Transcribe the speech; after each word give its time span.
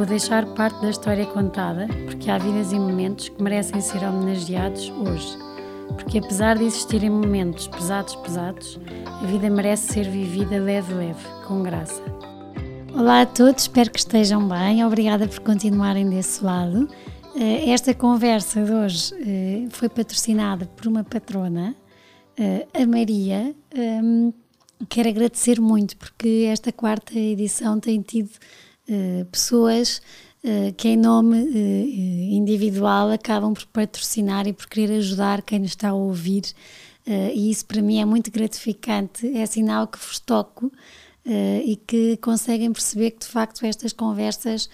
Vou 0.00 0.06
deixar 0.06 0.46
parte 0.54 0.80
da 0.80 0.88
história 0.88 1.26
contada, 1.26 1.86
porque 2.06 2.30
há 2.30 2.38
vidas 2.38 2.72
e 2.72 2.78
momentos 2.78 3.28
que 3.28 3.42
merecem 3.42 3.82
ser 3.82 4.02
homenageados 4.02 4.88
hoje. 4.88 5.36
Porque 5.88 6.20
apesar 6.20 6.56
de 6.56 6.64
existirem 6.64 7.10
momentos 7.10 7.68
pesados, 7.68 8.16
pesados, 8.16 8.80
a 9.04 9.26
vida 9.26 9.50
merece 9.50 9.92
ser 9.92 10.08
vivida 10.08 10.58
leve, 10.58 10.94
leve, 10.94 11.22
com 11.46 11.62
graça. 11.62 12.02
Olá 12.94 13.20
a 13.20 13.26
todos, 13.26 13.64
espero 13.64 13.90
que 13.90 13.98
estejam 13.98 14.48
bem. 14.48 14.82
Obrigada 14.86 15.28
por 15.28 15.40
continuarem 15.40 16.08
desse 16.08 16.42
lado. 16.42 16.88
Eh, 17.36 17.68
esta 17.68 17.92
conversa 17.92 18.64
de 18.64 18.72
hoje 18.72 19.14
eh, 19.20 19.68
foi 19.68 19.90
patrocinada 19.90 20.64
por 20.64 20.86
uma 20.86 21.04
patrona, 21.04 21.76
eh, 22.38 22.66
a 22.72 22.86
Maria. 22.86 23.54
Ehm, 23.74 24.32
quero 24.88 25.10
agradecer 25.10 25.60
muito 25.60 25.94
porque 25.98 26.46
esta 26.50 26.72
quarta 26.72 27.18
edição 27.18 27.78
tem 27.78 28.00
tido 28.00 28.30
pessoas 29.30 30.02
que, 30.76 30.88
em 30.88 30.96
nome 30.96 31.38
individual, 32.32 33.10
acabam 33.10 33.52
por 33.52 33.66
patrocinar 33.66 34.46
e 34.46 34.52
por 34.52 34.66
querer 34.66 34.96
ajudar 34.98 35.42
quem 35.42 35.58
nos 35.60 35.70
está 35.70 35.90
a 35.90 35.94
ouvir 35.94 36.42
e 37.06 37.50
isso 37.50 37.66
para 37.66 37.82
mim 37.82 38.00
é 38.00 38.04
muito 38.04 38.30
gratificante, 38.30 39.26
é 39.36 39.44
sinal 39.46 39.86
que 39.86 39.98
vos 39.98 40.18
toco 40.18 40.70
e 41.24 41.76
que 41.86 42.16
conseguem 42.18 42.72
perceber 42.72 43.12
que 43.12 43.20
de 43.20 43.26
facto 43.26 43.64
estas 43.64 43.92
conversas 43.92 44.68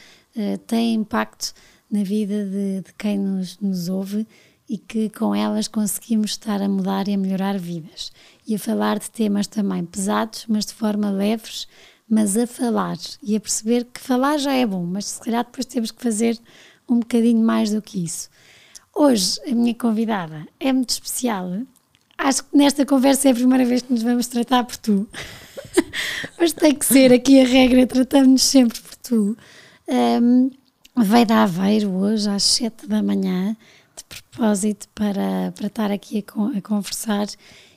têm 0.67 0.95
impacto 0.95 1.53
na 1.91 2.03
vida 2.03 2.45
de, 2.45 2.81
de 2.83 2.93
quem 2.99 3.19
nos, 3.19 3.59
nos, 3.59 3.89
ouve 3.89 4.27
e 4.69 4.77
que 4.77 5.09
com 5.11 5.35
elas 5.35 5.69
conseguimos 5.69 6.33
estar 6.33 6.61
a 6.61 6.69
mudar 6.69 7.07
e 7.09 7.15
a 7.15 7.19
melhorar 7.19 7.57
vidas. 7.59 8.13
E 8.47 8.55
a 8.55 8.59
falar 8.59 8.99
de 8.99 9.11
temas 9.11 9.47
também 9.47 9.85
pesados, 9.85 10.45
mas 10.49 10.67
de 10.67 10.75
forma 10.75 11.11
leves, 11.11 11.69
mas 12.09 12.37
a 12.37 12.47
falar 12.47 12.97
e 13.23 13.37
a 13.37 13.41
perceber 13.41 13.85
que 13.85 14.01
falar 14.01 14.39
já 14.39 14.53
é 14.53 14.65
bom, 14.65 14.85
mas 14.85 15.07
se 15.07 15.21
calhar 15.21 15.45
depois 15.45 15.67
temos 15.67 15.91
que 15.91 16.03
fazer 16.03 16.39
um 16.89 17.01
bocadinho 17.01 17.45
mais 17.45 17.71
do 17.71 17.83
que 17.83 18.05
isso. 18.05 18.29
Hoje 18.95 19.41
a 19.47 19.55
minha 19.55 19.75
convidada 19.75 20.47
é 20.59 20.73
muito 20.73 20.91
especial 20.91 21.51
Acho 22.19 22.45
que 22.45 22.57
nesta 22.57 22.87
conversa 22.87 23.29
é 23.29 23.33
a 23.33 23.35
primeira 23.35 23.65
vez 23.65 23.83
que 23.83 23.93
nos 23.93 24.03
vamos 24.03 24.27
tratar 24.27 24.65
por 24.65 24.77
tu. 24.77 25.07
Mas 26.39 26.53
tem 26.53 26.75
que 26.75 26.87
ser 26.87 27.13
aqui 27.13 27.41
a 27.41 27.47
regra, 27.47 27.87
tratamos-nos 27.87 28.43
sempre 28.43 28.81
por 28.81 28.97
tu. 28.97 29.37
Um, 29.87 30.51
veio 30.97 31.27
da 31.27 31.43
Aveiro 31.43 31.91
hoje 31.91 32.29
às 32.29 32.43
7 32.43 32.87
da 32.87 33.03
manhã, 33.03 33.55
de 33.95 34.05
propósito 34.05 34.89
para, 34.95 35.53
para 35.55 35.67
estar 35.67 35.91
aqui 35.91 36.25
a, 36.27 36.59
a 36.59 36.63
conversar 36.63 37.27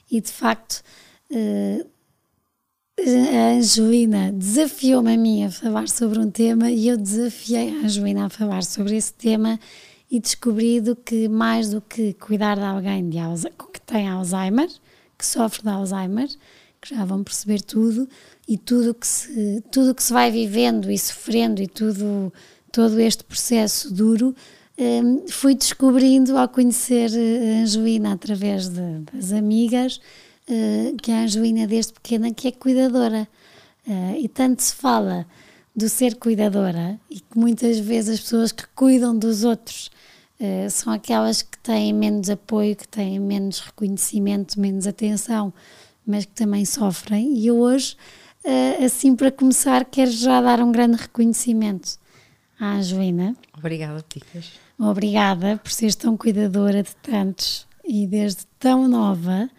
e 0.09 0.22
de 0.22 0.31
facto 0.31 0.81
uh, 1.31 1.85
a 3.08 3.58
Angelina 3.58 4.31
desafiou-me 4.31 5.14
a 5.14 5.17
mim 5.17 5.45
a 5.45 5.52
falar 5.52 5.88
sobre 5.88 6.19
um 6.19 6.30
tema 6.30 6.69
e 6.69 6.88
eu 6.88 6.97
desafiei 6.97 7.69
a 7.69 7.86
Angelina 7.86 8.25
a 8.25 8.30
falar 8.30 8.64
sobre 8.64 8.95
esse 8.97 9.14
tema 9.14 9.59
e 10.11 10.19
descobrido 10.19 10.95
que 10.95 11.28
mais 11.30 11.69
do 11.69 11.81
que 11.81 12.14
cuidar 12.14 12.58
de 12.58 12.64
alguém 12.64 13.09
de 13.09 13.17
que 13.72 13.81
tem 13.81 14.08
Alzheimer, 14.08 14.69
que 15.17 15.25
sofre 15.25 15.64
de 15.64 15.69
Alzheimer, 15.69 16.28
que 16.81 16.94
já 16.95 17.06
vão 17.06 17.23
perceber 17.23 17.61
tudo 17.61 18.08
e 18.47 18.58
tudo 18.58 18.94
que 18.94 19.08
se 19.08 19.63
tudo 19.72 19.95
que 19.95 20.03
se 20.03 20.11
vai 20.11 20.31
vivendo 20.31 20.91
e 20.91 20.97
sofrendo 20.97 21.62
e 21.62 21.68
tudo 21.68 22.34
todo 22.72 23.00
este 23.00 23.23
processo 23.23 23.94
duro 23.94 24.35
um, 24.78 25.28
fui 25.28 25.56
descobrindo 25.56 26.38
ao 26.38 26.47
conhecer 26.47 27.12
a 27.12 27.62
Angelina 27.62 28.13
através 28.13 28.69
de, 28.69 29.00
das 29.12 29.31
amigas 29.31 30.00
uh, 30.49 30.97
que 30.97 31.11
a 31.11 31.21
Angelina 31.21 31.67
desde 31.67 31.93
pequena 31.93 32.33
que 32.33 32.47
é 32.47 32.51
cuidadora 32.51 33.27
uh, 33.87 34.15
e 34.17 34.27
tanto 34.27 34.63
se 34.63 34.73
fala 34.73 35.25
do 35.75 35.87
ser 35.87 36.15
cuidadora 36.15 36.99
e 37.09 37.19
que 37.19 37.37
muitas 37.37 37.79
vezes 37.79 38.15
as 38.15 38.19
pessoas 38.19 38.51
que 38.51 38.65
cuidam 38.75 39.17
dos 39.17 39.43
outros 39.43 39.89
uh, 40.39 40.69
são 40.69 40.91
aquelas 40.91 41.41
que 41.41 41.57
têm 41.59 41.93
menos 41.93 42.29
apoio, 42.29 42.75
que 42.75 42.87
têm 42.87 43.19
menos 43.19 43.59
reconhecimento, 43.59 44.59
menos 44.59 44.87
atenção, 44.87 45.53
mas 46.05 46.25
que 46.25 46.33
também 46.33 46.66
sofrem. 46.66 47.37
E 47.37 47.47
eu 47.47 47.59
hoje, 47.59 47.95
uh, 48.43 48.83
assim 48.83 49.16
para 49.16 49.31
começar, 49.31 49.85
quero 49.85 50.11
já 50.11 50.41
dar 50.41 50.59
um 50.59 50.71
grande 50.71 50.97
reconhecimento 50.97 51.97
à 52.59 52.73
Angelina. 52.75 53.35
Obrigada, 53.57 54.03
Ticas. 54.07 54.51
Obrigada 54.77 55.57
por 55.57 55.71
seres 55.71 55.95
tão 55.95 56.16
cuidadora 56.16 56.81
de 56.81 56.95
tantos 56.97 57.67
e 57.85 58.07
desde 58.07 58.45
tão 58.59 58.87
nova, 58.87 59.49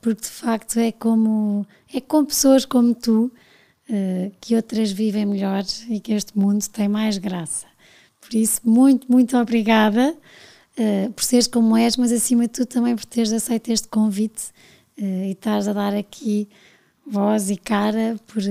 porque 0.00 0.22
de 0.22 0.28
facto 0.28 0.78
é 0.78 0.92
como 0.92 1.66
é 1.92 2.00
com 2.00 2.24
pessoas 2.24 2.64
como 2.64 2.94
tu 2.94 3.32
que 4.40 4.56
outras 4.56 4.90
vivem 4.90 5.26
melhor 5.26 5.62
e 5.88 6.00
que 6.00 6.12
este 6.12 6.36
mundo 6.36 6.66
tem 6.68 6.88
mais 6.88 7.18
graça. 7.18 7.66
Por 8.20 8.34
isso, 8.34 8.60
muito, 8.64 9.10
muito 9.10 9.36
obrigada 9.36 10.12
uh, 10.76 11.12
por 11.12 11.22
seres 11.22 11.46
como 11.46 11.76
és, 11.76 11.96
mas 11.96 12.10
acima 12.10 12.42
de 12.44 12.54
tudo 12.54 12.66
também 12.66 12.96
por 12.96 13.04
teres 13.04 13.32
aceito 13.32 13.70
este 13.70 13.86
convite 13.86 14.50
e 14.98 15.30
estás 15.32 15.68
a 15.68 15.72
dar 15.72 15.94
aqui 15.94 16.48
voz 17.06 17.50
e 17.50 17.56
cara 17.56 18.16
por, 18.26 18.42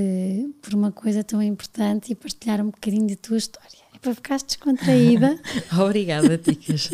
por 0.61 0.73
uma 0.73 0.91
coisa 0.91 1.23
tão 1.23 1.41
importante 1.41 2.11
e 2.11 2.15
partilhar 2.15 2.61
um 2.61 2.69
bocadinho 2.69 3.07
da 3.07 3.15
tua 3.15 3.37
história. 3.37 3.79
É 3.93 3.99
para 3.99 4.15
ficares 4.15 4.43
descontraída. 4.43 5.39
Obrigada, 5.77 6.37
Ticas. 6.37 6.91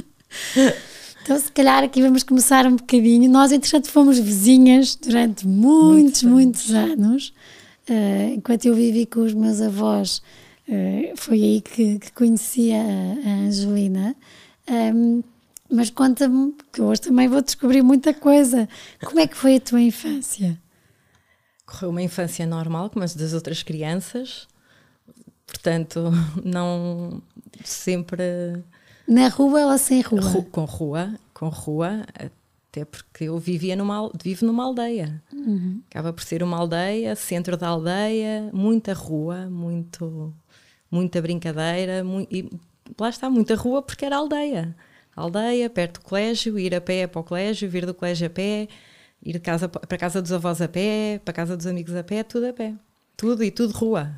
Então, 1.23 1.39
se 1.39 1.51
calhar 1.51 1.83
aqui 1.83 2.01
vamos 2.01 2.23
começar 2.23 2.65
um 2.65 2.75
bocadinho. 2.75 3.29
Nós, 3.29 3.51
entretanto, 3.51 3.89
fomos 3.89 4.17
vizinhas 4.19 4.95
durante 4.95 5.47
muitos, 5.47 6.23
Muito 6.23 6.29
muitos 6.29 6.71
anos. 6.71 7.33
Uh, 7.89 8.35
enquanto 8.35 8.65
eu 8.65 8.75
vivi 8.75 9.05
com 9.05 9.21
os 9.21 9.33
meus 9.33 9.59
avós 9.59 10.21
eh, 10.71 11.13
foi 11.17 11.43
aí 11.43 11.61
que, 11.61 11.99
que 11.99 12.11
conheci 12.13 12.71
a, 12.71 12.77
a 12.77 13.33
Angelina. 13.45 14.15
Um, 14.69 15.21
mas 15.69 15.89
conta-me, 15.89 16.55
que 16.71 16.81
hoje 16.81 17.01
também 17.01 17.27
vou 17.27 17.41
descobrir 17.41 17.81
muita 17.81 18.13
coisa. 18.13 18.69
Como 19.03 19.19
é 19.19 19.27
que 19.27 19.35
foi 19.35 19.57
a 19.57 19.59
tua 19.59 19.81
infância? 19.81 20.57
Correu 21.65 21.89
uma 21.89 22.01
infância 22.01 22.45
normal, 22.45 22.89
como 22.89 23.03
as 23.03 23.13
das 23.15 23.33
outras 23.33 23.63
crianças. 23.63 24.47
Portanto, 25.45 26.11
não 26.43 27.21
sempre. 27.65 28.23
Na 29.11 29.27
rua 29.27 29.65
ou 29.65 29.77
sem 29.77 29.99
rua? 29.99 30.21
Ru 30.21 30.43
com 30.43 30.63
rua, 30.63 31.13
com 31.33 31.49
rua, 31.49 32.05
até 32.15 32.85
porque 32.85 33.25
eu 33.25 33.37
vivia 33.37 33.75
numa, 33.75 34.09
vivo 34.23 34.45
numa 34.45 34.63
aldeia. 34.63 35.21
Uhum. 35.33 35.81
Acaba 35.89 36.13
por 36.13 36.23
ser 36.23 36.41
uma 36.41 36.57
aldeia, 36.57 37.13
centro 37.13 37.57
da 37.57 37.67
aldeia, 37.67 38.49
muita 38.53 38.93
rua, 38.93 39.49
muito 39.49 40.33
muita 40.89 41.21
brincadeira, 41.21 42.05
mu 42.05 42.25
e 42.31 42.49
lá 42.97 43.09
está, 43.09 43.29
muita 43.29 43.53
rua 43.53 43.81
porque 43.81 44.05
era 44.05 44.15
aldeia. 44.15 44.73
Aldeia, 45.13 45.69
perto 45.69 45.99
do 45.99 46.05
colégio, 46.05 46.57
ir 46.57 46.73
a 46.73 46.79
pé 46.79 47.05
para 47.05 47.19
o 47.19 47.23
colégio, 47.23 47.69
vir 47.69 47.85
do 47.85 47.93
colégio 47.93 48.27
a 48.27 48.29
pé, 48.29 48.69
ir 49.21 49.33
de 49.33 49.39
casa 49.41 49.67
para 49.67 49.93
a 49.93 49.97
casa 49.97 50.21
dos 50.21 50.31
avós 50.31 50.61
a 50.61 50.69
pé, 50.69 51.19
para 51.25 51.33
a 51.33 51.35
casa 51.35 51.57
dos 51.57 51.67
amigos 51.67 51.93
a 51.97 52.03
pé, 52.03 52.23
tudo 52.23 52.47
a 52.47 52.53
pé. 52.53 52.73
Tudo 53.17 53.43
e 53.43 53.51
tudo 53.51 53.73
rua. 53.73 54.09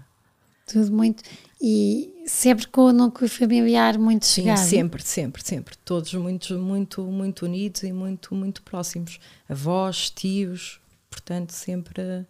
Tudo 0.68 0.92
muito. 0.92 1.24
E 1.60 2.13
sempre 2.26 2.68
com 2.68 2.82
o 2.82 2.94
núcleo 2.94 3.30
familiar 3.30 3.98
muito 3.98 4.26
Sim, 4.26 4.44
chegado. 4.44 4.58
sempre, 4.58 5.04
sempre, 5.04 5.44
sempre. 5.44 5.76
Todos 5.78 6.14
muito, 6.14 6.58
muito, 6.58 7.04
muito 7.04 7.46
unidos 7.46 7.84
e 7.84 7.92
muito, 7.92 8.34
muito 8.34 8.62
próximos. 8.62 9.20
Avós, 9.48 10.10
tios, 10.10 10.80
portanto, 11.10 11.52
sempre 11.52 12.26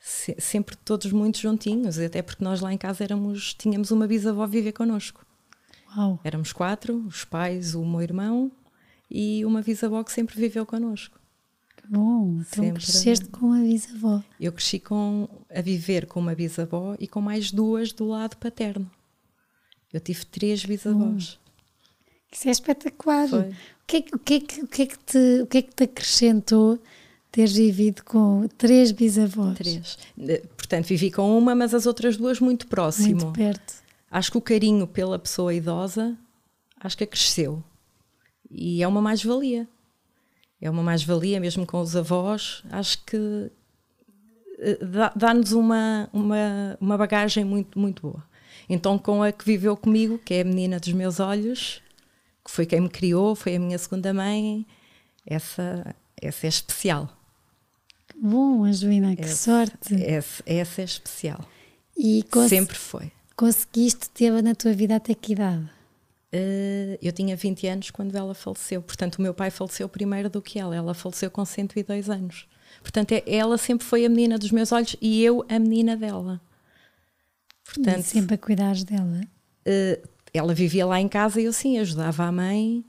se, 0.00 0.34
sempre 0.38 0.76
todos 0.76 1.12
muito 1.12 1.38
juntinhos, 1.38 1.98
até 1.98 2.22
porque 2.22 2.42
nós 2.42 2.60
lá 2.60 2.72
em 2.72 2.78
casa 2.78 3.04
éramos, 3.04 3.54
tínhamos 3.54 3.90
uma 3.90 4.06
bisavó 4.06 4.44
a 4.44 4.46
viver 4.46 4.72
connosco. 4.72 5.24
Uau. 5.96 6.18
Éramos 6.24 6.52
quatro, 6.52 7.04
os 7.06 7.24
pais, 7.24 7.74
o 7.74 7.84
meu 7.84 8.02
irmão 8.02 8.50
e 9.10 9.44
uma 9.44 9.62
bisavó 9.62 10.02
que 10.02 10.12
sempre 10.12 10.38
viveu 10.38 10.64
connosco. 10.64 11.18
Que 11.76 11.86
bom, 11.86 12.40
então 12.40 12.64
sempre. 12.64 12.82
cresceste 12.82 13.26
com 13.28 13.52
a 13.52 13.60
bisavó. 13.60 14.22
Eu 14.40 14.52
cresci 14.52 14.78
com, 14.78 15.28
a 15.54 15.60
viver 15.60 16.06
com 16.06 16.20
uma 16.20 16.34
bisavó 16.34 16.94
e 16.98 17.06
com 17.06 17.20
mais 17.20 17.50
duas 17.52 17.92
do 17.92 18.06
lado 18.06 18.36
paterno. 18.36 18.90
Eu 19.92 20.00
tive 20.00 20.24
três 20.26 20.64
bisavós. 20.64 21.38
Isso 22.30 22.48
é 22.48 22.50
espetacular. 22.50 23.28
Foi. 23.28 23.40
O 23.40 23.54
que 23.86 23.96
é, 23.96 24.00
o, 24.14 24.18
que 24.18 24.34
é 24.34 24.40
que, 24.40 24.60
o, 24.60 24.66
que 24.66 24.82
é 24.82 24.86
que 24.86 24.98
te, 24.98 25.42
o 25.42 25.46
que 25.46 25.58
é 25.58 25.62
que 25.62 25.74
te 25.74 25.84
acrescentou 25.84 26.78
teres 27.30 27.54
vivido 27.54 28.02
com 28.04 28.46
três 28.58 28.92
bisavós. 28.92 29.56
Três. 29.56 29.98
Portanto, 30.56 30.86
vivi 30.86 31.10
com 31.10 31.36
uma, 31.38 31.54
mas 31.54 31.74
as 31.74 31.86
outras 31.86 32.16
duas 32.16 32.40
muito 32.40 32.66
próximo. 32.66 33.20
Muito 33.22 33.32
perto. 33.32 33.74
Acho 34.10 34.32
que 34.32 34.38
o 34.38 34.42
carinho 34.42 34.86
pela 34.86 35.18
pessoa 35.18 35.54
idosa, 35.54 36.16
acho 36.80 36.96
que 36.96 37.06
cresceu. 37.06 37.62
E 38.50 38.82
é 38.82 38.88
uma 38.88 39.02
mais-valia. 39.02 39.68
É 40.60 40.68
uma 40.70 40.82
mais-valia, 40.82 41.38
mesmo 41.38 41.66
com 41.66 41.80
os 41.80 41.94
avós. 41.94 42.62
Acho 42.70 43.04
que 43.04 43.50
eh, 44.58 44.78
dá-nos 45.14 45.52
uma, 45.52 46.08
uma, 46.12 46.76
uma 46.80 46.98
bagagem 46.98 47.44
muito, 47.44 47.78
muito 47.78 48.02
boa. 48.02 48.24
Então, 48.68 48.98
com 48.98 49.22
a 49.22 49.32
que 49.32 49.44
viveu 49.44 49.76
comigo, 49.76 50.18
que 50.18 50.34
é 50.34 50.40
a 50.42 50.44
menina 50.44 50.78
dos 50.78 50.92
meus 50.92 51.20
olhos, 51.20 51.82
que 52.44 52.50
foi 52.50 52.66
quem 52.66 52.80
me 52.80 52.88
criou, 52.88 53.34
foi 53.34 53.56
a 53.56 53.58
minha 53.58 53.78
segunda 53.78 54.12
mãe, 54.12 54.66
essa, 55.26 55.94
essa 56.20 56.46
é 56.46 56.48
especial. 56.48 57.08
Que 58.08 58.18
bom, 58.18 58.64
Angelina, 58.64 59.14
que 59.16 59.22
essa, 59.22 59.36
sorte. 59.36 59.94
Essa, 60.02 60.42
essa 60.46 60.80
é 60.82 60.84
especial. 60.84 61.44
E 61.96 62.24
Sempre 62.48 62.76
foi. 62.76 63.12
Conseguiste 63.36 64.10
tê-la 64.10 64.42
na 64.42 64.54
tua 64.54 64.72
vida 64.72 64.96
até 64.96 65.14
que 65.14 65.32
idade? 65.32 65.64
Uh, 66.32 66.98
eu 67.00 67.10
tinha 67.12 67.34
20 67.34 67.66
anos 67.66 67.90
quando 67.90 68.14
ela 68.14 68.34
faleceu. 68.34 68.82
Portanto, 68.82 69.16
o 69.16 69.22
meu 69.22 69.32
pai 69.32 69.50
faleceu 69.50 69.88
primeiro 69.88 70.28
do 70.28 70.42
que 70.42 70.58
ela. 70.58 70.76
Ela 70.76 70.94
faleceu 70.94 71.30
com 71.30 71.44
102 71.44 72.10
anos. 72.10 72.46
Portanto, 72.82 73.12
é, 73.12 73.22
ela 73.26 73.56
sempre 73.56 73.86
foi 73.86 74.04
a 74.04 74.08
menina 74.08 74.38
dos 74.38 74.50
meus 74.50 74.72
olhos 74.72 74.94
e 75.00 75.22
eu 75.24 75.44
a 75.48 75.58
menina 75.58 75.96
dela. 75.96 76.40
Portanto, 77.74 78.00
e 78.00 78.02
sempre 78.02 78.34
a 78.34 78.38
cuidar 78.38 78.74
dela. 78.84 79.20
Uh, 79.66 80.08
ela 80.32 80.54
vivia 80.54 80.86
lá 80.86 81.00
em 81.00 81.08
casa 81.08 81.40
e 81.40 81.44
eu 81.44 81.52
sim 81.52 81.78
ajudava 81.78 82.24
a 82.24 82.32
mãe 82.32 82.84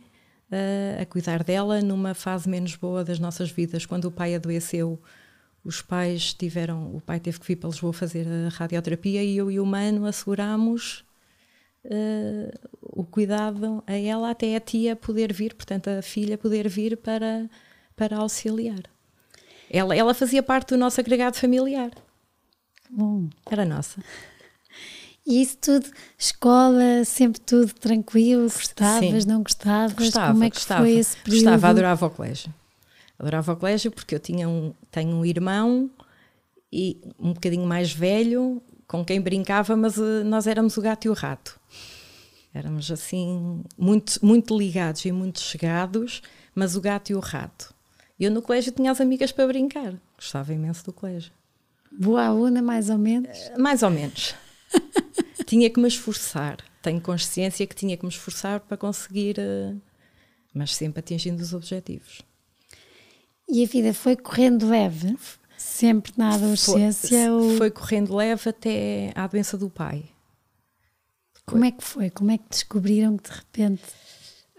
uh, 0.51 1.01
a 1.01 1.05
cuidar 1.05 1.43
dela 1.43 1.81
numa 1.81 2.13
fase 2.13 2.47
menos 2.47 2.75
boa 2.75 3.03
das 3.03 3.19
nossas 3.19 3.51
vidas. 3.51 3.85
Quando 3.85 4.05
o 4.05 4.11
pai 4.11 4.35
adoeceu, 4.35 4.99
os 5.63 5.81
pais 5.81 6.33
tiveram, 6.33 6.95
o 6.95 7.01
pai 7.01 7.19
teve 7.19 7.39
que 7.39 7.45
vir 7.45 7.57
para 7.57 7.69
Lisboa 7.69 7.91
fazer 7.91 8.25
a 8.27 8.49
radioterapia 8.49 9.23
e 9.23 9.37
eu 9.37 9.51
e 9.51 9.59
o 9.59 9.65
Mano 9.65 10.05
assegurámos 10.05 11.03
uh, 11.85 12.69
o 12.81 13.03
cuidado 13.03 13.83
a 13.85 13.93
ela 13.93 14.31
até 14.31 14.55
a 14.55 14.59
tia 14.59 14.95
poder 14.95 15.33
vir, 15.33 15.53
portanto 15.53 15.89
a 15.89 16.01
filha 16.01 16.37
poder 16.37 16.69
vir 16.69 16.95
para, 16.97 17.49
para 17.95 18.17
auxiliar. 18.17 18.83
Ela, 19.69 19.95
ela 19.95 20.13
fazia 20.13 20.41
parte 20.41 20.69
do 20.69 20.77
nosso 20.77 20.99
agregado 20.99 21.35
familiar. 21.35 21.91
Bom. 22.89 23.29
Era 23.45 23.65
nossa. 23.65 24.01
E 25.29 25.43
isso 25.43 25.57
tudo, 25.61 25.85
escola, 26.17 27.05
sempre 27.05 27.39
tudo 27.39 27.71
tranquilo, 27.75 28.45
gostavas, 28.45 29.23
Sim. 29.23 29.29
não 29.29 29.43
gostavas? 29.43 29.93
Gostava, 29.93 30.31
Como 30.33 30.43
é 30.43 30.49
que 30.49 30.55
gostava, 30.55 30.81
foi 30.81 30.93
esse 30.93 31.15
período? 31.17 31.43
Gostava, 31.43 31.67
adorava 31.67 32.05
o 32.07 32.09
colégio. 32.09 32.53
Adorava 33.19 33.53
o 33.53 33.55
colégio 33.55 33.91
porque 33.91 34.15
eu 34.15 34.19
tinha 34.19 34.49
um, 34.49 34.73
tenho 34.89 35.15
um 35.15 35.23
irmão 35.23 35.87
e 36.73 36.99
um 37.19 37.31
bocadinho 37.33 37.67
mais 37.67 37.93
velho 37.93 38.59
com 38.87 39.05
quem 39.05 39.21
brincava, 39.21 39.77
mas 39.77 39.97
uh, 39.97 40.23
nós 40.25 40.47
éramos 40.47 40.75
o 40.77 40.81
gato 40.81 41.05
e 41.05 41.09
o 41.09 41.13
rato. 41.13 41.59
Éramos 42.51 42.89
assim, 42.89 43.61
muito, 43.77 44.25
muito 44.25 44.57
ligados 44.57 45.05
e 45.05 45.11
muito 45.11 45.41
chegados, 45.41 46.23
mas 46.55 46.75
o 46.75 46.81
gato 46.81 47.11
e 47.11 47.15
o 47.15 47.19
rato. 47.19 47.71
Eu 48.19 48.31
no 48.31 48.41
colégio 48.41 48.71
tinha 48.71 48.89
as 48.91 48.99
amigas 48.99 49.31
para 49.31 49.45
brincar. 49.45 49.93
Gostava 50.15 50.51
imenso 50.55 50.83
do 50.85 50.91
colégio. 50.91 51.31
Boa 51.91 52.25
aluna, 52.25 52.63
mais 52.63 52.89
ou 52.89 52.97
menos? 52.97 53.37
Uh, 53.49 53.61
mais 53.61 53.83
ou 53.83 53.91
menos. 53.91 54.33
tinha 55.49 55.67
que 55.67 55.79
me 55.79 55.87
esforçar. 55.87 56.57
Tenho 56.79 57.01
consciência 57.01 57.65
que 57.65 57.75
tinha 57.75 57.97
que 57.97 58.05
me 58.05 58.11
esforçar 58.11 58.59
para 58.59 58.77
conseguir, 58.77 59.37
uh, 59.39 59.81
mas 60.53 60.75
sempre 60.75 60.99
atingindo 60.99 61.41
os 61.41 61.53
objetivos. 61.53 62.21
E 63.47 63.63
a 63.63 63.67
vida 63.67 63.91
foi 63.93 64.15
correndo 64.15 64.69
leve? 64.69 65.17
Sempre 65.57 66.13
na 66.15 66.35
adolescência? 66.35 67.25
Foi, 67.25 67.29
ou... 67.29 67.57
foi 67.57 67.71
correndo 67.71 68.15
leve 68.15 68.47
até 68.47 69.11
à 69.15 69.25
doença 69.25 69.57
do 69.57 69.71
pai. 69.71 70.05
Como 71.47 71.65
é 71.65 71.71
que 71.71 71.83
foi? 71.83 72.11
Como 72.11 72.29
é 72.29 72.37
que 72.37 72.47
descobriram 72.47 73.17
que 73.17 73.27
de 73.27 73.35
repente. 73.35 73.83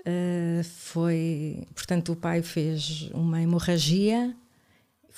Uh, 0.01 0.65
foi. 0.65 1.69
Portanto, 1.73 2.13
o 2.13 2.17
pai 2.17 2.43
fez 2.43 3.09
uma 3.15 3.41
hemorragia, 3.41 4.35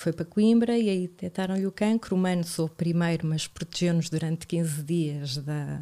foi 0.03 0.11
para 0.11 0.25
Coimbra 0.25 0.77
e 0.77 0.89
aí 0.89 1.07
detectaram-lhe 1.07 1.65
o 1.65 1.71
cancro. 1.71 2.15
O 2.15 2.19
mano 2.19 2.43
sou 2.43 2.67
primeiro, 2.67 3.25
mas 3.25 3.47
protegeu-nos 3.47 4.09
durante 4.09 4.45
15 4.45 4.83
dias 4.83 5.37
da, 5.37 5.81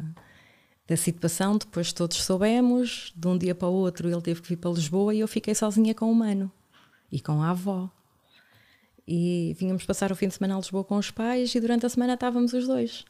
da 0.86 0.96
situação. 0.96 1.58
Depois 1.58 1.92
todos 1.92 2.18
soubemos. 2.18 3.12
De 3.16 3.26
um 3.26 3.36
dia 3.36 3.54
para 3.54 3.68
o 3.68 3.72
outro 3.72 4.08
ele 4.08 4.22
teve 4.22 4.40
que 4.40 4.48
vir 4.50 4.56
para 4.56 4.70
Lisboa 4.70 5.12
e 5.12 5.20
eu 5.20 5.26
fiquei 5.26 5.54
sozinha 5.54 5.92
com 5.92 6.10
o 6.10 6.14
mano 6.14 6.50
e 7.10 7.20
com 7.20 7.42
a 7.42 7.50
avó. 7.50 7.90
E 9.06 9.56
vínhamos 9.58 9.84
passar 9.84 10.12
o 10.12 10.16
fim 10.16 10.28
de 10.28 10.34
semana 10.34 10.54
a 10.54 10.58
Lisboa 10.58 10.84
com 10.84 10.96
os 10.96 11.10
pais 11.10 11.52
e 11.54 11.60
durante 11.60 11.84
a 11.84 11.88
semana 11.88 12.14
estávamos 12.14 12.52
os 12.52 12.68
dois. 12.68 13.04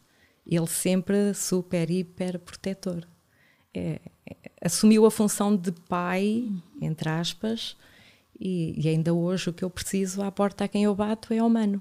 Ele 0.46 0.66
sempre 0.66 1.34
super, 1.34 1.90
hiper 1.90 2.38
protetor. 2.38 3.06
É, 3.74 4.00
é, 4.26 4.36
assumiu 4.62 5.04
a 5.04 5.10
função 5.10 5.54
de 5.54 5.72
pai, 5.72 6.50
entre 6.80 7.08
aspas, 7.10 7.76
e, 8.44 8.74
e, 8.76 8.88
ainda 8.88 9.14
hoje 9.14 9.50
o 9.50 9.52
que 9.52 9.62
eu 9.62 9.70
preciso 9.70 10.20
à 10.20 10.32
porta 10.32 10.64
a 10.64 10.68
quem 10.68 10.82
eu 10.82 10.94
bato 10.94 11.32
é 11.32 11.40
humano. 11.40 11.80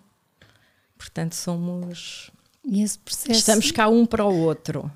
Portanto, 0.96 1.34
somos. 1.34 2.30
Processo... 3.04 3.32
Estamos 3.32 3.72
cá 3.72 3.88
um 3.90 4.06
para 4.06 4.24
o 4.24 4.38
outro. 4.42 4.92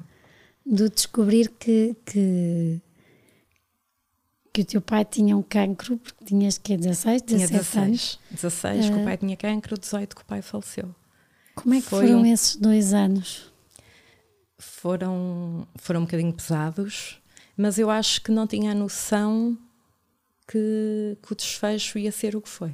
Do 0.63 0.87
descobrir 0.89 1.49
que, 1.49 1.95
que 2.05 2.79
que 4.53 4.61
o 4.61 4.65
teu 4.65 4.81
pai 4.81 5.03
tinha 5.03 5.35
um 5.35 5.41
cancro, 5.41 5.97
porque 5.97 6.23
tinhas 6.23 6.57
que 6.57 6.77
16, 6.77 7.23
17 7.23 7.25
tinha 7.25 7.47
16, 7.47 7.83
anos? 7.83 8.19
16, 8.31 8.85
uh, 8.85 8.89
que 8.89 8.97
o 8.97 9.01
ah. 9.01 9.03
pai 9.03 9.17
tinha 9.17 9.35
cancro, 9.35 9.77
18 9.77 10.15
que 10.15 10.21
o 10.21 10.25
pai 10.25 10.41
faleceu. 10.41 10.95
Como 11.55 11.73
é 11.73 11.81
que 11.81 11.87
Foi 11.87 12.07
foram 12.07 12.21
um, 12.21 12.25
esses 12.25 12.55
dois 12.55 12.93
anos? 12.93 13.51
Foram, 14.57 15.67
foram 15.75 16.01
um 16.01 16.03
bocadinho 16.05 16.31
pesados, 16.31 17.19
mas 17.57 17.77
eu 17.77 17.89
acho 17.89 18.21
que 18.21 18.31
não 18.31 18.47
tinha 18.47 18.71
a 18.71 18.75
noção 18.75 19.57
que, 20.47 21.17
que 21.21 21.33
o 21.33 21.35
desfecho 21.35 21.97
ia 21.97 22.11
ser 22.11 22.35
o 22.35 22.41
que 22.41 22.49
foi. 22.49 22.71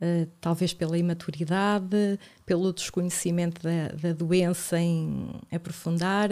Uh, 0.00 0.26
talvez 0.40 0.74
pela 0.74 0.98
imaturidade, 0.98 2.18
pelo 2.44 2.72
desconhecimento 2.72 3.62
da, 3.62 3.88
da 3.88 4.12
doença 4.12 4.78
em 4.78 5.40
aprofundar, 5.52 6.30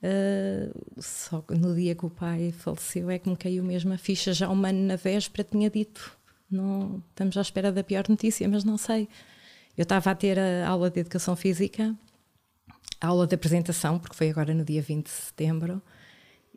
Uh, 0.00 1.02
só 1.02 1.44
no 1.50 1.74
dia 1.74 1.92
que 1.92 2.06
o 2.06 2.10
pai 2.10 2.52
faleceu 2.52 3.10
é 3.10 3.18
que 3.18 3.28
me 3.28 3.36
caiu 3.36 3.64
mesmo 3.64 3.92
a 3.92 3.98
ficha. 3.98 4.32
Já 4.32 4.48
um 4.48 4.64
ano 4.64 4.86
na 4.86 4.96
véspera 4.96 5.42
tinha 5.42 5.68
dito: 5.68 6.16
não, 6.50 7.02
estamos 7.10 7.36
à 7.36 7.40
espera 7.40 7.72
da 7.72 7.82
pior 7.82 8.04
notícia, 8.08 8.48
mas 8.48 8.62
não 8.62 8.78
sei. 8.78 9.08
Eu 9.76 9.82
estava 9.82 10.10
a 10.10 10.14
ter 10.14 10.38
a 10.38 10.68
aula 10.68 10.90
de 10.90 11.00
educação 11.00 11.34
física, 11.34 11.96
a 13.00 13.08
aula 13.08 13.26
de 13.26 13.34
apresentação, 13.34 13.98
porque 13.98 14.16
foi 14.16 14.30
agora 14.30 14.54
no 14.54 14.64
dia 14.64 14.82
20 14.82 15.04
de 15.04 15.10
setembro, 15.10 15.82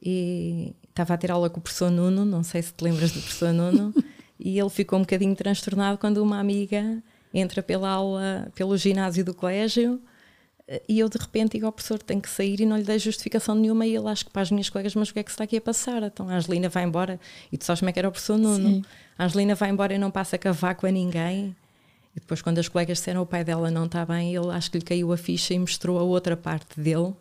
e 0.02 0.76
estava 0.92 1.16
a 1.16 1.18
ter 1.18 1.32
aula 1.32 1.50
com 1.50 1.60
o 1.60 1.62
professor 1.62 1.90
Nuno. 1.90 2.24
Não 2.24 2.44
sei 2.44 2.62
se 2.62 2.74
te 2.74 2.84
lembras 2.84 3.12
do 3.12 3.20
professor 3.20 3.52
Nuno, 3.52 3.94
e 4.40 4.60
ele 4.60 4.70
ficou 4.70 5.00
um 5.00 5.02
bocadinho 5.02 5.36
transtornado 5.36 5.98
quando 5.98 6.18
uma 6.18 6.40
amiga 6.40 7.02
entra 7.34 7.64
pela 7.64 7.90
aula, 7.90 8.52
pelo 8.56 8.78
ginásio 8.78 9.26
do 9.26 9.34
colégio 9.34 10.00
e 10.88 11.00
eu 11.00 11.10
de 11.10 11.18
repente 11.18 11.54
digo 11.54 11.66
ao 11.66 11.72
professor 11.72 12.02
tenho 12.02 12.22
que 12.22 12.30
sair 12.30 12.62
e 12.62 12.66
não 12.66 12.78
lhe 12.78 12.84
dei 12.84 12.98
justificação 12.98 13.56
nenhuma 13.56 13.86
e 13.86 13.96
ele 13.96 14.08
acho 14.08 14.26
que 14.26 14.32
para 14.32 14.42
as 14.42 14.52
minhas 14.52 14.70
colegas 14.70 14.96
mas 14.96 15.10
o 15.10 15.14
que 15.14 15.20
é 15.20 15.24
que 15.24 15.32
está 15.32 15.44
aqui 15.44 15.58
a 15.58 15.62
passar 15.62 16.02
então 16.04 16.30
a 16.30 16.36
Angelina 16.36 16.70
vai 16.70 16.84
embora 16.84 17.20
e 17.52 17.58
tu 17.58 17.66
sabes 17.66 17.82
como 17.82 17.90
é 17.90 17.94
que 17.94 18.00
era 18.00 18.08
o 18.08 18.12
professor 18.12 18.38
Nuno 18.38 18.70
Sim. 18.70 18.86
a 19.18 19.26
Angelina 19.26 19.56
vai 19.56 19.70
embora 19.70 19.94
e 19.94 19.98
não 19.98 20.10
passa 20.10 20.38
cavaco 20.38 20.88
a 20.88 20.92
ninguém 20.92 21.56
e 22.16 22.20
depois 22.20 22.42
quando 22.42 22.60
as 22.60 22.68
colegas 22.68 23.00
disseram 23.00 23.22
o 23.22 23.26
pai 23.26 23.44
dela 23.44 23.70
não 23.70 23.86
está 23.86 24.06
bem 24.06 24.34
ele 24.34 24.50
acho 24.52 24.72
que 24.72 24.78
lhe 24.78 24.84
caiu 24.84 25.12
a 25.12 25.18
ficha 25.18 25.54
e 25.54 25.60
mostrou 25.60 26.00
a 26.00 26.04
outra 26.04 26.38
parte 26.38 26.80
dele 26.80 27.14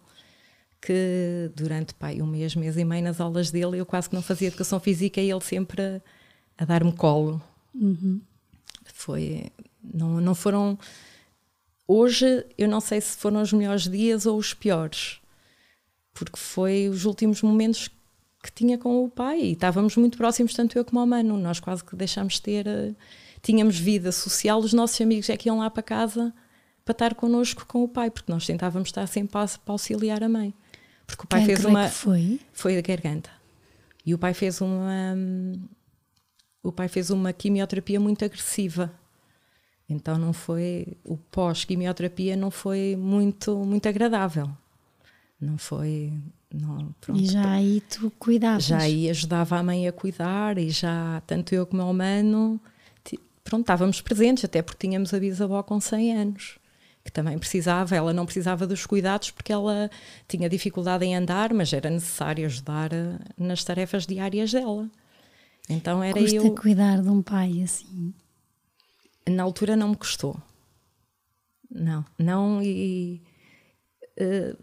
que 0.81 1.51
durante 1.55 1.95
pai, 1.95 2.23
um 2.23 2.27
mês, 2.27 2.55
mês 2.57 2.77
e 2.77 2.85
meio 2.85 3.05
nas 3.05 3.21
aulas 3.21 3.51
dele 3.51 3.79
eu 3.79 3.87
quase 3.87 4.09
que 4.09 4.15
não 4.15 4.23
fazia 4.23 4.49
educação 4.49 4.81
física 4.81 5.21
e 5.21 5.31
ele 5.31 5.43
sempre 5.43 5.83
a, 5.83 6.01
a 6.59 6.65
dar-me 6.65 6.93
colo 6.93 7.43
uhum. 7.75 8.21
foi 8.85 9.47
não, 9.83 10.21
não 10.21 10.35
foram 10.35 10.79
Hoje 11.93 12.47
eu 12.57 12.69
não 12.69 12.81
sei 12.81 13.01
se 13.01 13.17
foram 13.17 13.43
os 13.43 13.53
melhores 13.53 13.89
dias 13.89 14.25
ou 14.25 14.39
os 14.39 14.55
piores, 14.55 15.19
porque 16.15 16.39
foi 16.39 16.89
os 16.89 17.05
últimos 17.05 17.43
momentos 17.43 17.89
que 18.41 18.53
tinha 18.53 18.79
com 18.79 19.05
o 19.05 19.11
pai 19.11 19.41
e 19.41 19.53
estávamos 19.55 19.97
muito 19.97 20.17
próximos, 20.17 20.55
tanto 20.55 20.79
eu 20.79 20.85
como 20.85 21.03
o 21.03 21.07
Mano. 21.07 21.37
Nós 21.37 21.59
quase 21.59 21.83
que 21.83 21.97
deixámos 21.97 22.35
de 22.35 22.43
ter. 22.43 22.69
Uh, 22.69 22.95
tínhamos 23.43 23.77
vida 23.77 24.13
social, 24.13 24.61
os 24.61 24.73
nossos 24.73 25.01
amigos 25.01 25.29
é 25.31 25.37
que 25.37 25.49
iam 25.49 25.59
lá 25.59 25.69
para 25.69 25.83
casa 25.83 26.33
para 26.85 26.93
estar 26.93 27.17
connosco 27.17 27.67
com 27.67 27.83
o 27.83 27.89
pai, 27.89 28.09
porque 28.09 28.31
nós 28.31 28.47
tentávamos 28.47 28.91
estar 28.91 29.09
sempre 29.09 29.33
para, 29.33 29.49
para 29.49 29.75
auxiliar 29.75 30.23
a 30.23 30.29
mãe. 30.29 30.55
Porque 31.11 31.25
o 31.25 31.27
pai 31.27 31.45
fez 31.45 31.65
uma. 31.65 31.87
É 31.87 31.89
foi? 31.89 32.41
Foi 32.53 32.79
a 32.79 32.81
garganta. 32.81 33.31
E 34.05 34.15
o 34.15 34.19
pai 34.19 34.35
fez 34.35 34.61
uma. 34.61 35.15
Um, 35.17 35.61
o 36.63 36.73
pai 36.73 36.89
fez 36.89 37.11
uma 37.11 37.33
quimioterapia 37.33 37.99
muito 37.99 38.25
agressiva 38.25 38.93
então 39.91 40.17
não 40.17 40.33
foi 40.33 40.87
o 41.05 41.17
pós-quimioterapia 41.17 42.37
não 42.37 42.51
foi 42.51 42.97
muito 42.97 43.57
muito 43.65 43.89
agradável. 43.89 44.49
Não 45.41 45.59
foi 45.59 46.13
não, 46.53 46.95
pronto. 47.01 47.21
E 47.21 47.27
já 47.27 47.51
aí 47.51 47.83
tu 47.91 48.11
cuidavas? 48.19 48.65
Já 48.65 48.79
aí 48.79 49.11
ajudava 49.11 49.59
a 49.59 49.63
mãe 49.63 49.89
a 49.89 49.93
cuidar 49.93 50.59
e 50.59 50.71
já 50.71 51.21
tanto 51.27 51.55
eu 51.55 51.67
como 51.67 51.83
o 51.83 51.93
mano 51.93 52.61
pronto, 53.43 53.63
estávamos 53.63 54.01
presentes, 54.01 54.45
até 54.45 54.63
porque 54.63 54.87
tínhamos 54.87 55.13
a 55.13 55.19
bisavó 55.19 55.61
com 55.63 55.81
100 55.81 56.17
anos, 56.17 56.59
que 57.11 57.13
também 57.13 57.37
precisava, 57.37 57.97
ela 57.97 58.13
não 58.13 58.25
precisava 58.25 58.69
dos 58.69 58.87
cuidados 58.87 59.33
porque 59.33 59.53
ela 59.53 59.91
tinha 60.29 60.49
dificuldade 60.49 61.05
em 61.05 61.17
andar, 61.17 61.53
mas 61.53 61.73
era 61.73 61.91
necessário 61.91 62.47
ajudar 62.47 62.91
nas 63.37 63.65
tarefas 63.65 64.07
diárias 64.07 64.53
dela. 64.53 64.89
Então 65.69 66.03
era 66.03 66.21
Custa 66.21 66.37
eu. 66.37 66.55
cuidar 66.55 67.03
de 67.03 67.09
um 67.09 67.21
pai 67.21 67.63
assim. 67.63 68.15
Na 69.29 69.43
altura 69.43 69.75
não 69.75 69.89
me 69.89 69.97
custou. 69.97 70.41
Não, 71.69 72.05
não 72.17 72.63
e. 72.63 73.21
Uh, 74.19 74.57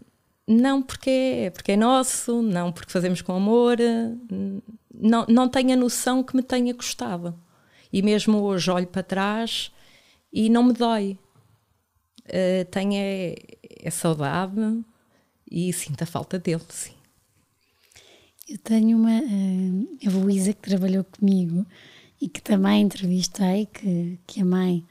não 0.46 0.80
porque 0.80 1.10
é, 1.10 1.50
porque 1.50 1.72
é 1.72 1.76
nosso, 1.76 2.40
não 2.40 2.72
porque 2.72 2.90
fazemos 2.90 3.20
com 3.20 3.34
amor, 3.34 3.76
não, 4.94 5.26
não 5.28 5.46
tenho 5.46 5.74
a 5.74 5.76
noção 5.76 6.22
que 6.22 6.34
me 6.34 6.42
tenha 6.42 6.74
custado. 6.74 7.38
E 7.92 8.00
mesmo 8.00 8.38
hoje 8.40 8.70
olho 8.70 8.86
para 8.86 9.02
trás 9.02 9.70
e 10.32 10.48
não 10.48 10.62
me 10.62 10.72
dói. 10.72 11.18
Uh, 12.28 12.64
tenho 12.70 12.92
é, 12.94 13.34
é 13.82 13.90
saudade 13.90 14.84
e 15.50 15.72
sinto 15.72 16.02
a 16.02 16.06
falta 16.06 16.38
dele, 16.38 16.62
sim. 16.68 16.92
Eu 18.48 18.58
tenho 18.58 18.96
uma, 18.98 19.20
uh, 19.20 19.88
a 20.06 20.10
Luísa 20.10 20.52
que 20.52 20.60
trabalhou 20.60 21.04
comigo 21.04 21.66
e 22.20 22.28
que 22.28 22.40
também 22.42 22.82
entrevistei, 22.82 23.66
que, 23.66 24.18
que 24.26 24.40
a 24.42 24.44
mãe 24.44 24.84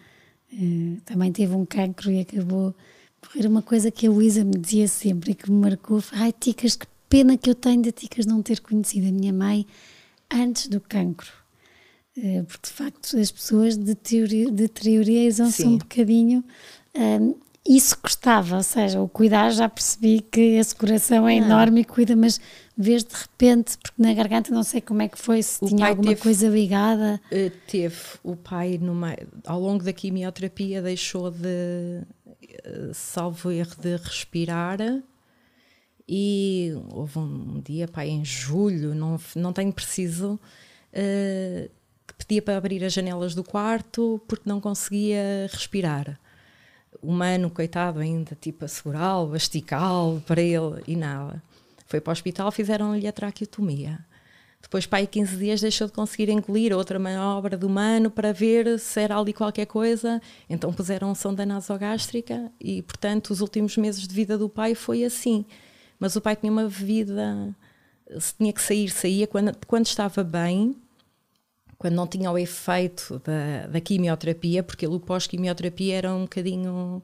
uh, 0.53 1.01
também 1.06 1.32
teve 1.32 1.53
um 1.56 1.65
cancro 1.65 2.12
e 2.12 2.22
acabou 2.22 2.75
por. 3.22 3.46
Uma 3.46 3.62
coisa 3.62 3.91
que 3.91 4.08
a 4.08 4.12
Luísa 4.12 4.44
me 4.44 4.58
dizia 4.58 4.88
sempre 4.88 5.32
e 5.32 5.36
que 5.36 5.51
me 5.51 5.60
marcou 5.60 6.03
Ai, 6.13 6.32
Ticas, 6.32 6.75
que 6.75 6.88
pena 7.08 7.38
que 7.38 7.50
eu 7.50 7.56
tenho 7.56 7.82
de 7.82 7.91
Ticas 7.91 8.25
não 8.25 8.41
ter 8.41 8.62
conhecido 8.62 9.08
a 9.08 9.12
minha 9.12 9.34
mãe 9.34 9.65
antes 10.32 10.67
do 10.67 10.82
cancro. 10.82 11.32
Uh, 12.17 12.43
porque 12.45 12.67
de 12.67 12.74
facto 12.74 13.17
as 13.17 13.31
pessoas 13.31 13.77
deteriorizam-se 13.77 15.65
um 15.65 15.77
bocadinho 15.77 16.43
isso 17.67 17.97
custava, 18.00 18.57
ou 18.57 18.63
seja, 18.63 19.01
o 19.01 19.09
cuidar 19.09 19.50
já 19.50 19.67
percebi 19.67 20.21
que 20.21 20.39
esse 20.39 20.74
coração 20.74 21.27
é 21.27 21.36
enorme 21.36 21.81
e 21.81 21.86
cuida, 21.86 22.15
mas 22.15 22.39
vês 22.77 23.03
de 23.03 23.13
repente, 23.13 23.77
porque 23.77 24.01
na 24.01 24.13
garganta 24.13 24.53
não 24.53 24.63
sei 24.63 24.79
como 24.79 25.01
é 25.01 25.09
que 25.09 25.17
foi, 25.17 25.43
se 25.43 25.63
o 25.63 25.67
tinha 25.67 25.88
alguma 25.88 26.09
teve, 26.09 26.21
coisa 26.21 26.47
ligada. 26.47 27.19
Uh, 27.29 27.51
teve, 27.67 27.97
o 28.24 28.36
pai 28.38 28.79
numa, 28.81 29.15
ao 29.45 29.59
longo 29.59 29.83
da 29.83 29.91
quimioterapia 29.91 30.81
deixou 30.81 31.29
de, 31.29 32.01
uh, 32.65 32.93
salvo 32.93 33.51
erro, 33.51 33.75
de 33.81 33.97
respirar 33.97 34.79
e 36.07 36.71
houve 36.93 37.19
um 37.19 37.59
dia, 37.59 37.86
pai, 37.88 38.09
em 38.09 38.24
julho, 38.24 38.95
não, 38.95 39.19
não 39.36 39.51
tenho 39.51 39.74
preciso, 39.74 40.39
uh, 40.93 41.69
pedia 42.17 42.41
para 42.41 42.57
abrir 42.57 42.83
as 42.83 42.93
janelas 42.93 43.36
do 43.36 43.43
quarto 43.43 44.21
porque 44.27 44.50
não 44.50 44.59
conseguia 44.59 45.47
respirar 45.51 46.19
humano, 47.01 47.50
coitado, 47.50 48.00
ainda 48.00 48.38
tipo 48.39 48.65
a 48.65 48.67
segurá-lo, 48.67 49.31
para 50.25 50.41
ele 50.41 50.83
e 50.88 50.95
nada. 50.95 51.41
Foi 51.86 52.01
para 52.01 52.12
o 52.12 52.13
hospital, 52.13 52.51
fizeram-lhe 52.51 53.07
a 53.07 53.12
traqueotomia. 53.12 54.00
Depois, 54.62 54.86
pai, 54.86 55.07
15 55.07 55.38
dias 55.38 55.62
deixou 55.62 55.88
de 55.88 55.93
conseguir 55.93 56.29
engolir 56.29 56.75
outra 56.75 57.00
manobra 57.00 57.57
do 57.57 57.67
humano 57.67 58.12
para 58.12 58.33
ver 58.33 58.77
se 58.79 59.00
era 59.00 59.17
ali 59.17 59.31
qualquer 59.31 59.65
coisa. 59.65 60.21
Então 60.50 60.74
puseram 60.74 61.13
sonda 61.15 61.45
nasogástrica 61.45 62.51
e, 62.59 62.81
portanto, 62.81 63.29
os 63.29 63.39
últimos 63.39 63.77
meses 63.77 64.05
de 64.05 64.13
vida 64.13 64.38
do 64.38 64.50
pai 64.50 64.75
foi 64.75 65.05
assim. 65.05 65.45
Mas 65.97 66.15
o 66.15 66.21
pai 66.21 66.36
tinha 66.36 66.51
uma 66.51 66.67
vida, 66.67 67.55
se 68.19 68.33
tinha 68.36 68.51
que 68.51 68.62
sair, 68.62 68.89
saía 68.89 69.27
quando, 69.27 69.55
quando 69.65 69.86
estava 69.86 70.24
bem, 70.24 70.75
quando 71.77 71.93
não 71.96 72.07
tinha 72.07 72.31
o 72.31 72.38
efeito 72.38 73.22
da, 73.24 73.67
da 73.67 73.81
quimioterapia, 73.81 74.63
porque 74.63 74.88
o 74.88 75.00
pós-quimioterapia 75.00 75.96
era 75.96 76.13
um 76.13 76.22
bocadinho. 76.22 77.03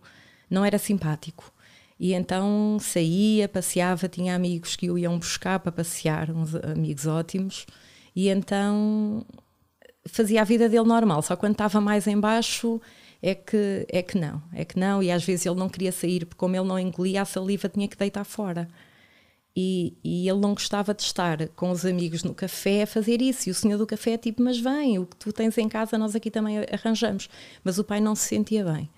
não 0.50 0.66
era 0.66 0.78
simpático. 0.78 1.52
E 2.00 2.14
então 2.14 2.78
saía, 2.82 3.48
passeava, 3.48 4.10
tinha 4.10 4.36
amigos 4.36 4.76
que 4.76 4.90
o 4.90 4.98
iam 4.98 5.18
buscar 5.18 5.60
para 5.60 5.72
passear, 5.72 6.32
uns 6.32 6.56
amigos 6.56 7.06
ótimos, 7.06 7.66
e 8.16 8.30
então 8.30 9.26
fazia 10.06 10.42
a 10.42 10.44
vida 10.44 10.68
dele 10.68 10.84
normal, 10.86 11.22
só 11.22 11.36
quando 11.36 11.54
estava 11.54 11.80
mais 11.80 12.08
embaixo 12.08 12.82
é 13.22 13.34
que, 13.34 13.86
é 13.90 14.02
que 14.02 14.18
não, 14.18 14.42
é 14.52 14.66
que 14.66 14.78
não, 14.78 15.02
e 15.02 15.10
às 15.10 15.24
vezes 15.24 15.46
ele 15.46 15.56
não 15.56 15.70
queria 15.70 15.94
sair, 15.94 16.26
porque 16.26 16.38
como 16.38 16.56
ele 16.56 16.68
não 16.68 16.78
engolia 16.78 17.22
a 17.22 17.26
saliva 17.26 17.70
tinha 17.70 17.88
que 17.88 17.96
deitar 17.96 18.26
fora. 18.26 18.68
E, 19.56 19.94
e, 20.04 20.28
ele 20.28 20.40
não 20.40 20.56
gostava 20.56 20.96
de 20.96 21.04
estar 21.04 21.48
com 21.50 21.70
os 21.70 21.86
amigos 21.86 22.24
no 22.24 22.34
café 22.34 22.84
a 22.84 22.88
fazer 22.88 23.22
isso. 23.22 23.48
E 23.48 23.52
o 23.52 23.56
senhor 23.56 23.78
do 23.78 23.86
café 23.86 24.14
é 24.14 24.18
tipo, 24.18 24.42
mas 24.42 24.60
vem, 24.60 24.98
o 24.98 25.06
que 25.06 25.16
tu 25.16 25.32
tens 25.32 25.58
em 25.60 25.70
casa 25.70 25.98
nós 25.98 26.16
aqui 26.16 26.32
também 26.32 26.58
arranjamos. 26.72 27.30
Mas 27.64 27.78
o 27.78 27.84
pai 27.84 28.02
não 28.02 28.16
se 28.16 28.28
sentia 28.30 28.64
bem. 28.66 28.90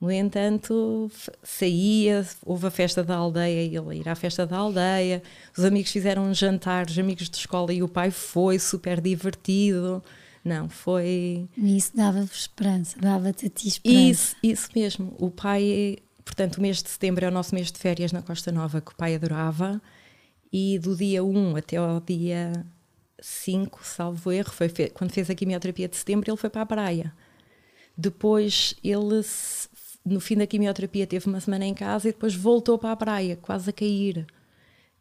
No 0.00 0.12
entanto, 0.12 1.10
saía, 1.42 2.24
houve 2.46 2.68
a 2.68 2.70
festa 2.70 3.02
da 3.02 3.16
aldeia 3.16 3.64
e 3.64 3.76
ele 3.76 3.98
ir 3.98 4.08
à 4.08 4.14
festa 4.14 4.46
da 4.46 4.56
aldeia. 4.56 5.20
Os 5.56 5.64
amigos 5.64 5.90
fizeram 5.90 6.22
um 6.22 6.34
jantar, 6.34 6.86
os 6.86 6.96
amigos 6.96 7.28
de 7.28 7.36
escola, 7.36 7.72
e 7.72 7.82
o 7.82 7.88
pai 7.88 8.12
foi 8.12 8.60
super 8.60 9.00
divertido. 9.00 10.00
Não, 10.44 10.68
foi. 10.68 11.48
E 11.56 11.76
isso 11.76 11.96
dava-vos 11.96 12.42
esperança, 12.42 12.96
dava-te 13.00 13.46
a 13.46 13.50
ti 13.50 13.66
esperança. 13.66 14.00
Isso, 14.00 14.36
isso 14.40 14.68
mesmo. 14.72 15.16
O 15.18 15.32
pai 15.32 15.98
Portanto, 16.28 16.58
o 16.58 16.60
mês 16.60 16.82
de 16.82 16.90
setembro 16.90 17.24
é 17.24 17.28
o 17.28 17.32
nosso 17.32 17.54
mês 17.54 17.72
de 17.72 17.78
férias 17.78 18.12
na 18.12 18.20
Costa 18.20 18.52
Nova, 18.52 18.82
que 18.82 18.92
o 18.92 18.94
pai 18.94 19.14
adorava, 19.14 19.80
e 20.52 20.78
do 20.78 20.94
dia 20.94 21.24
1 21.24 21.56
até 21.56 21.78
ao 21.78 22.00
dia 22.00 22.52
5, 23.18 23.80
salvo 23.82 24.30
erro, 24.30 24.52
foi 24.52 24.68
quando 24.92 25.10
fez 25.10 25.30
a 25.30 25.34
quimioterapia 25.34 25.88
de 25.88 25.96
setembro, 25.96 26.30
ele 26.30 26.36
foi 26.36 26.50
para 26.50 26.60
a 26.60 26.66
praia. 26.66 27.14
Depois, 27.96 28.74
ele, 28.84 29.24
no 30.04 30.20
fim 30.20 30.36
da 30.36 30.46
quimioterapia, 30.46 31.06
teve 31.06 31.26
uma 31.26 31.40
semana 31.40 31.64
em 31.64 31.72
casa 31.72 32.10
e 32.10 32.12
depois 32.12 32.34
voltou 32.34 32.78
para 32.78 32.92
a 32.92 32.96
praia, 32.96 33.34
quase 33.34 33.70
a 33.70 33.72
cair. 33.72 34.26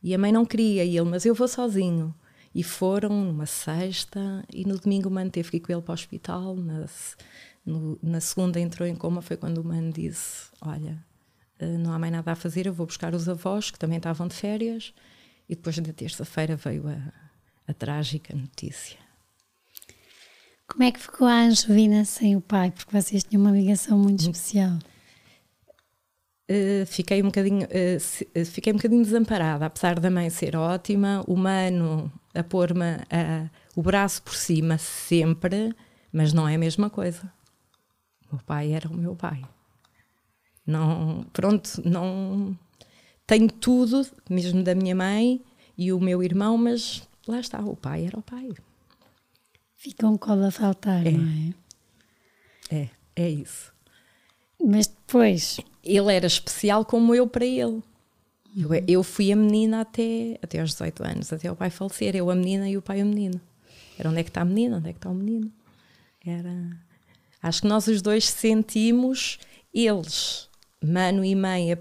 E 0.02 0.16
a 0.16 0.18
mãe 0.18 0.32
não 0.32 0.46
queria, 0.46 0.86
e 0.86 0.98
ele, 0.98 1.10
mas 1.10 1.26
eu 1.26 1.36
vou 1.36 1.50
sozinho. 1.50 2.16
E 2.56 2.64
foram 2.64 3.10
numa 3.10 3.46
sexta, 3.46 4.46
e 4.52 4.66
no 4.66 4.80
domingo 4.80 5.10
o 5.10 5.12
mano 5.12 5.30
teve 5.30 5.52
que 5.52 5.58
ir 5.58 5.60
com 5.60 5.74
ele 5.74 5.82
para 5.82 5.92
o 5.92 5.94
hospital. 5.94 6.56
Na, 6.56 6.86
no, 7.66 8.00
na 8.02 8.22
segunda 8.22 8.62
entrou 8.62 8.88
em 8.88 8.96
coma, 8.96 9.22
foi 9.22 9.36
quando 9.36 9.58
o 9.58 9.64
mano 9.64 9.92
disse: 9.92 10.48
Olha, 10.62 11.06
não 11.60 11.94
há 11.94 12.00
mais 12.00 12.12
nada 12.12 12.32
a 12.32 12.36
fazer, 12.36 12.68
eu 12.68 12.74
vou 12.74 12.86
buscar 12.86 13.14
os 13.14 13.28
avós 13.28 13.72
que 13.72 13.80
também 13.80 13.98
estavam 13.98 14.28
de 14.28 14.36
férias. 14.36 14.94
E 15.50 15.56
depois 15.56 15.78
na 15.78 15.94
terça-feira 15.94 16.56
veio 16.56 16.88
a, 16.88 16.98
a 17.68 17.74
trágica 17.74 18.36
notícia. 18.36 18.98
Como 20.68 20.84
é 20.84 20.92
que 20.92 21.00
ficou 21.00 21.26
a 21.26 21.44
Angelina 21.44 22.04
sem 22.04 22.36
o 22.36 22.42
pai? 22.42 22.72
Porque 22.72 22.92
vocês 22.92 23.24
tinham 23.24 23.42
uma 23.42 23.52
ligação 23.52 23.98
muito 23.98 24.20
especial. 24.20 24.78
Uh, 26.50 26.86
fiquei 26.86 27.22
um 27.22 27.26
bocadinho 27.26 27.66
uh, 27.66 28.46
fiquei 28.46 28.72
um 28.72 28.78
bocadinho 28.78 29.04
desamparada 29.04 29.66
apesar 29.66 30.00
da 30.00 30.10
mãe 30.10 30.30
ser 30.30 30.56
ótima 30.56 31.22
o 31.28 31.36
mano 31.36 32.10
a 32.34 32.42
pôr-me 32.42 32.86
o 33.76 33.82
braço 33.82 34.24
por 34.24 34.34
cima 34.34 34.78
sempre 34.78 35.76
mas 36.10 36.32
não 36.32 36.48
é 36.48 36.56
a 36.56 36.58
mesma 36.58 36.90
coisa 36.90 37.30
o 38.32 38.38
pai 38.38 38.72
era 38.72 38.88
o 38.88 38.94
meu 38.94 39.14
pai 39.14 39.44
não, 40.68 41.26
pronto, 41.32 41.82
não 41.86 42.58
tenho 43.26 43.50
tudo, 43.50 44.06
mesmo 44.30 44.62
da 44.62 44.76
minha 44.76 44.94
mãe 44.94 45.42
e 45.78 45.94
o 45.94 46.00
meu 46.00 46.22
irmão, 46.22 46.58
mas 46.58 47.08
lá 47.26 47.40
está, 47.40 47.62
o 47.62 47.76
pai 47.76 48.06
era 48.06 48.20
o 48.20 48.22
pai. 48.22 48.50
Fica 49.78 50.06
um 50.06 50.18
colo 50.18 50.46
a 50.46 50.52
faltar, 50.52 51.08
é. 51.08 51.12
não 51.12 51.54
é? 52.72 52.78
É, 52.78 52.90
é 53.16 53.30
isso. 53.30 53.72
Mas 54.62 54.88
depois. 54.88 55.60
Ele 55.84 56.14
era 56.14 56.28
especial 56.28 56.84
como 56.84 57.16
eu 57.16 57.28
para 57.28 57.46
ele. 57.46 57.82
Eu, 58.58 58.70
uhum. 58.70 58.84
eu 58.88 59.04
fui 59.04 59.32
a 59.32 59.36
menina 59.36 59.82
até, 59.82 60.38
até 60.42 60.60
aos 60.60 60.72
18 60.72 61.04
anos, 61.04 61.32
até 61.32 61.50
o 61.50 61.56
pai 61.56 61.70
falecer. 61.70 62.16
Eu 62.16 62.30
a 62.30 62.36
menina 62.36 62.68
e 62.70 62.76
o 62.76 62.82
pai 62.82 63.02
o 63.02 63.06
menino. 63.06 63.40
Era 63.98 64.10
onde 64.10 64.20
é 64.20 64.24
que 64.24 64.30
está 64.30 64.42
a 64.42 64.46
menina, 64.46 64.78
onde 64.78 64.90
é 64.90 64.92
que 64.92 64.98
está 64.98 65.10
o 65.10 65.16
menino. 65.16 65.50
Era. 66.26 66.78
Acho 67.42 67.62
que 67.62 67.68
nós 67.68 67.88
os 67.88 68.02
dois 68.02 68.28
sentimos 68.28 69.40
eles 69.74 70.47
mano 70.84 71.24
e 71.24 71.36
mãe 71.36 71.72
a 71.72 71.78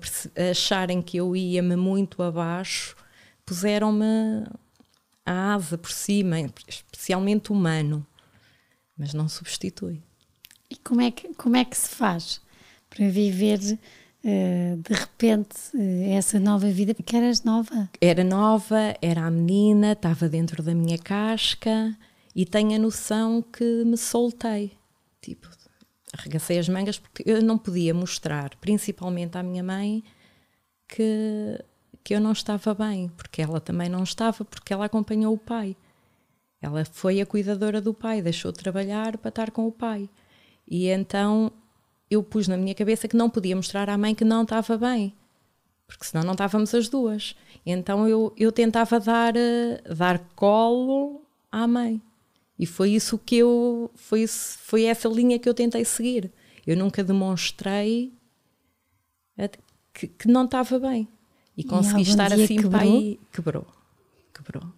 acharem 0.51 1.03
que 1.03 1.17
eu 1.17 1.37
ia-me 1.37 1.77
muito 1.77 2.23
abaixo, 2.23 2.97
puseram-me 3.45 4.47
a 5.25 5.55
asa 5.55 5.77
por 5.77 5.91
cima, 5.91 6.37
especialmente 6.67 7.53
o 7.53 7.55
mano, 7.55 8.07
mas 8.97 9.13
não 9.13 9.29
substitui. 9.29 10.03
E 10.71 10.77
como 10.77 11.01
é 11.01 11.11
que, 11.11 11.35
como 11.35 11.57
é 11.57 11.65
que 11.65 11.77
se 11.77 11.89
faz 11.89 12.41
para 12.89 13.09
viver 13.09 13.59
uh, 13.61 14.77
de 14.77 14.95
repente 14.95 15.57
uh, 15.75 16.11
essa 16.13 16.41
nova 16.41 16.69
vida? 16.71 16.95
Que 16.95 17.17
eras 17.17 17.43
nova? 17.43 17.89
Era 18.01 18.25
nova, 18.25 18.97
era 19.03 19.27
a 19.27 19.31
menina, 19.31 19.93
estava 19.93 20.29
dentro 20.29 20.63
da 20.63 20.75
minha 20.75 20.99
casca 20.99 21.97
e 22.35 22.45
tenho 22.45 22.75
a 22.75 22.79
noção 22.79 23.43
que 23.43 23.85
me 23.85 23.97
soltei. 23.97 24.73
Tipo, 25.21 25.49
arregacei 26.19 26.59
as 26.59 26.69
mangas 26.69 26.99
porque 26.99 27.23
eu 27.27 27.43
não 27.43 27.59
podia 27.59 27.95
mostrar, 27.95 28.55
principalmente 28.57 29.37
à 29.37 29.43
minha 29.43 29.63
mãe, 29.63 30.03
que, 30.89 31.63
que 32.03 32.15
eu 32.15 32.21
não 32.21 32.33
estava 32.33 32.75
bem, 32.75 33.09
porque 33.17 33.43
ela 33.43 33.61
também 33.61 33.89
não 33.89 34.03
estava, 34.03 34.45
porque 34.45 34.73
ela 34.73 34.87
acompanhou 34.87 35.35
o 35.35 35.39
pai. 35.39 35.77
Ela 36.61 36.85
foi 36.85 37.21
a 37.21 37.27
cuidadora 37.27 37.81
do 37.81 37.93
pai, 37.93 38.23
deixou 38.23 38.51
de 38.51 38.59
trabalhar 38.59 39.19
para 39.19 39.29
estar 39.29 39.51
com 39.51 39.67
o 39.67 39.73
pai. 39.73 40.09
E 40.67 40.89
então 40.89 41.53
eu 42.11 42.23
pus 42.23 42.49
na 42.49 42.57
minha 42.57 42.75
cabeça 42.75 43.07
que 43.09 43.17
não 43.17 43.31
podia 43.31 43.55
mostrar 43.55 43.89
à 43.91 43.99
mãe 43.99 44.15
que 44.15 44.25
não 44.25 44.43
estava 44.43 44.77
bem, 44.79 45.15
porque 45.87 46.05
senão 46.05 46.25
não 46.25 46.33
estávamos 46.33 46.75
as 46.75 46.89
duas. 46.89 47.37
Então 47.65 48.09
eu, 48.09 48.33
eu 48.37 48.51
tentava 48.51 48.99
dar, 48.99 49.35
dar 49.97 50.19
colo 50.35 51.23
à 51.53 51.67
mãe 51.67 52.01
E 52.59 52.67
foi 52.67 52.91
isso 52.91 53.19
que 53.19 53.37
eu. 53.37 53.91
Foi, 53.95 54.23
isso, 54.23 54.59
foi 54.61 54.85
essa 54.85 55.09
linha 55.09 55.39
que 55.39 55.49
eu 55.49 55.55
tentei 55.55 55.85
seguir. 55.85 56.33
Eu 56.67 56.77
nunca 56.77 57.05
demonstrei 57.05 58.13
que, 59.97 60.07
que 60.09 60.29
não 60.29 60.45
estava 60.45 60.79
bem. 60.79 61.09
E 61.57 61.65
consegui 61.65 62.01
e 62.01 62.03
estar 62.03 62.33
assim 62.33 62.57
quebrou? 62.57 62.71
para 62.71 62.83
aí. 62.83 63.21
Quebrou. 63.33 63.67
Quebrou. 64.35 64.73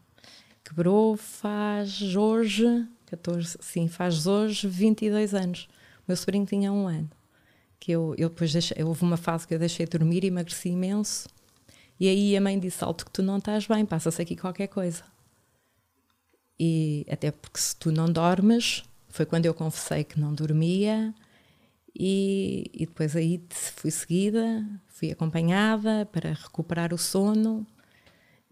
Quebrou 0.65 1.17
faz 1.17 2.15
hoje. 2.15 2.87
14, 3.07 3.57
sim, 3.61 3.89
faz 3.89 4.27
hoje 4.27 4.69
22 4.69 5.35
anos. 5.35 5.69
O 6.01 6.05
meu 6.09 6.17
sobrinho 6.17 6.47
tinha 6.47 6.73
um 6.73 6.87
ano. 6.87 7.11
Que 7.81 7.93
eu, 7.93 8.15
eu 8.19 8.29
depois 8.29 8.53
deixei, 8.53 8.83
houve 8.83 9.03
uma 9.03 9.17
fase 9.17 9.47
que 9.47 9.55
eu 9.55 9.59
deixei 9.59 9.87
de 9.87 9.99
dormir 9.99 10.25
e 10.25 10.29
emagreci 10.29 10.69
imenso. 10.69 11.29
E 11.99 12.09
aí 12.09 12.37
a 12.37 12.41
mãe 12.41 12.59
disse: 12.59 12.85
Alto, 12.85 13.05
que 13.05 13.11
tu 13.11 13.23
não 13.23 13.39
estás 13.39 13.67
bem, 13.67 13.85
passa-se 13.85 14.21
aqui 14.23 14.37
qualquer 14.37 14.69
coisa. 14.69 15.03
E 16.59 17.07
até 17.11 17.31
porque 17.31 17.61
se 17.61 17.77
tu 17.77 17.93
não 17.93 18.11
dormes, 18.11 18.83
foi 19.09 19.25
quando 19.25 19.47
eu 19.47 19.55
confessei 19.55 20.05
que 20.05 20.19
não 20.19 20.35
dormia. 20.35 21.15
E, 21.95 22.71
e 22.73 22.87
depois 22.87 23.17
aí 23.17 23.41
fui 23.51 23.91
seguida, 23.91 24.65
fui 24.87 25.11
acompanhada 25.11 26.07
para 26.13 26.33
recuperar 26.33 26.93
o 26.93 26.99
sono. 26.99 27.67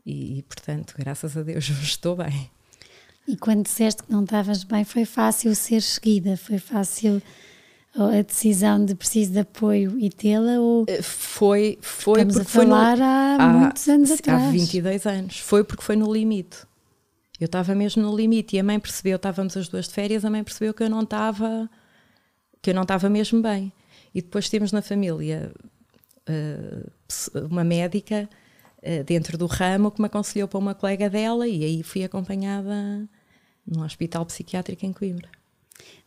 E, 0.04 0.44
portanto, 0.48 0.94
graças 0.96 1.36
a 1.36 1.42
Deus, 1.42 1.68
estou 1.82 2.16
bem. 2.16 2.50
E 3.26 3.36
quando 3.36 3.64
disseste 3.64 4.04
que 4.04 4.12
não 4.12 4.22
estavas 4.22 4.62
bem, 4.62 4.84
foi 4.84 5.04
fácil 5.04 5.54
ser 5.54 5.82
seguida? 5.82 6.36
Foi 6.36 6.58
fácil 6.58 7.20
a 7.94 8.22
decisão 8.22 8.84
de 8.84 8.94
preciso 8.94 9.32
de 9.32 9.40
apoio 9.40 9.98
e 9.98 10.10
tê-la? 10.10 10.60
Ou 10.60 10.84
eh, 10.86 11.02
foi, 11.02 11.78
foi 11.80 12.20
Estamos 12.20 12.36
porque 12.36 12.58
a 12.58 12.62
falar 12.62 12.96
no, 12.96 13.04
há, 13.04 13.36
há, 13.36 13.48
muitos 13.48 13.88
anos 13.88 14.10
atrás. 14.12 14.44
Há 14.44 14.50
22 14.50 15.06
anos. 15.06 15.38
Foi 15.38 15.64
porque 15.64 15.82
foi 15.82 15.96
no 15.96 16.12
limite. 16.12 16.58
Eu 17.40 17.46
estava 17.46 17.74
mesmo 17.74 18.02
no 18.02 18.16
limite 18.16 18.56
e 18.56 18.58
a 18.58 18.64
mãe 18.64 18.80
percebeu, 18.80 19.16
estávamos 19.16 19.56
as 19.56 19.68
duas 19.68 19.86
de 19.86 19.92
férias, 19.92 20.24
a 20.24 20.30
mãe 20.30 20.42
percebeu 20.42 20.72
que 20.72 20.82
eu 20.82 20.90
não 20.90 21.02
estava 21.02 21.68
que 22.62 22.70
eu 22.70 22.74
não 22.74 22.82
estava 22.82 23.08
mesmo 23.08 23.40
bem. 23.40 23.72
E 24.14 24.20
depois 24.20 24.48
temos 24.48 24.72
na 24.72 24.82
família 24.82 25.52
uh, 26.28 27.46
uma 27.48 27.62
médica 27.62 28.28
uh, 28.78 29.04
dentro 29.04 29.38
do 29.38 29.46
ramo 29.46 29.90
que 29.90 30.00
me 30.00 30.06
aconselhou 30.06 30.48
para 30.48 30.58
uma 30.58 30.74
colega 30.74 31.08
dela 31.08 31.46
e 31.46 31.64
aí 31.64 31.82
fui 31.82 32.02
acompanhada 32.02 33.08
num 33.66 33.84
hospital 33.84 34.24
psiquiátrico 34.26 34.84
em 34.84 34.92
Coimbra. 34.92 35.28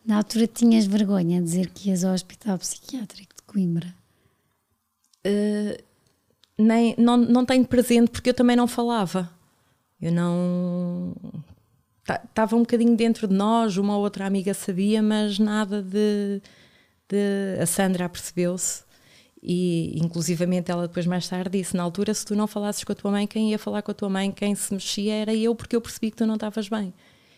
Na 0.05 0.17
altura 0.17 0.48
tinhas 0.48 0.86
vergonha 0.86 1.39
de 1.39 1.45
dizer 1.45 1.69
que 1.69 1.89
ias 1.89 2.03
ao 2.03 2.13
hospital 2.13 2.57
psiquiátrico 2.57 3.36
de 3.36 3.43
Coimbra? 3.43 3.95
Uh, 5.25 5.81
nem, 6.57 6.95
não, 6.98 7.15
não 7.15 7.45
tenho 7.45 7.65
presente 7.65 8.09
porque 8.09 8.31
eu 8.31 8.33
também 8.33 8.55
não 8.55 8.67
falava. 8.67 9.31
Eu 10.01 10.12
não. 10.12 11.15
Estava 12.08 12.56
um 12.56 12.60
bocadinho 12.60 12.96
dentro 12.96 13.27
de 13.27 13.34
nós, 13.36 13.77
uma 13.77 13.96
ou 13.96 14.03
outra 14.03 14.25
amiga 14.25 14.53
sabia, 14.53 15.01
mas 15.01 15.38
nada 15.39 15.82
de. 15.82 16.41
de 17.08 17.62
a 17.62 17.65
Sandra 17.65 18.10
percebeu-se 18.10 18.84
e 19.41 19.98
inclusivamente 19.98 20.70
ela 20.70 20.88
depois 20.88 21.06
mais 21.06 21.27
tarde 21.27 21.58
disse 21.58 21.75
na 21.75 21.84
altura 21.84 22.13
se 22.13 22.25
tu 22.25 22.36
não 22.36 22.46
falasses 22.46 22.84
com 22.84 22.91
a 22.91 22.96
tua 22.96 23.12
mãe 23.12 23.25
quem 23.25 23.51
ia 23.51 23.60
falar 23.60 23.82
com 23.82 23.91
a 23.91 23.94
tua 23.94 24.10
mãe 24.10 24.32
quem 24.32 24.53
se 24.53 24.74
mexia 24.74 25.13
era 25.13 25.34
eu 25.34 25.56
porque 25.56 25.75
eu 25.75 25.82
percebi 25.82 26.12
que 26.12 26.18
tu 26.18 26.25
não 26.25 26.34
estavas 26.34 26.68
bem 26.68 26.94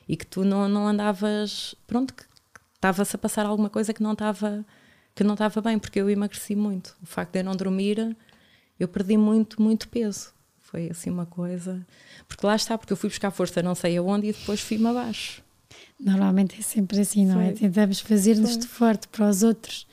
e 0.08 0.18
que 0.18 0.26
tu 0.26 0.44
não, 0.44 0.68
não 0.68 0.88
andavas 0.88 1.76
pronto 1.86 2.14
que 2.14 2.24
estava-se 2.74 3.16
a 3.16 3.20
passar 3.20 3.46
alguma 3.46 3.70
coisa 3.70 3.94
que 3.94 4.02
não 4.02 4.14
estava 4.14 4.66
que 5.14 5.24
não 5.24 5.34
estava 5.34 5.62
bem 5.62 5.78
porque 5.78 6.00
eu 6.02 6.10
emagreci 6.10 6.56
muito 6.56 6.98
o 7.04 7.06
facto 7.06 7.34
de 7.34 7.40
eu 7.40 7.44
não 7.44 7.56
dormir 7.56 8.18
eu 8.80 8.88
perdi 8.88 9.16
muito 9.16 9.62
muito 9.62 9.88
peso 9.88 10.34
foi 10.72 10.90
assim 10.90 11.10
uma 11.10 11.26
coisa 11.26 11.86
porque 12.28 12.46
lá 12.46 12.56
está 12.56 12.78
porque 12.78 12.94
eu 12.94 12.98
fui 12.98 13.10
buscar 13.10 13.30
força 13.30 13.62
não 13.62 13.76
sei 13.76 13.98
aonde 13.98 14.30
e 14.30 14.34
depois 14.34 14.62
fui-me 14.62 14.88
abaixo 14.88 15.44
normalmente 16.00 16.60
é 16.60 16.64
sempre 16.64 17.02
assim 17.02 17.26
não 17.26 17.40
é? 17.40 17.46
foi. 17.46 17.54
é 17.54 17.58
tentamos 17.58 18.00
fazer-nos 18.00 18.58
de 18.58 18.68
forte 18.68 19.08
para 19.10 19.30
os 19.30 19.44
outros 19.44 19.86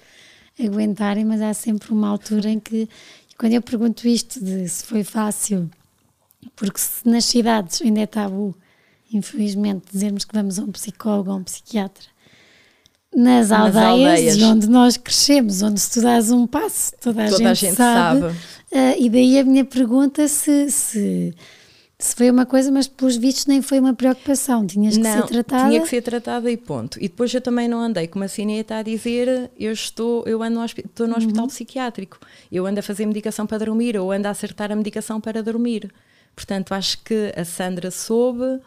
aguentarem, 0.67 1.25
mas 1.25 1.41
há 1.41 1.55
sempre 1.55 1.93
uma 1.93 2.09
altura 2.09 2.51
em 2.51 2.59
que, 2.59 2.89
quando 3.37 3.53
eu 3.53 3.63
pergunto 3.63 4.09
isto 4.09 4.43
de 4.43 4.69
se 4.69 4.85
foi 4.85 5.05
fácil, 5.05 5.71
porque 6.57 6.79
se 6.79 7.07
nas 7.09 7.25
cidades 7.25 7.81
ainda 7.83 8.01
é 8.01 8.07
tabu, 8.07 8.55
infelizmente, 9.13 9.87
dizermos 9.93 10.25
que 10.25 10.35
vamos 10.35 10.59
a 10.59 10.63
um 10.63 10.73
psicólogo 10.73 11.31
ou 11.31 11.39
um 11.39 11.45
psiquiatra, 11.45 12.07
nas, 13.19 13.51
nas 13.51 13.77
aldeias, 13.77 14.21
aldeias, 14.21 14.43
onde 14.43 14.69
nós 14.69 14.97
crescemos, 14.97 15.63
onde 15.63 15.81
se 15.81 15.91
tu 15.93 16.03
dás 16.03 16.31
um 16.31 16.47
passo, 16.47 16.93
toda 17.01 17.25
a, 17.25 17.29
toda 17.29 17.39
gente, 17.39 17.47
a 17.47 17.55
gente, 17.55 17.77
sabe. 17.77 18.21
sabe. 18.21 18.35
Uh, 18.71 19.03
e 19.05 19.11
daí 19.11 19.39
a 19.39 19.45
minha 19.45 19.65
pergunta 19.65 20.29
se, 20.29 20.71
se 20.71 21.35
se 22.01 22.15
foi 22.15 22.31
uma 22.31 22.47
coisa, 22.47 22.71
mas 22.71 22.87
pelos 22.87 23.17
vistos 23.17 23.47
nem 23.47 23.61
foi 23.61 23.81
uma 23.81 23.93
preocupação, 23.93 24.65
tinhas 24.65 24.97
que 24.97 25.03
não, 25.03 25.13
ser 25.13 25.27
tratada. 25.27 25.69
Tinha 25.69 25.83
que 25.83 25.89
ser 25.89 26.01
tratada 26.01 26.49
e 26.49 26.57
ponto. 26.57 26.97
E 26.99 27.09
depois 27.09 27.35
eu 27.35 27.41
também 27.41 27.67
não 27.67 27.81
andei, 27.81 28.07
como 28.07 28.25
a 28.25 28.29
Cine 28.29 28.61
está 28.61 28.79
a 28.79 28.83
dizer, 28.83 29.51
eu 29.59 29.73
estou, 29.73 30.23
eu 30.25 30.41
ando 30.41 30.61
no, 30.61 30.65
estou 30.65 31.09
no 31.09 31.15
uhum. 31.15 31.19
hospital 31.19 31.47
psiquiátrico, 31.49 32.21
eu 32.53 32.65
ando 32.67 32.79
a 32.79 32.83
fazer 32.85 33.05
medicação 33.05 33.49
para 33.49 33.59
dormir, 33.59 33.99
ou 33.99 34.13
ando 34.13 34.29
a 34.29 34.31
acertar 34.31 34.71
a 34.71 34.77
medicação 34.77 35.21
para 35.21 35.43
dormir. 35.43 35.93
Portanto, 36.37 36.73
acho 36.73 37.03
que 37.03 37.33
a 37.37 37.45
Sandra 37.45 37.91
soube, 37.91 38.61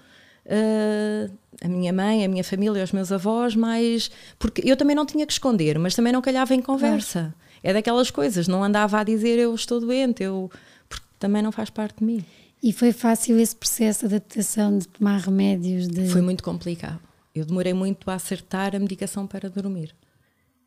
uh, 0.45 1.31
a 1.63 1.67
minha 1.67 1.93
mãe, 1.93 2.25
a 2.25 2.27
minha 2.27 2.43
família, 2.43 2.83
os 2.83 2.91
meus 2.91 3.11
avós, 3.11 3.55
mas. 3.55 4.09
Porque 4.39 4.61
eu 4.65 4.75
também 4.75 4.95
não 4.95 5.05
tinha 5.05 5.25
que 5.25 5.33
esconder, 5.33 5.77
mas 5.77 5.95
também 5.95 6.11
não 6.11 6.21
calhava 6.21 6.53
em 6.53 6.61
conversa. 6.61 7.33
É 7.63 7.71
daquelas 7.73 8.09
coisas, 8.09 8.47
não 8.47 8.63
andava 8.63 8.99
a 8.99 9.03
dizer 9.03 9.37
eu 9.37 9.53
estou 9.53 9.79
doente, 9.79 10.23
eu. 10.23 10.49
Porque 10.89 11.05
também 11.19 11.41
não 11.41 11.51
faz 11.51 11.69
parte 11.69 11.99
de 11.99 12.03
mim. 12.03 12.25
E 12.63 12.71
foi 12.71 12.91
fácil 12.91 13.39
esse 13.39 13.55
processo 13.55 14.07
de 14.07 14.15
adaptação 14.15 14.77
de 14.77 14.87
tomar 14.87 15.19
remédios? 15.19 15.87
De... 15.87 16.07
Foi 16.07 16.21
muito 16.21 16.43
complicado. 16.43 16.99
Eu 17.33 17.45
demorei 17.45 17.73
muito 17.73 18.09
a 18.11 18.15
acertar 18.15 18.75
a 18.75 18.79
medicação 18.79 19.25
para 19.25 19.49
dormir. 19.49 19.95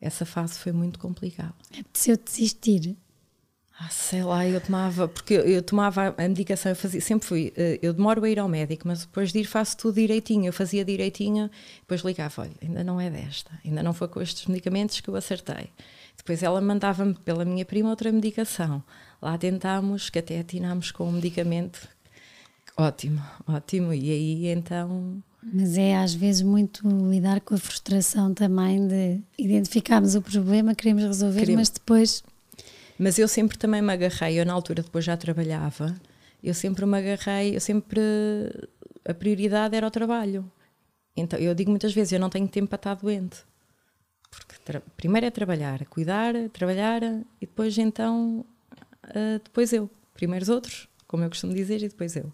Essa 0.01 0.25
fase 0.25 0.59
foi 0.59 0.73
muito 0.73 0.99
complicada. 0.99 1.55
Apeteceu 1.71 2.17
desistir? 2.17 2.97
Ah, 3.79 3.89
sei 3.89 4.23
lá, 4.23 4.47
eu 4.47 4.61
tomava, 4.61 5.09
porque 5.09 5.35
eu 5.35 5.61
tomava 5.61 6.15
a 6.17 6.29
medicação, 6.29 6.71
eu 6.71 6.77
fazia, 6.77 7.01
sempre 7.01 7.27
fui, 7.27 7.53
eh, 7.57 7.81
eu 7.83 7.93
demoro 7.93 8.23
a 8.25 8.31
ir 8.31 8.39
ao 8.39 8.49
médico, 8.49 8.87
mas 8.87 9.01
depois 9.01 9.33
de 9.33 9.41
ir 9.41 9.45
faço 9.45 9.77
tudo 9.77 9.97
direitinho, 9.97 10.47
eu 10.47 10.53
fazia 10.53 10.85
direitinho, 10.85 11.51
depois 11.81 12.03
ligava, 12.03 12.43
olha, 12.43 12.53
ainda 12.63 12.85
não 12.85 13.01
é 13.01 13.11
desta, 13.11 13.51
ainda 13.65 13.83
não 13.83 13.93
foi 13.93 14.07
com 14.07 14.23
estes 14.23 14.47
medicamentos 14.47 15.01
que 15.01 15.09
eu 15.09 15.17
acertei. 15.17 15.71
Depois 16.17 16.43
ela 16.43 16.61
mandava-me 16.61 17.15
pela 17.15 17.45
minha 17.45 17.65
prima 17.65 17.91
outra 17.91 18.11
medicação. 18.13 18.83
Lá 19.21 19.37
tentámos, 19.37 20.09
que 20.09 20.19
até 20.19 20.39
atinámos 20.39 20.91
com 20.91 21.09
um 21.09 21.13
medicamento. 21.13 21.89
Ótimo, 22.77 23.23
ótimo. 23.47 23.93
E 23.93 24.11
aí 24.11 24.47
então. 24.49 25.23
Mas 25.43 25.77
é 25.77 25.97
às 25.97 26.15
vezes 26.15 26.43
muito 26.43 26.87
lidar 27.11 27.41
com 27.41 27.55
a 27.55 27.59
frustração 27.59 28.33
também 28.33 28.87
de 28.87 29.21
identificarmos 29.39 30.15
o 30.15 30.23
problema, 30.23 30.75
queremos 30.75 31.05
resolver, 31.05 31.51
mas 31.55 31.69
depois. 31.69 32.23
Mas 33.05 33.19
eu 33.19 33.29
sempre 33.29 33.59
também 33.59 33.83
me 33.83 33.93
agarrei, 33.93 34.41
eu 34.41 34.47
na 34.47 34.55
altura 34.55 34.83
depois 34.83 35.05
já 35.05 35.15
trabalhava, 35.15 35.95
eu 36.43 36.55
sempre 36.55 36.87
me 36.87 36.97
agarrei, 36.97 37.55
eu 37.55 37.61
sempre. 37.61 38.01
A 39.05 39.13
prioridade 39.13 39.77
era 39.77 39.87
o 39.87 39.91
trabalho. 39.91 40.51
Então 41.15 41.39
eu 41.39 41.55
digo 41.55 41.69
muitas 41.71 41.93
vezes: 41.93 42.15
eu 42.15 42.19
não 42.19 42.31
tenho 42.31 42.49
tempo 42.49 42.69
para 42.69 42.77
estar 42.77 42.95
doente. 42.95 43.41
Porque 44.31 44.81
primeiro 44.97 45.27
é 45.27 45.31
trabalhar, 45.31 45.85
cuidar, 45.85 46.33
trabalhar 46.51 47.03
e 47.03 47.47
depois 47.47 47.77
então 47.77 48.43
uh, 49.05 49.39
depois 49.45 49.71
eu. 49.75 49.91
Primeiro 50.15 50.43
os 50.43 50.49
outros, 50.49 50.89
como 51.07 51.25
eu 51.25 51.29
costumo 51.29 51.53
dizer, 51.53 51.83
e 51.83 51.89
depois 51.91 52.17
eu. 52.17 52.33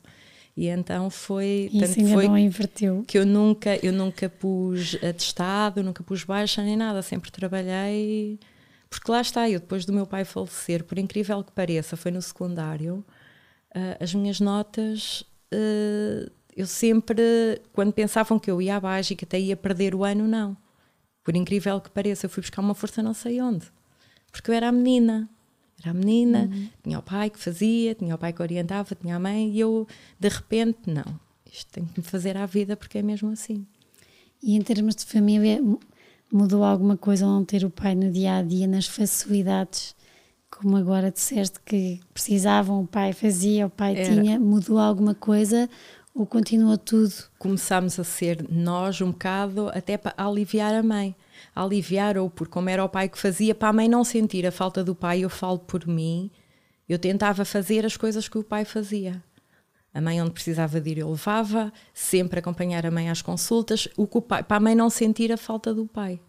E 0.57 0.69
então 0.69 1.11
foi. 1.11 1.69
Isso 1.73 1.99
ainda 1.99 2.15
foi 2.15 2.29
não 2.29 2.39
inverteu. 2.39 3.03
Que 3.09 3.19
eu 3.19 3.27
nunca, 3.27 3.75
eu 3.85 3.93
nunca 3.93 4.29
pus 4.29 4.95
atestado, 5.03 5.83
nunca 5.83 6.05
pus 6.05 6.23
baixa 6.23 6.63
nem 6.63 6.77
nada, 6.77 7.03
sempre 7.03 7.33
trabalhei. 7.33 8.39
Porque 8.91 9.11
lá 9.11 9.21
está, 9.21 9.49
eu 9.49 9.61
depois 9.61 9.85
do 9.85 9.93
meu 9.93 10.05
pai 10.05 10.25
falecer, 10.25 10.83
por 10.85 10.99
incrível 10.99 11.43
que 11.45 11.53
pareça, 11.53 11.97
foi 11.97 12.11
no 12.11 12.21
secundário, 12.21 13.05
uh, 13.75 14.03
as 14.03 14.13
minhas 14.13 14.41
notas. 14.41 15.23
Uh, 15.55 16.31
eu 16.57 16.67
sempre, 16.67 17.63
quando 17.73 17.93
pensavam 17.93 18.39
que 18.39 18.51
eu 18.51 18.61
ia 18.61 18.77
abaixo 18.77 19.13
e 19.13 19.17
que 19.17 19.25
até 19.25 19.39
ia 19.39 19.57
perder 19.57 19.95
o 19.95 20.05
ano, 20.05 20.27
não. 20.27 20.57
Por 21.23 21.37
incrível 21.37 21.81
que 21.81 21.89
pareça, 21.91 22.27
eu 22.27 22.31
fui 22.31 22.41
buscar 22.41 22.61
uma 22.61 22.75
força 22.75 23.01
não 23.03 23.15
sei 23.15 23.41
onde. 23.41 23.67
Porque 24.33 24.51
eu 24.51 24.55
era 24.55 24.69
a 24.69 24.73
menina. 24.73 25.31
Era 25.81 25.93
a 25.93 25.95
menina, 25.95 26.51
uhum. 26.53 26.69
tinha 26.83 26.99
o 26.99 27.03
pai 27.03 27.31
que 27.31 27.39
fazia, 27.39 27.95
tinha 27.95 28.15
o 28.15 28.19
pai 28.19 28.35
que 28.35 28.43
orientava, 28.43 28.95
tinha 28.95 29.17
a 29.17 29.19
mãe, 29.19 29.51
e 29.51 29.61
eu, 29.61 29.87
de 30.19 30.29
repente, 30.29 30.79
não. 30.87 31.19
Isto 31.51 31.73
tem 31.73 31.87
que 31.87 32.01
me 32.01 32.05
fazer 32.05 32.37
à 32.37 32.45
vida 32.45 32.77
porque 32.77 32.99
é 32.99 33.03
mesmo 33.03 33.31
assim. 33.31 33.67
E 34.43 34.57
em 34.57 34.63
termos 34.63 34.95
de 34.95 35.05
família, 35.07 35.59
mudou 36.33 36.65
alguma 36.65 36.97
coisa 36.97 37.25
ao 37.25 37.33
não 37.33 37.45
ter 37.45 37.65
o 37.65 37.71
pai 37.71 37.95
no 37.95 38.11
dia 38.11 38.37
a 38.37 38.43
dia, 38.43 38.67
nas 38.67 38.87
facilidades? 38.87 39.95
Como 40.51 40.77
agora 40.77 41.11
disseste 41.11 41.59
que 41.65 42.01
precisavam, 42.13 42.83
o 42.83 42.87
pai 42.87 43.13
fazia, 43.13 43.67
o 43.67 43.71
pai 43.71 43.97
Era. 43.97 44.15
tinha, 44.15 44.39
mudou 44.39 44.79
alguma 44.79 45.15
coisa 45.15 45.69
ou 46.15 46.27
continua 46.27 46.77
tudo? 46.77 47.13
Começámos 47.39 47.99
a 47.99 48.05
ser 48.05 48.47
nós 48.51 49.01
um 49.01 49.11
bocado 49.11 49.71
até 49.73 49.97
para 49.97 50.15
aliviar 50.17 50.75
a 50.75 50.83
mãe 50.83 51.15
a 51.55 51.63
aliviar, 51.63 52.17
ou 52.17 52.29
por 52.29 52.49
como 52.49 52.69
era 52.69 52.85
o 52.85 52.89
pai 52.89 53.09
que 53.09 53.19
fazia, 53.19 53.55
para 53.55 53.69
a 53.69 53.73
mãe 53.73 53.89
não 53.89 54.05
sentir 54.05 54.47
a 54.47 54.53
falta 54.53 54.85
do 54.85 54.95
pai, 54.95 55.21
eu 55.21 55.31
falo 55.31 55.59
por 55.59 55.87
mim, 55.87 56.31
eu 56.89 56.99
tentava 56.99 57.45
fazer 57.45 57.87
as 57.87 57.97
coisas 57.97 58.29
que 58.29 58.39
o 58.39 58.45
pai 58.45 58.65
fazia. 58.65 59.23
A 59.93 60.01
mãe, 60.01 60.23
onde 60.23 60.31
precisava 60.31 60.81
de 60.81 60.91
ir, 60.91 60.99
eu 60.99 61.11
levava, 61.11 61.73
sempre 61.93 62.39
acompanhar 62.39 62.87
a 62.87 62.91
mãe 62.91 63.11
às 63.11 63.23
consultas, 63.23 63.89
o 63.97 64.07
que 64.07 64.19
o 64.19 64.23
pai, 64.23 64.43
para 64.43 64.57
a 64.57 64.61
mãe 64.61 64.75
não 64.75 64.89
sentir 64.89 65.33
a 65.33 65.37
falta 65.37 65.75
do 65.75 65.87
pai. 65.87 66.21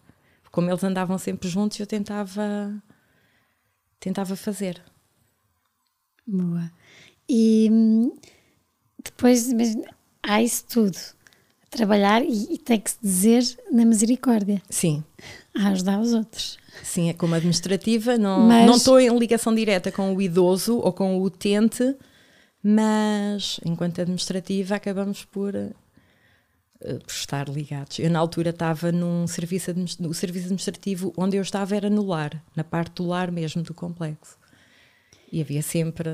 Como 0.50 0.68
eles 0.68 0.82
andavam 0.82 1.16
sempre 1.16 1.48
juntos, 1.48 1.78
eu 1.78 1.86
tentava, 1.86 2.74
tentava 4.00 4.36
fazer. 4.36 4.82
Boa. 6.26 6.70
E 7.28 7.68
hum, 7.70 8.12
depois, 9.02 9.48
há 10.22 10.42
isso 10.42 10.64
tudo. 10.68 10.98
Trabalhar 11.70 12.22
e, 12.22 12.54
e 12.54 12.58
tem 12.58 12.78
que 12.78 12.90
se 12.90 12.98
dizer 13.00 13.58
na 13.70 13.84
misericórdia. 13.84 14.60
Sim. 14.68 15.02
A 15.56 15.68
ajudar 15.68 16.00
os 16.00 16.12
outros. 16.12 16.58
Sim, 16.82 17.08
é 17.08 17.12
como 17.12 17.34
administrativa, 17.34 18.18
não, 18.18 18.46
mas... 18.46 18.66
não 18.66 18.76
estou 18.76 19.00
em 19.00 19.16
ligação 19.18 19.54
direta 19.54 19.90
com 19.90 20.14
o 20.14 20.20
idoso 20.20 20.78
ou 20.78 20.92
com 20.92 21.18
o 21.18 21.22
utente, 21.22 21.96
mas 22.62 23.58
enquanto 23.64 24.00
administrativa 24.00 24.76
acabamos 24.76 25.24
por, 25.24 25.54
uh, 25.54 25.74
por 26.80 27.12
estar 27.12 27.48
ligados. 27.48 27.98
Eu 27.98 28.10
na 28.10 28.18
altura 28.18 28.50
estava 28.50 28.92
num 28.92 29.26
serviço, 29.26 29.72
no 29.98 30.14
serviço 30.14 30.46
administrativo 30.46 31.12
onde 31.16 31.36
eu 31.36 31.42
estava 31.42 31.74
era 31.74 31.90
no 31.90 32.06
lar, 32.06 32.42
na 32.54 32.62
parte 32.62 32.94
do 32.96 33.06
lar 33.06 33.32
mesmo 33.32 33.62
do 33.62 33.74
complexo. 33.74 34.38
E 35.30 35.40
havia 35.40 35.62
sempre 35.62 36.08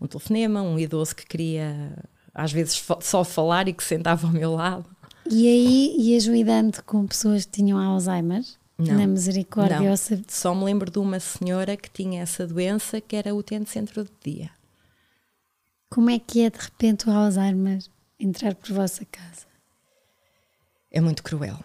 um 0.00 0.06
telefonema, 0.06 0.62
um 0.62 0.78
idoso 0.78 1.14
que 1.14 1.26
queria 1.26 1.92
às 2.32 2.52
vezes 2.52 2.82
só 3.00 3.24
falar 3.24 3.68
e 3.68 3.72
que 3.72 3.82
sentava 3.82 4.26
ao 4.26 4.32
meu 4.32 4.54
lado. 4.54 4.88
E 5.28 5.46
aí 5.46 5.96
ias 5.98 6.24
lidando 6.24 6.82
com 6.84 7.06
pessoas 7.06 7.44
que 7.44 7.50
tinham 7.50 7.78
Alzheimer? 7.78 8.42
Não. 8.78 8.94
Na 8.94 9.06
misericórdia? 9.06 9.80
Não. 9.80 9.96
Só 10.28 10.54
me 10.54 10.64
lembro 10.64 10.90
de 10.90 10.98
uma 10.98 11.20
senhora 11.20 11.76
que 11.76 11.90
tinha 11.90 12.22
essa 12.22 12.46
doença 12.46 13.00
que 13.00 13.14
era 13.14 13.34
utente 13.34 13.68
centro 13.68 14.04
de 14.04 14.10
dia. 14.24 14.50
Como 15.90 16.08
é 16.08 16.20
que 16.20 16.42
é 16.42 16.50
de 16.50 16.58
repente 16.58 17.08
o 17.08 17.12
Alzheimer 17.12 17.82
entrar 18.18 18.54
por 18.54 18.72
vossa 18.72 19.04
casa? 19.04 19.44
É 20.88 21.00
muito 21.00 21.20
cruel. 21.20 21.58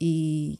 E 0.00 0.56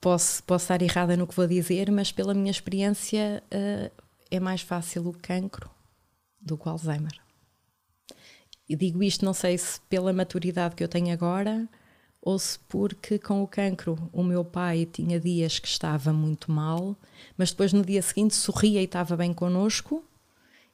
posso, 0.00 0.42
posso 0.42 0.64
estar 0.64 0.82
errada 0.82 1.16
no 1.16 1.24
que 1.24 1.36
vou 1.36 1.46
dizer, 1.46 1.88
mas 1.92 2.10
pela 2.10 2.34
minha 2.34 2.50
experiência 2.50 3.44
uh, 3.54 4.02
é 4.28 4.40
mais 4.40 4.60
fácil 4.60 5.06
o 5.06 5.12
cancro 5.12 5.70
do 6.40 6.58
que 6.58 6.68
o 6.68 6.72
Alzheimer. 6.72 7.16
E 8.68 8.74
digo 8.74 9.00
isto, 9.00 9.24
não 9.24 9.32
sei 9.32 9.56
se 9.56 9.80
pela 9.82 10.12
maturidade 10.12 10.74
que 10.74 10.82
eu 10.82 10.88
tenho 10.88 11.12
agora 11.12 11.68
ou 12.20 12.36
se 12.40 12.58
porque 12.58 13.20
com 13.20 13.40
o 13.40 13.46
cancro 13.46 14.10
o 14.12 14.24
meu 14.24 14.44
pai 14.44 14.84
tinha 14.84 15.20
dias 15.20 15.60
que 15.60 15.68
estava 15.68 16.12
muito 16.12 16.50
mal, 16.50 16.96
mas 17.36 17.52
depois 17.52 17.72
no 17.72 17.84
dia 17.84 18.02
seguinte 18.02 18.34
sorria 18.34 18.80
e 18.80 18.84
estava 18.84 19.16
bem 19.16 19.32
connosco 19.32 20.04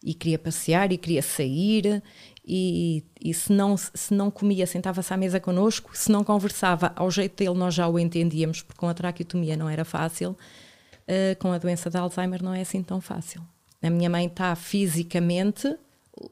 e 0.05 0.13
queria 0.13 0.39
passear 0.39 0.93
e 0.93 0.99
queria 0.99 1.23
sair 1.23 2.03
e, 2.47 3.03
e 3.19 3.33
se, 3.33 3.51
não, 3.51 3.75
se 3.75 4.13
não 4.13 4.31
comia, 4.31 4.67
sentava-se 4.67 5.13
à 5.15 5.17
mesa 5.17 5.41
connosco, 5.41 5.97
se 5.97 6.13
não 6.13 6.23
conversava, 6.23 6.93
ao 6.95 7.11
jeito 7.11 7.37
dele 7.37 7.59
nós 7.59 7.73
já 7.73 7.89
o 7.89 7.99
entendíamos, 7.99 8.61
porque 8.61 8.79
com 8.79 8.87
a 8.87 8.93
traqueotomia 8.93 9.57
não 9.57 9.67
era 9.67 9.83
fácil, 9.83 10.33
uh, 10.33 11.39
com 11.39 11.51
a 11.53 11.59
doença 11.59 11.89
de 11.89 11.97
Alzheimer 11.97 12.43
não 12.43 12.53
é 12.53 12.61
assim 12.61 12.83
tão 12.83 13.01
fácil. 13.01 13.43
A 13.83 13.89
minha 13.89 14.11
mãe 14.11 14.27
está 14.27 14.55
fisicamente, 14.55 15.75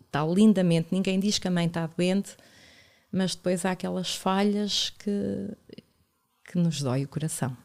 está 0.05 0.23
lindamente, 0.27 0.89
ninguém 0.93 1.19
diz 1.19 1.39
que 1.39 1.49
a 1.49 1.51
mãe 1.51 1.67
está 1.67 1.87
doente, 1.87 2.37
mas 3.11 3.35
depois 3.35 3.65
há 3.65 3.71
aquelas 3.71 4.15
falhas 4.15 4.91
que, 4.91 5.49
que 6.45 6.59
nos 6.59 6.83
dói 6.83 7.05
o 7.05 7.09
coração. 7.09 7.57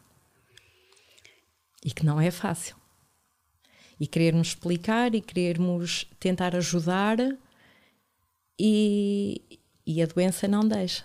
E 1.84 1.90
que 1.90 2.04
não 2.04 2.20
é 2.20 2.30
fácil 2.30 2.77
e 4.00 4.06
querermos 4.06 4.48
explicar 4.48 5.14
e 5.14 5.20
querermos 5.20 6.06
tentar 6.20 6.54
ajudar 6.54 7.18
e, 8.58 9.42
e 9.86 10.02
a 10.02 10.06
doença 10.06 10.46
não 10.46 10.66
deixa. 10.66 11.04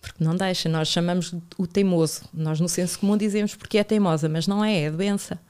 Porque 0.00 0.22
não 0.22 0.36
deixa, 0.36 0.68
nós 0.68 0.88
chamamos 0.88 1.34
o 1.56 1.66
teimoso. 1.66 2.28
Nós 2.32 2.60
no 2.60 2.68
senso 2.68 2.98
comum 2.98 3.16
dizemos 3.16 3.54
porque 3.54 3.78
é 3.78 3.84
teimosa, 3.84 4.28
mas 4.28 4.46
não 4.46 4.62
é, 4.62 4.82
é 4.82 4.88
a 4.88 4.90
doença. 4.90 5.40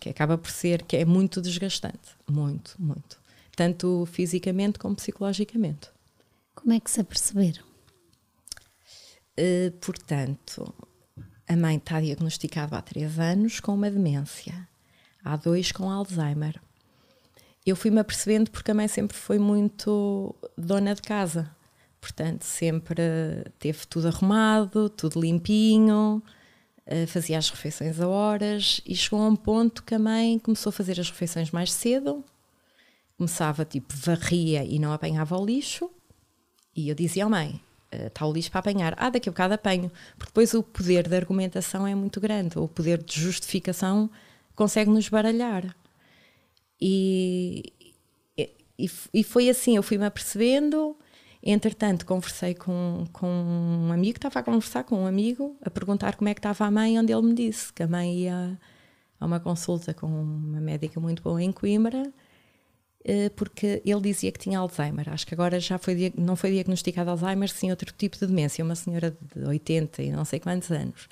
Que 0.00 0.08
acaba 0.08 0.36
por 0.36 0.50
ser, 0.50 0.82
que 0.82 0.96
é 0.96 1.04
muito 1.04 1.40
desgastante. 1.40 2.16
Muito, 2.28 2.74
muito. 2.78 3.20
Tanto 3.54 4.06
fisicamente 4.06 4.78
como 4.78 4.96
psicologicamente. 4.96 5.88
Como 6.54 6.72
é 6.72 6.80
que 6.80 6.90
se 6.90 7.00
aperceberam? 7.00 7.62
Uh, 9.38 9.70
portanto, 9.80 10.74
a 11.48 11.56
mãe 11.56 11.76
está 11.76 11.98
diagnosticada 12.00 12.76
há 12.76 12.82
três 12.82 13.18
anos 13.18 13.58
com 13.58 13.74
uma 13.74 13.90
demência, 13.90 14.68
há 15.24 15.34
dois 15.34 15.72
com 15.72 15.90
Alzheimer. 15.90 16.60
Eu 17.64 17.74
fui-me 17.74 17.98
apercebendo 17.98 18.50
porque 18.50 18.70
a 18.70 18.74
mãe 18.74 18.86
sempre 18.86 19.16
foi 19.16 19.38
muito 19.38 20.34
dona 20.56 20.94
de 20.94 21.00
casa, 21.00 21.50
portanto, 22.00 22.42
sempre 22.42 23.02
teve 23.58 23.86
tudo 23.86 24.08
arrumado, 24.08 24.90
tudo 24.90 25.20
limpinho, 25.20 26.22
eh, 26.84 27.06
fazia 27.06 27.38
as 27.38 27.48
refeições 27.48 27.98
a 27.98 28.06
horas 28.06 28.82
e 28.86 28.94
chegou 28.94 29.22
a 29.22 29.28
um 29.28 29.36
ponto 29.36 29.82
que 29.82 29.94
a 29.94 29.98
mãe 29.98 30.38
começou 30.38 30.68
a 30.70 30.72
fazer 30.72 31.00
as 31.00 31.10
refeições 31.10 31.50
mais 31.50 31.72
cedo, 31.72 32.22
começava 33.16 33.64
tipo 33.64 33.94
varria 33.96 34.64
e 34.64 34.78
não 34.78 34.92
apanhava 34.92 35.36
o 35.36 35.44
lixo, 35.44 35.90
e 36.76 36.90
eu 36.90 36.94
dizia 36.94 37.24
à 37.24 37.28
mãe: 37.28 37.60
está 37.90 38.24
eh, 38.24 38.28
o 38.28 38.32
lixo 38.32 38.50
para 38.50 38.60
apanhar. 38.60 38.94
Ah, 38.96 39.10
daqui 39.10 39.28
a 39.28 39.32
bocado 39.32 39.54
apanho. 39.54 39.90
Porque 40.16 40.30
depois 40.30 40.54
o 40.54 40.62
poder 40.62 41.08
de 41.08 41.16
argumentação 41.16 41.86
é 41.86 41.94
muito 41.94 42.20
grande, 42.20 42.58
o 42.58 42.68
poder 42.68 43.02
de 43.02 43.20
justificação 43.20 44.10
consegue 44.54 44.90
nos 44.90 45.08
baralhar. 45.08 45.74
E, 46.80 47.72
e, 48.78 48.90
e 49.12 49.24
foi 49.24 49.48
assim, 49.48 49.76
eu 49.76 49.82
fui-me 49.82 50.04
apercebendo. 50.04 50.96
Entretanto, 51.42 52.04
conversei 52.04 52.54
com, 52.54 53.06
com 53.12 53.26
um 53.28 53.92
amigo, 53.92 54.18
estava 54.18 54.40
a 54.40 54.42
conversar 54.42 54.84
com 54.84 55.02
um 55.02 55.06
amigo, 55.06 55.56
a 55.62 55.70
perguntar 55.70 56.16
como 56.16 56.28
é 56.28 56.34
que 56.34 56.40
estava 56.40 56.64
a 56.66 56.70
mãe, 56.70 56.98
onde 56.98 57.12
ele 57.12 57.22
me 57.22 57.34
disse 57.34 57.72
que 57.72 57.82
a 57.82 57.86
mãe 57.86 58.22
ia 58.22 58.58
a 59.20 59.26
uma 59.26 59.40
consulta 59.40 59.94
com 59.94 60.06
uma 60.06 60.60
médica 60.60 61.00
muito 61.00 61.22
boa 61.22 61.42
em 61.42 61.52
Coimbra 61.52 62.12
porque 63.36 63.82
ele 63.84 64.00
dizia 64.00 64.30
que 64.32 64.38
tinha 64.38 64.58
Alzheimer. 64.58 65.08
Acho 65.08 65.26
que 65.26 65.34
agora 65.34 65.58
já 65.60 65.78
foi, 65.78 66.12
não 66.16 66.36
foi 66.36 66.50
diagnosticado 66.52 67.10
Alzheimer, 67.10 67.48
sim 67.48 67.70
outro 67.70 67.92
tipo 67.96 68.18
de 68.18 68.26
demência, 68.26 68.64
uma 68.64 68.74
senhora 68.74 69.16
de 69.34 69.44
80 69.44 70.02
e 70.02 70.10
não 70.10 70.24
sei 70.24 70.40
quantos 70.40 70.70
anos. 70.70 71.08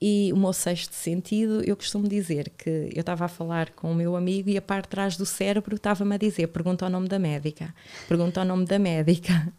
E 0.00 0.32
o 0.32 0.36
meu 0.36 0.52
sexto 0.52 0.92
sentido, 0.92 1.62
eu 1.64 1.76
costumo 1.76 2.06
dizer 2.06 2.50
que 2.50 2.90
eu 2.94 3.00
estava 3.00 3.24
a 3.24 3.28
falar 3.28 3.70
com 3.70 3.90
o 3.90 3.94
meu 3.94 4.16
amigo 4.16 4.50
e 4.50 4.56
a 4.56 4.62
parte 4.62 4.84
de 4.84 4.90
trás 4.90 5.16
do 5.16 5.24
cérebro 5.24 5.76
estava-me 5.76 6.14
a 6.14 6.18
dizer: 6.18 6.48
pergunta 6.48 6.86
o 6.86 6.90
nome 6.90 7.08
da 7.08 7.18
médica, 7.18 7.74
pergunta 8.08 8.42
o 8.42 8.44
nome 8.44 8.66
da 8.66 8.78
médica. 8.78 9.52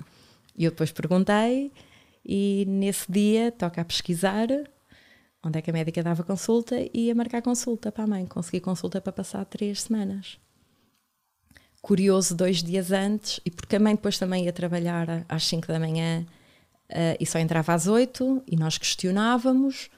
E 0.57 0.63
eu 0.63 0.71
depois 0.71 0.89
perguntei, 0.89 1.69
e 2.23 2.63
nesse 2.65 3.11
dia 3.11 3.51
toca 3.51 3.81
a 3.81 3.83
pesquisar 3.85 4.47
onde 5.43 5.59
é 5.59 5.61
que 5.61 5.69
a 5.69 5.73
médica 5.73 6.01
dava 6.01 6.23
consulta 6.23 6.75
e 6.93 7.11
a 7.11 7.15
marcar 7.15 7.41
consulta 7.41 7.91
para 7.91 8.05
a 8.05 8.07
mãe. 8.07 8.25
Consegui 8.25 8.61
consulta 8.61 9.01
para 9.01 9.11
passar 9.11 9.43
três 9.45 9.81
semanas 9.81 10.39
curioso 11.85 12.33
dois 12.33 12.63
dias 12.63 12.91
antes, 12.91 13.39
e 13.45 13.51
porque 13.51 13.75
a 13.75 13.79
mãe 13.79 13.93
depois 13.93 14.17
também 14.17 14.45
ia 14.45 14.51
trabalhar 14.51 15.23
às 15.29 15.45
5 15.45 15.67
da 15.67 15.79
manhã 15.79 16.25
uh, 16.89 17.15
e 17.19 17.27
só 17.27 17.37
entrava 17.37 17.75
às 17.75 17.85
8, 17.85 18.41
e 18.47 18.55
nós 18.55 18.79
questionávamos, 18.79 19.91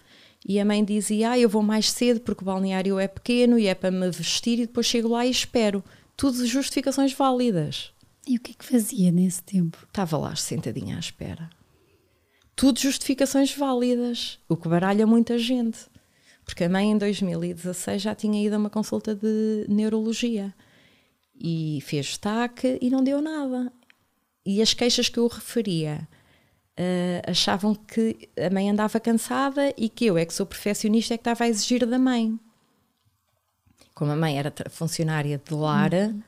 e 0.45 0.60
a 0.60 0.65
mãe 0.65 0.84
dizia: 0.84 1.32
Ah, 1.32 1.39
eu 1.39 1.47
vou 1.47 1.63
mais 1.63 1.89
cedo 1.89 2.19
porque 2.19 2.43
o 2.43 2.45
balneário 2.45 3.00
é 3.00 3.08
pequeno 3.08 3.58
e 3.58 3.67
é 3.67 3.73
para 3.73 3.89
me 3.89 4.12
vestir, 4.12 4.60
e 4.60 4.65
depois 4.67 4.86
chego 4.86 5.08
lá 5.08 5.26
e 5.26 5.32
espero. 5.32 5.82
Tudo 6.17 6.45
justificações 6.45 7.13
válidas. 7.13 7.93
E 8.28 8.36
o 8.36 8.39
que 8.41 8.52
é 8.52 8.54
que 8.54 8.65
fazia 8.65 9.10
nesse 9.10 9.41
tempo? 9.41 9.78
Estava 9.88 10.17
lá 10.17 10.36
sentadinha 10.36 10.97
à 10.97 11.00
espera. 11.00 11.50
Tudo 12.54 12.82
justificações 12.82 13.56
válidas, 13.56 14.39
o 14.50 14.58
que 14.58 14.67
baralha 14.67 15.08
muita 15.08 15.38
gente. 15.38 15.80
Porque 16.43 16.65
a 16.65 16.69
mãe 16.69 16.91
em 16.91 16.97
2016 16.97 18.02
já 18.02 18.13
tinha 18.13 18.45
ido 18.45 18.56
a 18.56 18.60
uma 18.60 18.69
consulta 18.69 19.15
de 19.15 19.65
neurologia 19.69 20.54
e 21.39 21.80
fez 21.82 22.17
TAC 22.17 22.78
e 22.82 22.89
não 22.89 23.04
deu 23.04 23.21
nada. 23.21 23.71
E 24.45 24.62
as 24.62 24.73
queixas 24.73 25.10
que 25.10 25.19
eu 25.19 25.28
referia 25.28 26.08
uh, 26.80 27.30
achavam 27.30 27.76
que 27.76 28.30
a 28.38 28.50
mãe 28.50 28.69
andava 28.69 29.00
cansada 29.00 29.73
e 29.78 29.89
que 29.89 30.06
eu, 30.06 30.17
é 30.17 30.26
que 30.26 30.34
sou 30.34 30.45
perfeccionista, 30.45 31.13
é 31.13 31.17
que 31.17 31.21
estava 31.21 31.43
a 31.43 31.50
exigir 31.50 31.86
da 31.86 32.00
mãe. 32.00 32.39
Como 33.93 34.12
a 34.12 34.15
mãe 34.15 34.38
era 34.38 34.54
funcionária 34.69 35.41
de 35.43 35.54
lar, 35.54 35.93
uhum. 35.93 36.21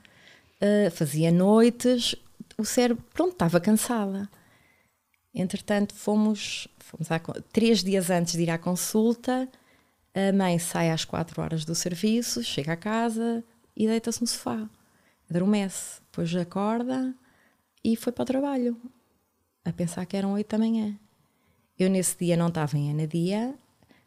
uh, 0.62 0.92
fazia 0.92 1.32
noites, 1.32 2.16
o 2.58 2.66
cérebro, 2.66 3.04
pronto, 3.14 3.34
estava 3.34 3.60
cansada. 3.60 4.30
Entretanto, 5.34 5.94
fomos, 5.94 6.68
fomos 6.80 7.12
a, 7.12 7.20
três 7.54 7.84
dias 7.84 8.10
antes 8.10 8.34
de 8.34 8.42
ir 8.42 8.50
à 8.50 8.58
consulta, 8.58 9.48
a 10.14 10.34
mãe 10.34 10.58
sai 10.58 10.90
às 10.90 11.06
quatro 11.06 11.42
horas 11.42 11.64
do 11.64 11.76
serviço, 11.76 12.44
chega 12.44 12.74
a 12.74 12.78
casa 12.78 13.44
e 13.78 13.88
deita-se 13.88 14.20
no 14.20 14.28
sofá 14.28 14.68
adormece, 15.30 16.02
depois 16.10 16.36
acorda 16.36 17.14
e 17.84 17.96
foi 17.96 18.12
para 18.12 18.24
o 18.24 18.26
trabalho, 18.26 18.78
a 19.64 19.72
pensar 19.72 20.06
que 20.06 20.18
eram 20.18 20.34
oito 20.34 20.50
da 20.50 20.58
manhã. 20.58 20.98
Eu 21.78 21.90
nesse 21.90 22.18
dia 22.18 22.36
não 22.36 22.48
estava 22.50 22.78
em 22.78 22.92
Anadia, 22.92 23.56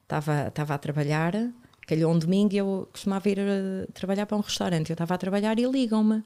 estava, 0.03 0.49
estava 0.49 0.75
a 0.75 0.79
trabalhar, 0.79 1.33
calhou 1.87 2.13
um 2.13 2.19
domingo 2.19 2.55
e 2.55 2.59
eu 2.59 2.89
costumava 2.93 3.29
ir 3.29 3.41
a, 3.41 3.91
trabalhar 3.93 4.27
para 4.27 4.37
um 4.37 4.41
restaurante. 4.41 4.91
Eu 4.91 4.95
estava 4.95 5.15
a 5.15 5.19
trabalhar 5.19 5.59
e 5.59 5.65
ligam-me. 5.65 6.23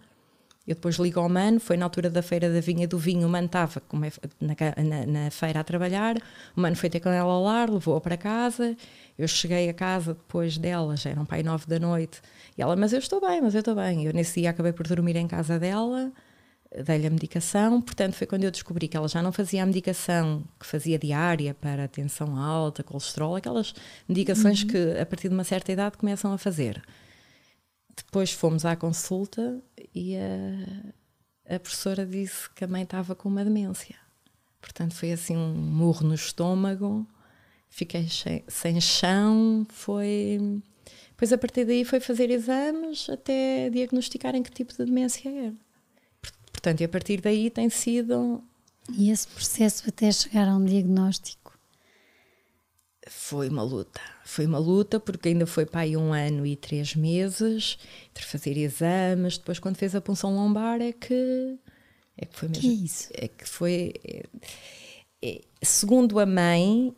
Eu 0.67 0.75
depois 0.75 0.97
ligo 0.97 1.21
ao 1.21 1.29
mano, 1.29 1.61
foi 1.61 1.77
na 1.77 1.87
altura 1.87 2.11
da 2.11 2.21
feira 2.21 2.53
da 2.53 2.61
vinha 2.61 2.89
do 2.89 2.99
vinho, 2.99 3.29
o 3.29 3.31
mano 3.31 3.47
estava 3.47 3.81
na, 4.41 4.57
na, 4.83 5.07
na, 5.07 5.31
feira 5.31 5.61
a 5.61 5.65
trabalhar, 5.65 6.17
o 6.57 6.61
mano 6.61 6.75
foi 6.75 6.91
ter 6.91 6.99
com 6.99 7.09
ela 7.09 7.33
ao 7.33 7.41
lar, 7.41 7.71
levou-a 7.71 8.01
para 8.01 8.17
casa, 8.17 8.77
eu 9.17 9.29
cheguei 9.29 9.69
a 9.69 9.73
casa 9.73 10.15
depois 10.15 10.59
dela, 10.59 10.97
já 10.97 11.11
eram 11.11 11.25
pai 11.25 11.45
nove 11.45 11.67
da 11.69 11.79
noite, 11.79 12.21
e 12.57 12.63
ela, 12.63 12.75
mas 12.77 12.93
eu 12.93 12.99
estou 12.99 13.21
bem, 13.21 13.41
mas 13.41 13.55
eu 13.55 13.61
estou 13.61 13.75
bem. 13.75 14.05
Eu 14.05 14.13
nesse 14.13 14.41
dia 14.41 14.51
acabei 14.51 14.73
por 14.73 14.87
dormir 14.87 15.17
em 15.17 15.29
casa 15.29 15.59
dela, 15.59 16.13
dei-lhe 16.85 17.07
a 17.07 17.11
medicação, 17.11 17.81
portanto 17.81 18.15
foi 18.15 18.27
quando 18.27 18.45
eu 18.45 18.51
descobri 18.51 18.89
que 18.89 18.97
ela 18.97 19.09
já 19.09 19.23
não 19.23 19.33
fazia 19.33 19.63
a 19.63 19.67
medicação 19.67 20.45
que 20.59 20.67
fazia 20.67 20.99
diária 20.99 21.55
para 21.55 21.87
tensão 21.89 22.37
alta, 22.37 22.83
colesterol, 22.83 23.37
aquelas 23.37 23.75
medicações 24.09 24.63
uhum. 24.63 24.69
que 24.69 24.99
a 24.99 25.07
partir 25.07 25.29
de 25.29 25.35
uma 25.35 25.45
certa 25.45 25.73
idade 25.73 25.97
começam 25.97 26.33
a 26.33 26.39
fazer. 26.39 26.83
Depois 27.97 28.33
fomos 28.33 28.65
à 28.65 28.77
consulta 28.77 29.63
e 29.95 30.17
a, 30.17 31.55
a 31.57 31.59
professora 31.59 32.05
disse 32.05 32.51
que 32.51 32.65
a 32.65 32.69
mãe 32.69 32.83
estava 32.83 33.15
com 33.15 33.29
uma 33.29 33.45
demência. 33.45 33.97
Portanto, 34.61 34.95
foi 34.95 35.13
assim 35.13 35.37
um 35.37 35.55
murro 35.55 36.07
no 36.07 36.15
estômago, 36.15 37.07
fiquei 37.69 38.09
sem, 38.09 38.45
sem 38.49 38.81
chão, 38.81 39.67
foi. 39.71 40.61
Depois, 41.17 41.33
a 41.33 41.39
partir 41.39 41.65
daí, 41.65 41.83
foi 41.83 41.99
fazer 41.99 42.31
exames 42.31 43.09
até 43.09 43.71
diagnosticarem 43.71 44.43
que 44.43 44.51
tipo 44.51 44.75
de 44.75 44.85
demência 44.85 45.31
era. 45.31 45.55
Portanto, 46.53 46.83
e 46.83 46.85
a 46.85 46.89
partir 46.91 47.23
daí 47.23 47.49
tem 47.49 47.71
sido. 47.71 48.45
E 48.93 49.11
esse 49.11 49.27
processo 49.27 49.89
até 49.89 50.13
chegar 50.13 50.47
a 50.47 50.55
um 50.55 50.63
diagnóstico? 50.63 51.59
Foi 53.09 53.49
uma 53.49 53.63
luta. 53.63 53.99
Foi 54.27 54.45
uma 54.45 54.59
luta 54.59 55.01
porque 55.01 55.31
ainda 55.31 55.47
foi 55.47 55.65
para 55.65 55.81
aí 55.81 55.97
um 55.97 56.13
ano 56.13 56.45
e 56.45 56.55
três 56.55 56.95
meses, 56.95 57.79
entre 58.11 58.23
fazer 58.23 58.59
exames. 58.59 59.39
Depois, 59.39 59.59
quando 59.59 59.77
fez 59.77 59.95
a 59.95 60.03
punção 60.03 60.35
lombar, 60.35 60.83
é 60.83 60.93
que. 60.93 61.57
É 62.19 62.27
que 62.27 62.39
foi 62.39 62.49
mesmo. 62.49 62.61
Que 62.61 62.69
é 62.69 62.73
isso? 62.73 63.09
É 63.15 63.29
que 63.29 63.49
foi. 63.49 63.95
É, 64.05 64.23
é, 65.23 65.41
segundo 65.63 66.19
a 66.19 66.27
mãe 66.27 66.95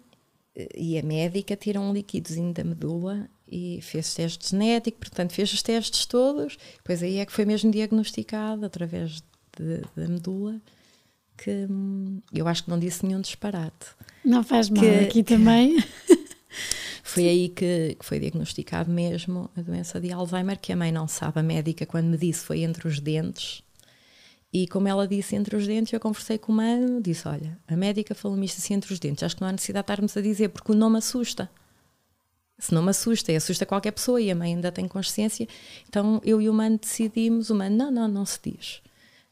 eh, 0.57 0.69
e 0.77 0.99
a 0.99 1.05
médica, 1.05 1.55
tiram 1.55 1.89
um 1.89 1.93
líquidozinho 1.93 2.53
da 2.53 2.65
medula 2.65 3.31
e 3.51 3.81
fez 3.83 4.15
teste 4.15 4.51
genético, 4.51 4.99
portanto, 4.99 5.33
fez 5.33 5.53
os 5.53 5.63
testes 5.63 6.07
todos. 6.07 6.57
Depois 6.77 7.03
aí 7.03 7.19
é 7.19 7.27
que 7.27 7.33
foi 7.33 7.45
mesmo 7.45 7.71
diagnosticado 7.71 8.65
através 8.65 9.23
da 9.97 10.09
medula 10.09 10.61
que 11.39 11.67
eu 12.33 12.49
acho 12.49 12.65
que 12.65 12.71
não 12.71 12.79
disse 12.79 13.07
nenhum 13.07 13.21
disparate. 13.21 13.87
Não 14.25 14.43
faz 14.43 14.69
mal, 14.69 14.83
que, 14.83 14.91
aqui 14.91 15.23
também. 15.23 15.79
Foi 17.03 17.27
aí 17.27 17.49
que, 17.49 17.97
que, 17.99 18.05
foi 18.05 18.21
diagnosticado 18.21 18.91
mesmo 18.91 19.51
a 19.57 19.63
doença 19.63 19.99
de 19.99 20.13
Alzheimer, 20.13 20.59
que 20.61 20.75
a 20.75 20.77
mãe 20.77 20.93
não 20.93 21.09
sabe, 21.09 21.41
a 21.41 21.43
médica, 21.43 21.87
quando 21.87 22.05
me 22.05 22.19
disse, 22.19 22.45
foi 22.45 22.61
entre 22.61 22.87
os 22.87 23.01
dentes. 23.01 23.63
E 24.53 24.69
como 24.69 24.89
ela 24.89 25.09
disse 25.09 25.35
entre 25.35 25.57
os 25.57 25.67
dentes, 25.67 25.91
eu 25.91 26.01
conversei 26.01 26.37
com 26.37 26.53
o 26.53 26.57
mano, 26.57 27.01
disse: 27.01 27.27
Olha, 27.27 27.59
a 27.67 27.75
médica 27.75 28.15
falou-me 28.15 28.45
isto 28.45 28.59
assim 28.59 28.75
entre 28.75 28.93
os 28.93 28.99
dentes, 28.99 29.23
acho 29.23 29.35
que 29.35 29.41
não 29.41 29.49
há 29.49 29.53
necessidade 29.53 29.87
de 29.87 29.93
estarmos 29.93 30.17
a 30.19 30.21
dizer, 30.21 30.51
porque 30.51 30.71
o 30.71 30.75
nome 30.75 30.99
assusta. 30.99 31.51
Se 32.59 32.75
não 32.75 32.83
me 32.83 32.91
assusta, 32.91 33.31
e 33.31 33.37
assusta 33.37 33.65
qualquer 33.65 33.93
pessoa, 33.93 34.21
e 34.21 34.31
a 34.31 34.35
mãe 34.35 34.55
ainda 34.55 34.73
tem 34.73 34.89
consciência. 34.89 35.47
Então 35.89 36.21
eu 36.25 36.43
e 36.43 36.49
o 36.49 36.53
mano 36.53 36.79
decidimos: 36.79 37.51
o 37.51 37.55
mano, 37.55 37.77
não, 37.77 37.91
não, 37.91 38.09
não 38.09 38.27
se 38.27 38.41
diz 38.43 38.83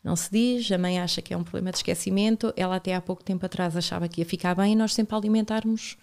não 0.07 0.15
se 0.15 0.31
diz, 0.31 0.71
a 0.71 0.79
mãe 0.79 1.01
acha 1.01 1.21
que 1.21 1.35
é 1.35 1.37
um 1.37 1.43
problema 1.43 1.73
de 1.73 1.79
esquecimento, 1.79 2.55
ela 2.57 2.77
até 2.77 2.95
há 2.95 3.01
pouco 3.01 3.25
tempo 3.25 3.45
atrás 3.45 3.77
achava 3.77 4.07
que 4.09 4.21
ia 4.21 4.25
ficar 4.25 4.55
bem 4.55 4.73
e 4.73 4.77
nós 4.77 4.95
sempre 4.95 5.17
alimentarmos 5.17 5.97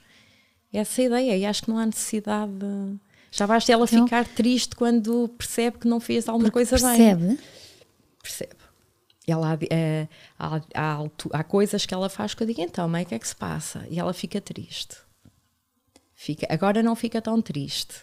essa 0.73 1.01
ideia 1.01 1.37
e 1.37 1.45
acho 1.45 1.63
que 1.63 1.69
não 1.69 1.77
há 1.77 1.85
necessidade 1.85 2.51
de... 2.51 2.97
já 3.31 3.47
basta 3.47 3.71
ela 3.71 3.85
então, 3.85 4.03
ficar 4.03 4.27
triste 4.27 4.75
quando 4.75 5.29
percebe 5.37 5.77
que 5.77 5.87
não 5.87 6.01
fez 6.01 6.27
alguma 6.27 6.51
coisa 6.51 6.71
percebe? 6.71 7.27
bem. 7.27 7.39
Percebe? 8.21 8.55
Ela, 9.25 9.57
é, 9.69 10.09
há, 10.37 10.61
há, 10.75 10.99
há, 11.31 11.43
coisas 11.45 11.85
que 11.85 11.93
ela 11.93 12.09
faz 12.09 12.33
que 12.33 12.43
eu 12.43 12.47
digo, 12.47 12.59
então, 12.59 12.89
mãe, 12.89 13.03
o 13.03 13.05
que 13.05 13.15
é 13.15 13.19
que 13.19 13.27
se 13.27 13.35
passa? 13.35 13.87
E 13.89 13.97
ela 13.97 14.13
fica 14.13 14.41
triste. 14.41 14.97
Fica, 16.23 16.47
agora 16.49 16.81
não 16.81 16.95
fica 16.95 17.21
tão 17.21 17.41
triste. 17.41 17.95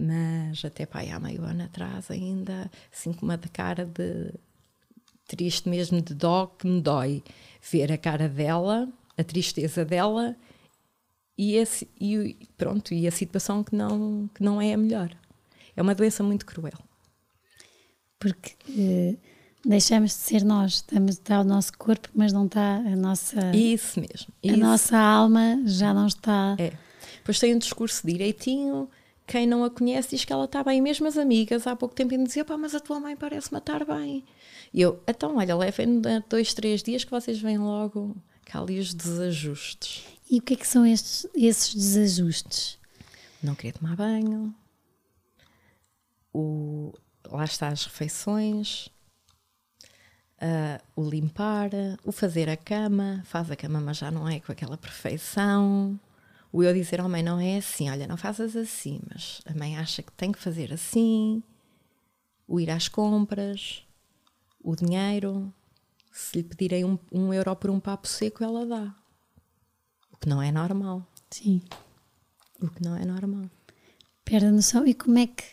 Mas 0.00 0.64
até 0.64 0.86
pai, 0.86 1.10
há 1.10 1.20
meio 1.20 1.42
ano 1.42 1.64
atrás 1.64 2.10
ainda, 2.10 2.70
assim 2.90 3.12
com 3.12 3.26
uma 3.26 3.36
de 3.36 3.46
cara 3.50 3.84
de 3.84 4.32
triste 5.26 5.68
mesmo 5.68 6.00
de 6.00 6.14
dó 6.14 6.46
que 6.46 6.66
me 6.66 6.80
dói 6.80 7.22
ver 7.70 7.92
a 7.92 7.98
cara 7.98 8.26
dela, 8.26 8.88
a 9.18 9.22
tristeza 9.22 9.84
dela 9.84 10.34
e, 11.36 11.56
esse, 11.56 11.86
e 12.00 12.48
pronto, 12.56 12.94
e 12.94 13.06
a 13.06 13.10
situação 13.10 13.62
que 13.62 13.76
não, 13.76 14.26
que 14.34 14.42
não 14.42 14.58
é 14.58 14.72
a 14.72 14.78
melhor. 14.78 15.14
É 15.76 15.82
uma 15.82 15.94
doença 15.94 16.22
muito 16.22 16.46
cruel. 16.46 16.78
Porque 18.18 18.56
eh, 18.70 19.16
deixamos 19.68 20.12
de 20.12 20.16
ser 20.16 20.44
nós, 20.44 20.74
estamos, 20.74 21.12
está 21.12 21.40
o 21.40 21.44
nosso 21.44 21.76
corpo, 21.76 22.08
mas 22.14 22.32
não 22.32 22.46
está 22.46 22.76
a 22.76 22.96
nossa. 22.96 23.54
Isso 23.54 24.00
mesmo. 24.00 24.32
A 24.42 24.56
nossa 24.56 24.96
alma 24.96 25.60
já 25.66 25.92
não 25.92 26.06
está. 26.06 26.56
É. 26.58 26.72
Depois 27.18 27.38
tem 27.38 27.54
um 27.54 27.58
discurso 27.58 28.06
direitinho. 28.06 28.88
Quem 29.26 29.46
não 29.46 29.62
a 29.62 29.70
conhece 29.70 30.10
diz 30.16 30.24
que 30.24 30.32
ela 30.32 30.46
está 30.46 30.64
bem. 30.64 30.80
Mesmo 30.80 31.06
as 31.06 31.18
amigas, 31.18 31.66
há 31.66 31.76
pouco 31.76 31.94
tempo, 31.94 32.16
me 32.16 32.24
diziam: 32.24 32.46
pá, 32.46 32.56
mas 32.56 32.74
a 32.74 32.80
tua 32.80 32.98
mãe 32.98 33.14
parece-me 33.14 33.58
estar 33.58 33.84
bem. 33.84 34.24
E 34.72 34.80
eu, 34.80 35.02
então, 35.06 35.36
olha, 35.36 35.54
levem 35.54 36.00
dois, 36.28 36.54
três 36.54 36.82
dias 36.82 37.04
que 37.04 37.10
vocês 37.10 37.38
veem 37.38 37.58
logo 37.58 38.16
cá 38.46 38.60
ali 38.60 38.78
os 38.78 38.94
desajustes. 38.94 40.06
E 40.30 40.38
o 40.38 40.42
que 40.42 40.54
é 40.54 40.56
que 40.56 40.66
são 40.66 40.86
estes, 40.86 41.26
esses 41.34 41.74
desajustes? 41.74 42.78
Não 43.42 43.54
querer 43.54 43.72
tomar 43.72 43.94
banho, 43.96 44.54
o, 46.32 46.92
lá 47.30 47.44
está 47.44 47.68
as 47.68 47.84
refeições, 47.84 48.88
uh, 50.42 50.82
o 50.96 51.08
limpar, 51.08 51.70
o 52.04 52.12
fazer 52.12 52.48
a 52.48 52.56
cama, 52.56 53.22
faz 53.24 53.50
a 53.50 53.56
cama, 53.56 53.80
mas 53.80 53.98
já 53.98 54.10
não 54.10 54.28
é 54.28 54.40
com 54.40 54.52
aquela 54.52 54.76
perfeição. 54.76 55.98
O 56.52 56.62
eu 56.62 56.72
dizer 56.72 57.00
ao 57.00 57.08
mãe 57.08 57.22
não 57.22 57.38
é 57.38 57.58
assim, 57.58 57.90
olha, 57.90 58.06
não 58.06 58.16
fazes 58.16 58.56
assim, 58.56 59.00
mas 59.10 59.42
a 59.44 59.54
mãe 59.54 59.76
acha 59.76 60.02
que 60.02 60.12
tem 60.12 60.32
que 60.32 60.38
fazer 60.38 60.72
assim. 60.72 61.42
O 62.46 62.58
ir 62.58 62.70
às 62.70 62.88
compras, 62.88 63.86
o 64.62 64.74
dinheiro, 64.74 65.52
se 66.10 66.38
lhe 66.38 66.42
pedirem 66.42 66.84
um, 66.84 66.98
um 67.12 67.34
euro 67.34 67.54
por 67.54 67.70
um 67.70 67.78
papo 67.78 68.08
seco, 68.08 68.42
ela 68.42 68.64
dá. 68.64 68.94
O 70.10 70.16
que 70.16 70.28
não 70.28 70.40
é 70.40 70.50
normal. 70.50 71.06
Sim. 71.30 71.60
O 72.60 72.68
que 72.68 72.82
não 72.82 72.96
é 72.96 73.04
normal. 73.04 73.44
Perde 74.24 74.46
a 74.46 74.50
noção. 74.50 74.86
E 74.86 74.94
como 74.94 75.18
é 75.18 75.26
que, 75.26 75.44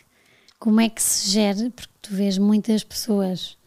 como 0.58 0.80
é 0.80 0.88
que 0.88 1.02
se 1.02 1.30
gera? 1.30 1.70
Porque 1.70 1.92
tu 2.00 2.14
vês 2.14 2.38
muitas 2.38 2.82
pessoas 2.82 3.58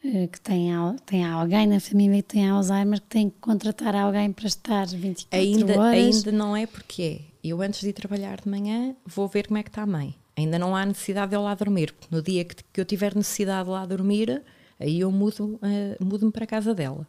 que 0.00 0.40
têm, 0.40 0.70
têm 1.04 1.24
alguém 1.24 1.66
na 1.66 1.80
família 1.80 2.22
que 2.22 2.28
tem 2.28 2.48
Alzheimer 2.48 3.00
que 3.00 3.06
têm 3.08 3.30
que 3.30 3.36
contratar 3.40 3.94
alguém 3.94 4.32
para 4.32 4.46
estar 4.46 4.86
24 4.86 5.38
ainda, 5.38 5.80
horas. 5.80 6.16
Ainda 6.16 6.32
não 6.32 6.56
é 6.56 6.66
porque 6.66 7.02
é. 7.02 7.48
Eu 7.48 7.62
antes 7.62 7.80
de 7.80 7.88
ir 7.88 7.92
trabalhar 7.92 8.40
de 8.40 8.48
manhã 8.48 8.94
vou 9.06 9.28
ver 9.28 9.46
como 9.46 9.58
é 9.58 9.62
que 9.62 9.70
está 9.70 9.82
a 9.82 9.86
mãe. 9.86 10.14
Ainda 10.36 10.58
não 10.58 10.74
há 10.74 10.86
necessidade 10.86 11.30
de 11.30 11.36
eu 11.36 11.42
lá 11.42 11.54
dormir. 11.54 11.92
Porque 11.92 12.14
no 12.14 12.22
dia 12.22 12.44
que, 12.44 12.56
que 12.72 12.80
eu 12.80 12.84
tiver 12.84 13.14
necessidade 13.14 13.64
de 13.64 13.70
lá 13.70 13.84
dormir 13.86 14.42
Aí 14.80 15.00
eu 15.00 15.10
mudo, 15.10 15.58
uh, 15.62 16.04
mudo-me 16.04 16.30
para 16.30 16.44
a 16.44 16.46
casa 16.46 16.74
dela. 16.74 17.06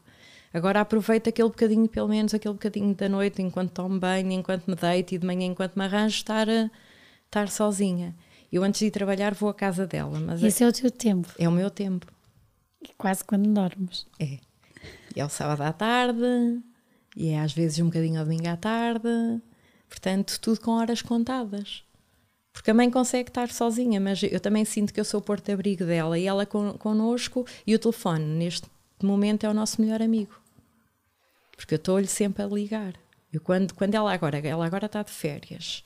Agora 0.51 0.81
aproveito 0.81 1.29
aquele 1.29 1.49
bocadinho, 1.49 1.87
pelo 1.87 2.07
menos 2.07 2.33
aquele 2.33 2.55
bocadinho 2.55 2.95
da 2.95 3.07
noite, 3.07 3.41
enquanto 3.41 3.71
tomo 3.71 3.99
banho, 3.99 4.31
enquanto 4.31 4.65
me 4.67 4.75
deito 4.75 5.13
e 5.13 5.17
de 5.19 5.25
manhã, 5.25 5.45
enquanto 5.45 5.75
me 5.75 5.85
arranjo, 5.85 6.15
estar, 6.15 6.47
uh, 6.47 6.69
estar 7.25 7.47
sozinha. 7.49 8.15
Eu 8.51 8.63
antes 8.63 8.79
de 8.79 8.87
ir 8.87 8.91
trabalhar 8.91 9.35
vou 9.35 9.49
à 9.49 9.53
casa 9.53 9.85
dela. 9.85 10.19
Mas 10.19 10.41
Esse 10.41 10.63
é, 10.63 10.65
é 10.65 10.69
o 10.69 10.73
teu 10.73 10.89
tempo? 10.89 11.29
É 11.37 11.47
o 11.47 11.51
meu 11.51 11.69
tempo. 11.69 12.07
Quase 12.97 13.23
quando 13.23 13.53
dormes. 13.53 14.05
É. 14.19 14.39
E 15.15 15.19
é 15.19 15.25
o 15.25 15.29
sábado 15.29 15.61
à 15.61 15.73
tarde, 15.73 16.61
e 17.15 17.29
é 17.29 17.39
às 17.39 17.53
vezes 17.53 17.79
um 17.79 17.85
bocadinho 17.85 18.19
ao 18.19 18.25
domingo 18.25 18.47
à 18.47 18.57
tarde. 18.57 19.09
Portanto, 19.87 20.39
tudo 20.39 20.61
com 20.61 20.71
horas 20.71 21.01
contadas. 21.01 21.83
Porque 22.53 22.71
a 22.71 22.73
mãe 22.73 22.89
consegue 22.89 23.29
estar 23.29 23.49
sozinha, 23.49 23.99
mas 23.99 24.21
eu 24.23 24.39
também 24.39 24.65
sinto 24.65 24.93
que 24.93 24.99
eu 24.99 25.05
sou 25.05 25.19
o 25.19 25.23
porto-abrigo 25.23 25.85
dela 25.85 26.17
e 26.17 26.25
ela 26.25 26.45
con 26.45 26.73
connosco 26.77 27.45
e 27.65 27.73
o 27.73 27.79
telefone, 27.79 28.25
neste 28.25 28.67
momento, 29.01 29.45
é 29.45 29.49
o 29.49 29.53
nosso 29.53 29.81
melhor 29.81 30.01
amigo. 30.01 30.39
Porque 31.55 31.75
eu 31.75 31.77
estou-lhe 31.77 32.07
sempre 32.07 32.43
a 32.43 32.47
ligar. 32.47 32.93
Eu 33.31 33.41
quando, 33.41 33.73
quando 33.73 33.95
ela 33.95 34.13
agora, 34.13 34.39
ela 34.39 34.65
agora 34.65 34.87
está 34.87 35.03
de 35.03 35.11
férias, 35.11 35.83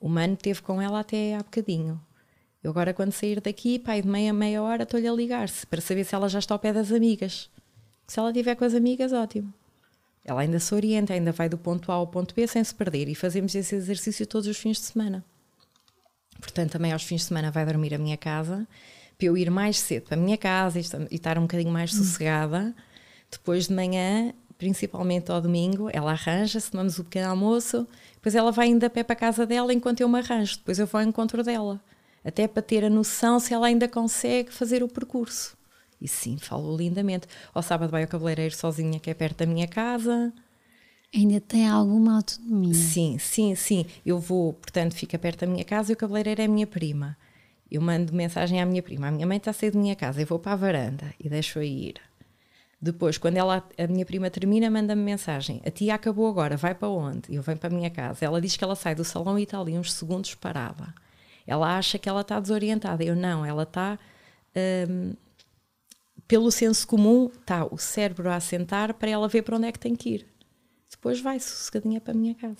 o 0.00 0.08
mano 0.08 0.34
esteve 0.34 0.60
com 0.62 0.80
ela 0.80 1.00
até 1.00 1.34
há 1.34 1.38
bocadinho. 1.38 2.00
Eu 2.66 2.70
agora 2.70 2.92
quando 2.92 3.12
sair 3.12 3.40
daqui, 3.40 3.78
pai, 3.78 4.02
de 4.02 4.08
meia 4.08 4.32
meia 4.32 4.60
hora 4.60 4.82
estou-lhe 4.82 5.06
a 5.06 5.12
ligar-se 5.12 5.64
para 5.68 5.80
saber 5.80 6.02
se 6.02 6.16
ela 6.16 6.28
já 6.28 6.40
está 6.40 6.52
ao 6.52 6.58
pé 6.58 6.72
das 6.72 6.90
amigas. 6.90 7.48
Se 8.08 8.18
ela 8.18 8.30
estiver 8.30 8.56
com 8.56 8.64
as 8.64 8.74
amigas, 8.74 9.12
ótimo. 9.12 9.54
Ela 10.24 10.40
ainda 10.40 10.58
se 10.58 10.74
orienta, 10.74 11.14
ainda 11.14 11.30
vai 11.30 11.48
do 11.48 11.56
ponto 11.56 11.92
A 11.92 11.94
ao 11.94 12.08
ponto 12.08 12.34
B 12.34 12.44
sem 12.48 12.64
se 12.64 12.74
perder 12.74 13.08
e 13.08 13.14
fazemos 13.14 13.54
esse 13.54 13.76
exercício 13.76 14.26
todos 14.26 14.48
os 14.48 14.56
fins 14.56 14.78
de 14.78 14.82
semana. 14.82 15.24
Portanto, 16.40 16.72
também 16.72 16.92
aos 16.92 17.04
fins 17.04 17.20
de 17.20 17.28
semana 17.28 17.52
vai 17.52 17.64
dormir 17.64 17.94
a 17.94 17.98
minha 17.98 18.16
casa, 18.16 18.66
para 19.16 19.28
eu 19.28 19.36
ir 19.36 19.48
mais 19.48 19.78
cedo 19.78 20.02
para 20.02 20.18
a 20.18 20.20
minha 20.20 20.36
casa 20.36 20.80
e 20.80 21.14
estar 21.14 21.38
um 21.38 21.42
bocadinho 21.42 21.70
mais 21.70 21.94
hum. 21.94 21.98
sossegada. 21.98 22.74
Depois 23.30 23.68
de 23.68 23.74
manhã, 23.74 24.34
principalmente 24.58 25.30
ao 25.30 25.40
domingo, 25.40 25.88
ela 25.92 26.10
arranja-se, 26.10 26.72
tomamos 26.72 26.98
o 26.98 27.04
pequeno 27.04 27.30
almoço, 27.30 27.86
depois 28.14 28.34
ela 28.34 28.50
vai 28.50 28.66
indo 28.66 28.82
a 28.82 28.90
pé 28.90 29.04
para 29.04 29.12
a 29.12 29.16
casa 29.16 29.46
dela 29.46 29.72
enquanto 29.72 30.00
eu 30.00 30.08
me 30.08 30.18
arranjo, 30.18 30.56
depois 30.56 30.80
eu 30.80 30.86
vou 30.88 31.00
ao 31.00 31.06
encontro 31.06 31.44
dela. 31.44 31.80
Até 32.26 32.48
para 32.48 32.62
ter 32.62 32.84
a 32.84 32.90
noção 32.90 33.38
se 33.38 33.54
ela 33.54 33.68
ainda 33.68 33.86
consegue 33.86 34.52
fazer 34.52 34.82
o 34.82 34.88
percurso. 34.88 35.56
E 36.00 36.08
sim, 36.08 36.36
falo 36.36 36.76
lindamente. 36.76 37.26
Ao 37.54 37.62
sábado 37.62 37.90
vai 37.90 38.02
ao 38.02 38.08
cabeleireiro 38.08 38.54
sozinha, 38.54 38.98
que 38.98 39.08
é 39.08 39.14
perto 39.14 39.38
da 39.38 39.46
minha 39.46 39.68
casa. 39.68 40.32
Ainda 41.14 41.40
tem 41.40 41.68
alguma 41.68 42.16
autonomia? 42.16 42.74
Sim, 42.74 43.16
sim, 43.18 43.54
sim. 43.54 43.86
Eu 44.04 44.18
vou, 44.18 44.52
portanto, 44.52 44.94
fica 44.94 45.18
perto 45.18 45.40
da 45.40 45.46
minha 45.46 45.64
casa 45.64 45.92
e 45.92 45.94
o 45.94 45.96
cabeleireiro 45.96 46.42
é 46.42 46.44
a 46.44 46.48
minha 46.48 46.66
prima. 46.66 47.16
Eu 47.70 47.80
mando 47.80 48.12
mensagem 48.12 48.60
à 48.60 48.66
minha 48.66 48.82
prima: 48.82 49.08
a 49.08 49.10
minha 49.10 49.26
mãe 49.26 49.38
está 49.38 49.52
a 49.52 49.54
sair 49.54 49.70
da 49.70 49.78
minha 49.78 49.96
casa, 49.96 50.20
eu 50.20 50.26
vou 50.26 50.38
para 50.38 50.52
a 50.52 50.56
varanda 50.56 51.14
e 51.18 51.28
deixo-a 51.28 51.64
ir. 51.64 51.94
Depois, 52.80 53.16
quando 53.16 53.36
ela, 53.36 53.66
a 53.78 53.86
minha 53.86 54.04
prima 54.04 54.28
termina, 54.28 54.68
manda-me 54.68 55.02
mensagem: 55.02 55.62
A 55.64 55.70
tia 55.70 55.94
acabou 55.94 56.28
agora, 56.28 56.56
vai 56.56 56.74
para 56.74 56.88
onde? 56.88 57.34
Eu 57.34 57.42
venho 57.42 57.58
para 57.58 57.72
a 57.72 57.76
minha 57.76 57.90
casa. 57.90 58.24
Ela 58.24 58.40
diz 58.40 58.56
que 58.56 58.64
ela 58.64 58.76
sai 58.76 58.94
do 58.94 59.04
salão 59.04 59.38
e 59.38 59.44
está 59.44 59.58
ali 59.58 59.78
uns 59.78 59.92
segundos 59.92 60.34
parada. 60.34 60.92
Ela 61.46 61.76
acha 61.76 61.98
que 61.98 62.08
ela 62.08 62.22
está 62.22 62.40
desorientada. 62.40 63.04
Eu 63.04 63.14
não, 63.14 63.44
ela 63.44 63.62
está. 63.62 63.98
Hum, 64.88 65.14
pelo 66.26 66.50
senso 66.50 66.86
comum, 66.86 67.30
está 67.40 67.64
o 67.64 67.78
cérebro 67.78 68.28
a 68.28 68.36
assentar 68.36 68.94
para 68.94 69.10
ela 69.10 69.28
ver 69.28 69.42
para 69.42 69.56
onde 69.56 69.68
é 69.68 69.72
que 69.72 69.78
tem 69.78 69.94
que 69.94 70.10
ir. 70.10 70.26
Depois 70.90 71.20
vai 71.20 71.38
sossegadinha 71.38 72.00
para 72.00 72.12
a 72.12 72.16
minha 72.16 72.34
casa. 72.34 72.56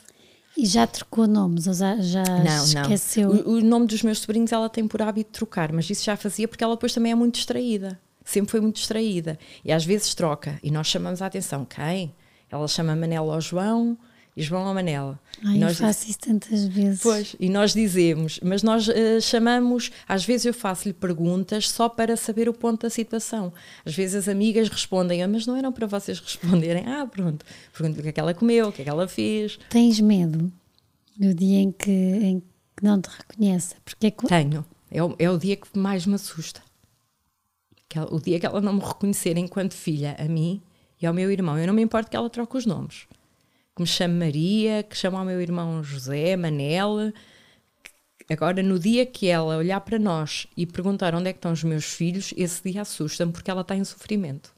E 0.56 0.64
já 0.64 0.86
trocou 0.86 1.26
nomes? 1.26 1.66
Ou 1.66 1.74
já, 1.74 1.96
já 1.96 2.22
não, 2.24 2.64
esqueceu? 2.64 3.34
Não. 3.34 3.40
O, 3.42 3.58
o 3.58 3.60
nome 3.60 3.86
dos 3.86 4.02
meus 4.02 4.20
sobrinhos 4.20 4.52
ela 4.52 4.68
tem 4.68 4.86
por 4.86 5.02
hábito 5.02 5.32
trocar, 5.32 5.72
mas 5.72 5.90
isso 5.90 6.04
já 6.04 6.16
fazia 6.16 6.46
porque 6.46 6.62
ela 6.62 6.74
depois 6.76 6.94
também 6.94 7.12
é 7.12 7.14
muito 7.14 7.34
distraída 7.34 7.98
sempre 8.26 8.50
foi 8.50 8.60
muito 8.60 8.76
distraída. 8.76 9.38
E 9.64 9.72
às 9.72 9.84
vezes 9.84 10.14
troca. 10.14 10.58
E 10.62 10.70
nós 10.70 10.88
chamamos 10.88 11.22
a 11.22 11.26
atenção. 11.26 11.64
Quem? 11.64 12.12
Ela 12.50 12.68
chama 12.68 12.94
Manela 12.94 13.34
ao 13.34 13.40
João 13.40 13.96
e 14.36 14.42
João 14.42 14.72
Manela. 14.74 15.18
Ai, 15.44 15.58
nós 15.58 15.80
eu 15.80 15.86
faço 15.86 16.10
isso 16.10 16.18
tantas 16.18 16.66
vezes. 16.66 17.00
Pois, 17.02 17.34
e 17.40 17.48
nós 17.48 17.72
dizemos, 17.72 18.38
mas 18.42 18.62
nós 18.62 18.86
uh, 18.88 19.20
chamamos, 19.20 19.90
às 20.06 20.24
vezes 20.24 20.46
eu 20.46 20.54
faço-lhe 20.54 20.92
perguntas 20.92 21.70
só 21.70 21.88
para 21.88 22.16
saber 22.16 22.48
o 22.48 22.52
ponto 22.52 22.82
da 22.82 22.90
situação. 22.90 23.52
Às 23.84 23.94
vezes 23.94 24.14
as 24.14 24.28
amigas 24.28 24.68
respondem, 24.68 25.22
ah, 25.22 25.28
mas 25.28 25.46
não 25.46 25.56
eram 25.56 25.72
para 25.72 25.86
vocês 25.86 26.18
responderem. 26.20 26.84
Ah, 26.96 27.06
pronto, 27.06 27.44
pergunto 27.76 27.98
o 27.98 28.02
que 28.02 28.08
é 28.08 28.12
que 28.12 28.20
ela 28.20 28.32
comeu, 28.32 28.68
o 28.68 28.72
que 28.72 28.80
é 28.80 28.84
que 28.84 28.90
ela 28.90 29.08
fez. 29.08 29.58
Tens 29.68 30.00
medo 30.00 30.52
no 31.18 31.34
dia 31.34 31.58
em 31.58 31.72
que, 31.72 31.90
em 31.90 32.40
que 32.40 32.84
não 32.84 33.00
te 33.00 33.08
reconheça? 33.08 33.74
Porque 33.84 34.06
é 34.06 34.10
que... 34.10 34.26
Tenho. 34.26 34.64
É 34.90 35.02
o, 35.02 35.14
é 35.18 35.28
o 35.28 35.36
dia 35.36 35.56
que 35.56 35.66
mais 35.76 36.06
me 36.06 36.14
assusta 36.14 36.62
ela, 37.98 38.14
o 38.14 38.20
dia 38.20 38.38
que 38.38 38.46
ela 38.46 38.60
não 38.60 38.74
me 38.74 38.80
reconhecer 38.80 39.36
enquanto 39.36 39.74
filha 39.74 40.16
a 40.18 40.24
mim 40.24 40.62
e 41.00 41.06
ao 41.06 41.14
meu 41.14 41.30
irmão, 41.30 41.58
eu 41.58 41.66
não 41.66 41.74
me 41.74 41.82
importo 41.82 42.10
que 42.10 42.16
ela 42.16 42.28
troque 42.30 42.56
os 42.56 42.66
nomes. 42.66 43.06
Que 43.76 43.82
me 43.82 43.86
chame 43.86 44.14
Maria, 44.14 44.82
que 44.82 44.96
chame 44.96 45.16
ao 45.16 45.24
meu 45.24 45.40
irmão 45.40 45.84
José, 45.84 46.34
Manel. 46.34 47.12
Agora, 48.28 48.62
no 48.62 48.78
dia 48.78 49.06
que 49.06 49.28
ela 49.28 49.56
olhar 49.56 49.80
para 49.82 49.98
nós 49.98 50.46
e 50.56 50.66
perguntar 50.66 51.14
onde 51.14 51.28
é 51.28 51.32
que 51.32 51.38
estão 51.38 51.52
os 51.52 51.62
meus 51.62 51.84
filhos, 51.84 52.32
esse 52.36 52.62
dia 52.68 52.82
assusta-me 52.82 53.32
porque 53.32 53.50
ela 53.50 53.60
está 53.60 53.76
em 53.76 53.84
sofrimento. 53.84 54.54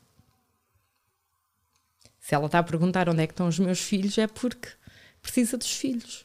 Se 2.20 2.35
ela 2.35 2.46
está 2.46 2.61
a 2.61 2.62
perguntar 2.62 3.09
onde 3.09 3.22
é 3.22 3.26
que 3.26 3.33
estão 3.33 3.48
os 3.48 3.59
meus 3.59 3.81
filhos, 3.81 4.16
é 4.16 4.26
porque 4.26 4.68
precisa 5.20 5.59
dos 5.59 5.70
filhos. 5.72 6.24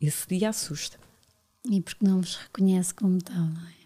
Esse 0.00 0.28
dia 0.28 0.50
assusta. 0.50 0.98
E 1.64 1.80
porque 1.80 2.04
não 2.04 2.20
vos 2.20 2.36
reconhece 2.36 2.92
como 2.92 3.22
tal, 3.22 3.46
não 3.46 3.66
é? 3.68 3.82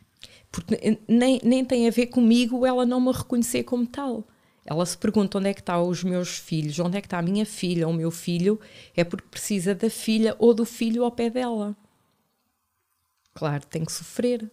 porque 0.51 0.99
nem, 1.07 1.39
nem 1.45 1.65
tem 1.65 1.87
a 1.87 1.91
ver 1.91 2.07
comigo 2.07 2.65
ela 2.65 2.87
não 2.87 2.99
me 2.99 3.13
reconhecer 3.13 3.63
como 3.65 3.87
tal. 3.87 4.27
Ela 4.67 4.85
se 4.85 4.99
pergunta 4.99 5.39
onde 5.39 5.49
é 5.49 5.55
que 5.55 5.61
estão 5.61 5.89
os 5.89 6.03
meus 6.03 6.39
filhos, 6.39 6.79
onde 6.81 6.99
é 6.99 7.01
que 7.01 7.07
está 7.07 7.21
a 7.21 7.23
minha 7.23 7.47
filha 7.47 7.87
ou 7.87 7.93
o 7.93 7.97
meu 7.97 8.11
filho, 8.11 8.61
é 8.97 9.05
porque 9.05 9.29
precisa 9.29 9.77
da 9.77 9.89
filha 9.89 10.35
ou 10.41 10.53
do 10.53 10.65
filho 10.65 11.05
ao 11.05 11.13
pé 11.13 11.31
dela. 11.31 11.77
Claro, 13.33 13.65
tem 13.67 13.85
que 13.85 13.93
sofrer. 13.93 14.51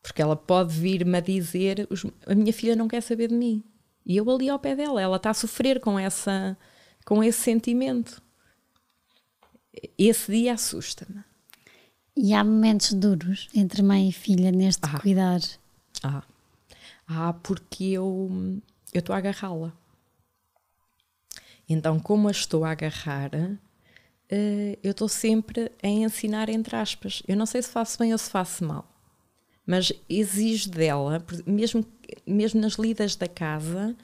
Porque 0.00 0.22
ela 0.22 0.36
pode 0.36 0.72
vir-me 0.72 1.18
a 1.18 1.20
dizer: 1.20 1.88
a 2.24 2.34
minha 2.36 2.52
filha 2.52 2.76
não 2.76 2.86
quer 2.86 3.02
saber 3.02 3.28
de 3.28 3.34
mim. 3.34 3.64
E 4.06 4.16
eu 4.16 4.30
ali 4.30 4.48
ao 4.48 4.60
pé 4.60 4.76
dela, 4.76 5.00
ela 5.00 5.16
está 5.16 5.30
a 5.30 5.34
sofrer 5.34 5.80
com, 5.80 5.98
essa, 5.98 6.56
com 7.04 7.24
esse 7.24 7.40
sentimento. 7.40 8.22
Esse 9.98 10.30
dia 10.30 10.52
assusta-me. 10.52 11.24
E 12.16 12.32
há 12.32 12.44
momentos 12.44 12.92
duros 12.92 13.48
entre 13.52 13.82
mãe 13.82 14.08
e 14.08 14.12
filha 14.12 14.52
neste 14.52 14.82
ah. 14.84 15.00
cuidar? 15.00 15.40
Ah. 16.02 16.22
ah, 17.08 17.32
porque 17.42 17.84
eu 17.84 18.60
estou 19.00 19.14
a 19.14 19.18
agarrá-la. 19.18 19.72
Então, 21.68 21.98
como 21.98 22.28
a 22.28 22.30
estou 22.30 22.64
a 22.64 22.70
agarrar, 22.70 23.30
uh, 23.34 24.78
eu 24.82 24.90
estou 24.90 25.08
sempre 25.08 25.72
a 25.82 25.88
ensinar 25.88 26.48
entre 26.48 26.76
aspas. 26.76 27.22
Eu 27.26 27.36
não 27.36 27.46
sei 27.46 27.62
se 27.62 27.70
faço 27.70 27.98
bem 27.98 28.12
ou 28.12 28.18
se 28.18 28.30
faço 28.30 28.64
mal, 28.64 28.86
mas 29.66 29.92
exijo 30.08 30.70
dela, 30.70 31.24
mesmo, 31.46 31.84
mesmo 32.26 32.60
nas 32.60 32.74
lidas 32.74 33.16
da 33.16 33.28
casa, 33.28 33.96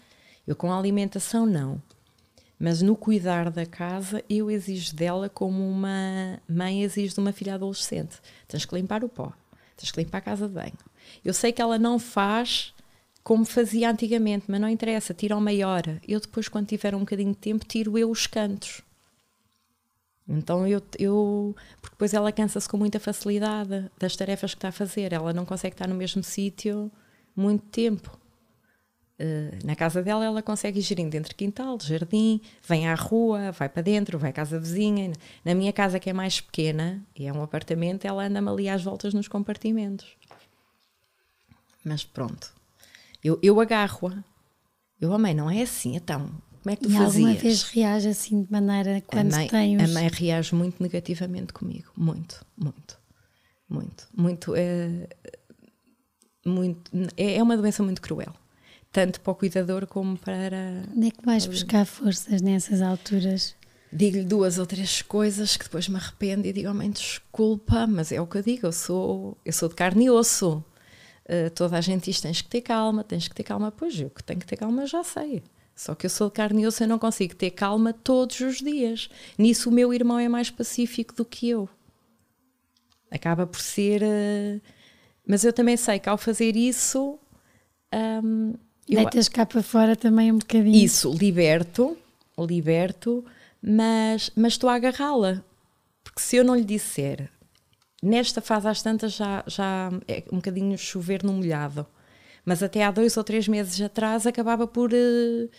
eu 0.47 0.57
com 0.57 0.73
a 0.73 0.79
alimentação 0.79 1.45
não, 1.45 1.83
mas 2.59 2.83
no 2.83 2.97
cuidar 2.97 3.51
da 3.51 3.67
casa, 3.67 4.23
eu 4.29 4.51
exijo 4.51 4.95
dela 4.95 5.29
como 5.29 5.69
uma 5.69 6.41
mãe 6.49 6.83
exige 6.83 7.15
de 7.15 7.21
uma 7.21 7.33
filha 7.33 7.55
adolescente. 7.55 8.19
Tens 8.49 8.65
que 8.65 8.75
limpar 8.75 9.05
o 9.05 9.09
pó, 9.09 9.33
tens 9.77 9.91
que 9.91 10.03
limpar 10.03 10.19
a 10.19 10.23
casa 10.23 10.49
de 10.49 10.55
banho. 10.55 10.79
Eu 11.25 11.33
sei 11.33 11.53
que 11.53 11.63
ela 11.63 11.79
não 11.79 11.99
faz 11.99 12.75
como 13.23 13.45
fazia 13.45 13.91
antigamente, 13.91 14.47
mas 14.49 14.61
não 14.61 14.69
interessa, 14.69 15.15
tira 15.15 15.35
uma 15.35 15.43
meia 15.43 15.69
hora. 15.69 16.01
Eu 16.07 16.21
depois, 16.21 16.49
quando 16.49 16.67
tiver 16.67 16.95
um 16.95 17.01
bocadinho 17.01 17.33
de 17.33 17.39
tempo, 17.39 17.65
tiro 17.65 17.99
eu 17.99 18.11
os 18.11 18.27
cantos. 18.27 18.83
Então 20.29 20.67
eu, 20.67 20.81
eu 20.99 21.57
porque 21.81 21.95
depois 21.95 22.15
ela 22.15 22.31
cansa-se 22.31 22.69
com 22.69 22.77
muita 22.77 23.01
facilidade 23.01 23.91
das 23.99 24.15
tarefas 24.15 24.55
que 24.55 24.59
está 24.59 24.69
a 24.69 24.73
fazer. 24.73 25.13
Ela 25.13 25.33
não 25.33 25.45
consegue 25.45 25.75
estar 25.75 25.89
no 25.89 25.95
mesmo 25.95 26.23
sítio 26.23 26.91
muito 27.35 27.65
tempo. 27.67 28.19
Uh, 29.19 29.67
na 29.67 29.77
casa 29.77 30.03
dela, 30.03 30.25
ela 30.25 30.41
consegue 30.41 30.79
ir 30.79 30.83
gerindo 30.83 31.15
entre 31.15 31.35
quintal, 31.35 31.79
jardim, 31.79 32.41
vem 32.67 32.89
à 32.89 32.95
rua, 32.95 33.53
vai 33.53 33.69
para 33.69 33.83
dentro, 33.83 34.19
vai 34.19 34.31
à 34.31 34.33
casa 34.33 34.59
vizinha. 34.59 35.13
Na 35.45 35.55
minha 35.55 35.75
casa, 35.75 36.01
que 36.01 36.09
é 36.09 36.13
mais 36.13 36.41
pequena, 36.41 37.05
e 37.15 37.27
é 37.27 37.33
um 37.33 37.43
apartamento, 37.43 38.07
ela 38.07 38.25
anda-me 38.25 38.49
ali 38.49 38.69
às 38.69 38.83
voltas 38.83 39.13
nos 39.13 39.29
compartimentos. 39.29 40.17
Mas 41.85 42.03
pronto, 42.03 42.55
eu, 43.23 43.39
eu 43.43 43.61
agarro-a. 43.61 44.25
Eu, 45.01 45.13
a 45.13 45.19
mãe, 45.19 45.35
não 45.35 45.51
é 45.51 45.63
assim, 45.63 45.97
então, 45.97 46.31
como 46.63 46.73
é 46.73 46.77
que 46.77 46.83
tu 46.83 46.91
e 46.91 46.93
fazias? 46.93 47.17
alguma 47.17 47.35
vez 47.35 47.63
reage 47.63 48.09
assim 48.09 48.43
de 48.43 48.53
maneira 48.53 49.01
quando 49.07 49.35
a 49.35 49.37
mãe, 49.39 49.77
os... 49.77 49.83
A 49.83 49.89
mãe 49.95 50.09
reage 50.09 50.55
muito 50.55 50.83
negativamente 50.83 51.53
comigo, 51.53 51.91
muito, 51.97 52.45
muito, 52.57 52.99
muito, 53.69 54.09
muito. 54.15 54.55
É, 54.55 55.09
muito, 56.45 56.91
é, 57.17 57.37
é 57.37 57.43
uma 57.43 57.57
doença 57.57 57.83
muito 57.83 58.01
cruel 58.01 58.35
tanto 58.93 59.21
para 59.21 59.31
o 59.31 59.35
cuidador 59.35 59.87
como 59.87 60.19
para. 60.19 60.85
Onde 60.95 61.09
é 61.09 61.11
que 61.11 61.25
vais 61.25 61.47
buscar 61.47 61.85
forças 61.87 62.43
nessas 62.43 62.83
alturas? 62.83 63.55
Digo-lhe 63.93 64.25
duas 64.25 64.59
ou 64.59 64.67
três 64.67 65.03
coisas 65.03 65.57
que 65.57 65.65
depois 65.65 65.89
me 65.89 65.97
arrependo 65.97 66.47
e 66.47 66.53
digo, 66.53 66.71
oh, 66.71 66.75
mãe, 66.75 66.91
desculpa, 66.91 67.87
mas 67.89 68.13
é 68.13 68.21
o 68.21 68.27
que 68.27 68.39
eu 68.39 68.43
digo, 68.43 68.67
eu 68.67 68.73
sou, 68.73 69.37
eu 69.45 69.53
sou 69.53 69.69
de 69.69 69.75
carne 69.75 70.05
e 70.05 70.11
osso. 70.11 70.65
Uh, 71.31 71.49
toda 71.51 71.79
a 71.79 71.81
gente 71.81 72.07
diz: 72.07 72.21
tens 72.21 72.43
que 72.43 72.49
ter 72.49 72.61
calma, 72.61 73.05
tens 73.05 73.29
que 73.29 73.35
ter 73.35 73.45
calma. 73.45 73.71
Pois 73.71 73.99
eu 74.01 74.11
que 74.11 74.23
tenho 74.25 74.41
que 74.41 74.47
ter 74.47 74.57
calma 74.57 74.85
já 74.85 75.05
sei. 75.05 75.45
Só 75.77 75.95
que 75.95 76.05
eu 76.07 76.11
sou 76.11 76.29
de 76.29 76.35
carne 76.35 76.63
e 76.63 76.67
osso 76.67 76.83
e 76.83 76.87
não 76.87 76.99
consigo 76.99 77.37
ter 77.37 77.53
calma 77.53 77.93
todos 77.93 78.41
os 78.41 78.59
dias. 78.59 79.09
Nisso 79.39 79.71
o 79.71 79.73
meu 79.73 79.95
irmão 79.95 80.19
é 80.19 80.29
mais 80.29 80.51
pacífico 80.51 81.15
do 81.15 81.25
que 81.25 81.49
eu. 81.49 81.69
Acaba 83.11 83.47
por 83.47 83.61
ser. 83.61 84.03
Uh... 84.03 84.61
Mas 85.25 85.45
eu 85.45 85.53
também 85.53 85.77
sei 85.77 86.01
que 86.01 86.09
ao 86.09 86.19
fazer 86.19 86.57
isso. 86.57 87.17
Um, 87.95 88.55
Deitas 88.89 89.29
cá 89.29 89.47
para 89.47 89.63
fora 89.63 89.95
também 89.95 90.33
um 90.33 90.39
bocadinho. 90.39 90.75
Isso, 90.75 91.13
liberto, 91.13 91.97
liberto, 92.37 93.25
mas, 93.63 94.33
mas 94.35 94.55
estou 94.55 94.69
a 94.69 94.75
agarrá-la. 94.75 95.45
Porque 96.03 96.21
se 96.21 96.37
eu 96.37 96.45
não 96.45 96.57
lhe 96.57 96.65
disser, 96.65 97.31
nesta 98.03 98.41
fase 98.41 98.69
às 98.69 98.83
tantas 98.83 99.13
já, 99.13 99.45
já 99.47 99.91
é 100.09 100.25
um 100.33 100.37
bocadinho 100.37 100.77
chover 100.79 101.23
no 101.23 101.33
molhado, 101.33 101.87
mas 102.45 102.63
até 102.63 102.85
há 102.85 102.91
dois 102.91 103.17
ou 103.17 103.25
três 103.25 103.47
meses 103.47 103.81
atrás 103.81 104.27
acabava 104.27 104.67
por. 104.67 104.93
Uh, 104.93 105.51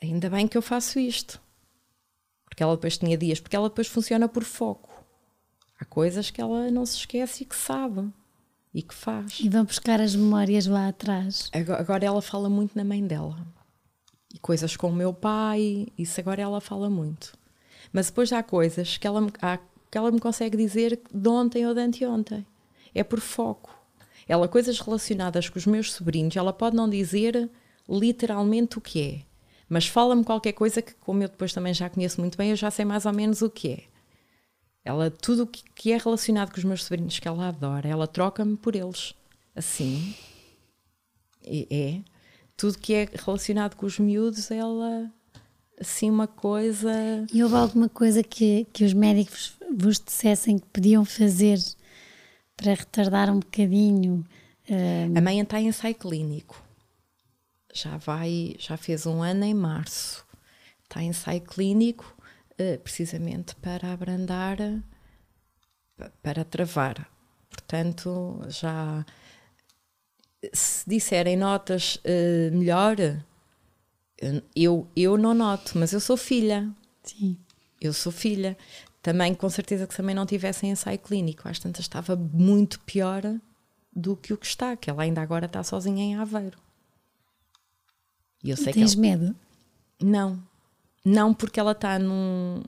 ainda 0.00 0.30
bem 0.30 0.48
que 0.48 0.56
eu 0.56 0.62
faço 0.62 0.98
isto. 0.98 1.40
Porque 2.46 2.62
ela 2.62 2.76
depois 2.76 2.98
tinha 2.98 3.16
dias, 3.16 3.40
porque 3.40 3.56
ela 3.56 3.68
depois 3.68 3.86
funciona 3.86 4.28
por 4.28 4.44
foco. 4.44 4.90
Há 5.80 5.84
coisas 5.84 6.30
que 6.30 6.40
ela 6.40 6.70
não 6.70 6.84
se 6.84 6.98
esquece 6.98 7.42
e 7.42 7.46
que 7.46 7.56
sabe 7.56 8.12
e 8.74 8.82
que 8.82 8.94
faz. 8.94 9.40
E 9.40 9.48
vão 9.48 9.64
buscar 9.64 10.00
as 10.00 10.14
memórias 10.14 10.66
lá 10.66 10.88
atrás. 10.88 11.50
Agora 11.52 12.04
ela 12.04 12.22
fala 12.22 12.48
muito 12.48 12.76
na 12.76 12.84
mãe 12.84 13.06
dela. 13.06 13.46
E 14.32 14.38
coisas 14.38 14.76
com 14.76 14.88
o 14.88 14.94
meu 14.94 15.12
pai, 15.12 15.88
isso 15.98 16.18
agora 16.20 16.40
ela 16.40 16.60
fala 16.60 16.88
muito. 16.88 17.36
Mas 17.92 18.06
depois 18.06 18.32
há 18.32 18.42
coisas 18.42 18.96
que 18.96 19.06
ela, 19.06 19.26
há, 19.42 19.58
que 19.92 19.98
ela 19.98 20.10
me 20.10 20.18
consegue 20.18 20.56
dizer 20.56 20.98
de 21.12 21.28
ontem 21.28 21.66
ou 21.66 21.74
de 21.74 21.80
anteontem. 21.80 22.46
É 22.94 23.04
por 23.04 23.20
foco. 23.20 23.78
Ela, 24.26 24.48
coisas 24.48 24.80
relacionadas 24.80 25.50
com 25.50 25.58
os 25.58 25.66
meus 25.66 25.92
sobrinhos, 25.92 26.34
ela 26.34 26.50
pode 26.50 26.74
não 26.74 26.88
dizer 26.88 27.50
literalmente 27.86 28.78
o 28.78 28.80
que 28.80 29.02
é. 29.02 29.22
Mas 29.68 29.86
fala-me 29.86 30.24
qualquer 30.24 30.54
coisa 30.54 30.80
que, 30.80 30.94
como 30.94 31.22
eu 31.22 31.28
depois 31.28 31.52
também 31.52 31.74
já 31.74 31.90
conheço 31.90 32.22
muito 32.22 32.38
bem, 32.38 32.48
eu 32.48 32.56
já 32.56 32.70
sei 32.70 32.86
mais 32.86 33.04
ou 33.04 33.12
menos 33.12 33.42
o 33.42 33.50
que 33.50 33.68
é. 33.68 33.82
Ela, 34.82 35.10
tudo 35.10 35.42
o 35.42 35.46
que, 35.46 35.62
que 35.74 35.92
é 35.92 35.98
relacionado 35.98 36.52
com 36.52 36.58
os 36.58 36.64
meus 36.64 36.84
sobrinhos 36.84 37.18
que 37.18 37.28
ela 37.28 37.48
adora, 37.48 37.86
ela 37.86 38.06
troca-me 38.06 38.56
por 38.56 38.74
eles. 38.74 39.14
Assim. 39.54 40.14
É. 41.44 42.00
Tudo 42.56 42.78
que 42.78 42.94
é 42.94 43.08
relacionado 43.12 43.74
com 43.74 43.84
os 43.84 43.98
miúdos, 43.98 44.50
ela. 44.50 45.12
Assim, 45.80 46.10
uma 46.10 46.26
coisa. 46.26 46.92
E 47.32 47.42
houve 47.42 47.56
alguma 47.56 47.88
coisa 47.88 48.22
que, 48.22 48.66
que 48.72 48.84
os 48.84 48.92
médicos 48.92 49.56
vos 49.76 49.98
dissessem 49.98 50.58
que 50.58 50.66
podiam 50.66 51.04
fazer 51.04 51.58
para 52.56 52.74
retardar 52.74 53.30
um 53.30 53.40
bocadinho? 53.40 54.24
A 55.16 55.20
mãe 55.20 55.40
está 55.40 55.60
em 55.60 55.68
ensaio 55.68 55.94
clínico. 55.94 56.62
Já 57.74 57.96
vai, 57.96 58.54
já 58.58 58.76
fez 58.76 59.06
um 59.06 59.22
ano 59.22 59.44
em 59.44 59.54
março. 59.54 60.24
Está 60.84 61.02
em 61.02 61.08
ensaio 61.08 61.40
clínico 61.40 62.16
uh, 62.60 62.78
precisamente 62.80 63.56
para 63.56 63.92
abrandar, 63.92 64.58
para 66.22 66.44
travar. 66.44 67.08
Portanto, 67.50 68.42
já 68.48 69.04
se 70.52 70.88
disserem 70.88 71.36
notas 71.36 71.96
uh, 71.96 72.56
melhor, 72.56 72.96
eu, 74.54 74.86
eu 74.94 75.16
não 75.16 75.34
noto, 75.34 75.76
mas 75.76 75.92
eu 75.92 76.00
sou 76.00 76.16
filha. 76.16 76.70
Sim. 77.02 77.36
Eu 77.80 77.92
sou 77.92 78.12
filha. 78.12 78.56
Também, 79.02 79.34
com 79.34 79.48
certeza, 79.48 79.86
que 79.86 79.96
também 79.96 80.14
não 80.14 80.24
tivesse 80.24 80.66
ensaio 80.66 80.98
clínico, 80.98 81.48
às 81.48 81.58
tantas 81.58 81.84
estava 81.84 82.14
muito 82.14 82.78
pior 82.80 83.22
do 83.94 84.16
que 84.16 84.32
o 84.32 84.38
que 84.38 84.46
está, 84.46 84.76
que 84.76 84.88
ela 84.88 85.02
ainda 85.02 85.20
agora 85.20 85.46
está 85.46 85.62
sozinha 85.64 86.04
em 86.04 86.14
Aveiro. 86.14 86.56
E 88.42 88.50
eu 88.50 88.56
sei 88.56 88.72
tens 88.72 88.94
que 88.94 89.06
ela... 89.06 89.18
medo? 89.18 89.36
Não, 90.00 90.40
não 91.04 91.34
porque 91.34 91.58
ela 91.58 91.72
está 91.72 91.98
num, 91.98 92.62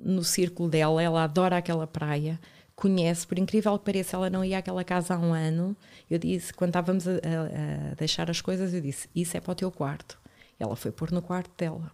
no 0.00 0.24
círculo 0.24 0.68
dela, 0.68 1.02
ela 1.02 1.24
adora 1.24 1.58
aquela 1.58 1.86
praia, 1.86 2.40
conhece, 2.74 3.26
por 3.26 3.38
incrível 3.38 3.78
que 3.78 3.84
pareça, 3.84 4.16
ela 4.16 4.30
não 4.30 4.44
ia 4.44 4.58
àquela 4.58 4.84
casa 4.84 5.14
há 5.14 5.18
um 5.18 5.32
ano. 5.32 5.76
Eu 6.10 6.18
disse, 6.18 6.52
quando 6.52 6.70
estávamos 6.70 7.06
a, 7.06 7.12
a, 7.12 7.92
a 7.92 7.94
deixar 7.94 8.30
as 8.30 8.40
coisas, 8.40 8.74
eu 8.74 8.80
disse: 8.80 9.08
Isso 9.14 9.36
é 9.36 9.40
para 9.40 9.52
o 9.52 9.54
teu 9.54 9.70
quarto. 9.70 10.18
Ela 10.58 10.76
foi 10.76 10.90
pôr 10.90 11.10
no 11.10 11.22
quarto 11.22 11.50
dela. 11.56 11.90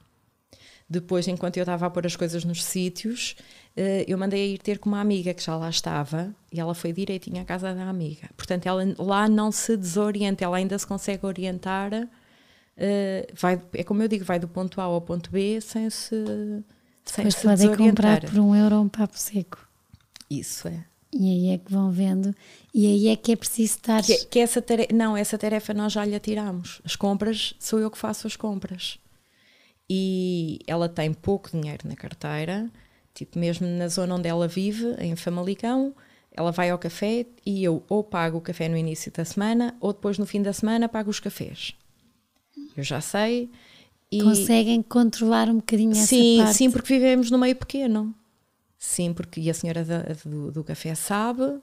Depois, 0.89 1.29
enquanto 1.29 1.57
eu 1.57 1.63
estava 1.63 1.87
a 1.87 1.91
pôr 1.91 2.05
as 2.05 2.17
coisas 2.17 2.45
nos 2.45 2.65
sítios, 2.65 3.37
eh, 3.77 4.05
eu 4.09 4.19
mandei 4.19 4.43
a 4.43 4.47
ir 4.55 4.59
ter 4.59 4.81
com 4.81 4.89
uma 4.89 5.01
amiga 5.01 5.33
que 5.33 5.41
já 5.41 5.57
lá 5.57 5.71
estava 5.71 6.35
e 6.53 6.59
ela 6.59 6.75
foi 6.75 6.93
direitinho 6.93 7.41
à 7.41 7.45
casa 7.45 7.73
da 7.73 7.89
amiga. 7.89 8.29
Portanto, 8.37 8.67
ela 8.67 8.83
lá 8.99 9.29
não 9.29 9.53
se 9.53 9.77
desorienta, 9.77 10.45
ela 10.45 10.57
ainda 10.57 10.77
se 10.77 10.85
consegue 10.85 11.25
orientar. 11.25 11.93
Eh, 12.77 13.29
vai, 13.35 13.63
é 13.75 13.85
como 13.85 14.03
eu 14.03 14.09
digo, 14.09 14.25
vai 14.25 14.41
do 14.41 14.49
ponto 14.49 14.81
A 14.81 14.85
ao 14.85 15.01
ponto 15.01 15.31
B 15.31 15.61
sem 15.61 15.89
se, 15.91 16.17
sem 17.05 17.25
Depois 17.25 17.35
se 17.37 17.43
podem 17.43 17.77
comprar 17.77 18.23
por 18.23 18.41
um 18.41 18.57
euro 18.57 18.81
um 18.81 18.89
papo 18.89 19.17
seco. 19.17 19.65
Isso 20.29 20.67
é. 20.67 20.90
E 21.13 21.29
aí 21.29 21.55
é 21.55 21.59
que 21.59 21.73
vão 21.73 21.91
vendo, 21.91 22.33
e 22.73 22.87
aí 22.87 23.09
é 23.09 23.17
que 23.17 23.33
é 23.33 23.37
preciso 23.37 23.75
estar. 23.75 24.03
Que, 24.03 24.27
que 24.27 24.39
essa 24.39 24.63
tarefa, 24.63 24.93
não, 24.95 25.17
essa 25.17 25.37
tarefa 25.37 25.75
nós 25.75 25.93
já 25.93 26.05
lhe 26.05 26.19
tiramos. 26.21 26.81
As 26.85 26.95
compras, 26.95 27.53
sou 27.59 27.81
eu 27.81 27.91
que 27.91 27.99
faço 27.99 28.29
as 28.29 28.37
compras 28.37 28.99
e 29.93 30.61
ela 30.69 30.89
tem 30.89 31.13
pouco 31.13 31.51
dinheiro 31.51 31.89
na 31.89 31.97
carteira, 31.97 32.71
tipo 33.13 33.37
mesmo 33.37 33.67
na 33.67 33.89
zona 33.89 34.15
onde 34.15 34.29
ela 34.29 34.47
vive, 34.47 34.95
em 35.01 35.17
Famalicão, 35.17 35.93
ela 36.31 36.53
vai 36.53 36.71
ao 36.71 36.79
café 36.79 37.27
e 37.45 37.65
eu 37.65 37.83
ou 37.89 38.05
pago 38.05 38.39
o 38.39 38.41
café 38.41 38.69
no 38.69 38.77
início 38.77 39.11
da 39.11 39.25
semana 39.25 39.75
ou 39.81 39.93
depois 39.93 40.17
no 40.17 40.25
fim 40.25 40.41
da 40.41 40.53
semana 40.53 40.89
pago 40.89 41.11
os 41.11 41.19
cafés. 41.19 41.75
Eu 42.77 42.85
já 42.85 43.01
sei. 43.01 43.51
E... 44.13 44.23
Conseguem 44.23 44.81
controlar 44.81 45.49
um 45.49 45.57
bocadinho 45.57 45.91
essa 45.91 46.07
sim, 46.07 46.39
parte? 46.39 46.57
Sim, 46.57 46.71
porque 46.71 46.95
vivemos 46.95 47.29
no 47.29 47.39
meio 47.39 47.57
pequeno. 47.57 48.15
Sim, 48.83 49.13
porque 49.13 49.43
e 49.43 49.51
a 49.51 49.55
senhora 49.55 49.85
do, 50.25 50.51
do 50.51 50.65
café 50.65 50.95
sabe 50.95 51.61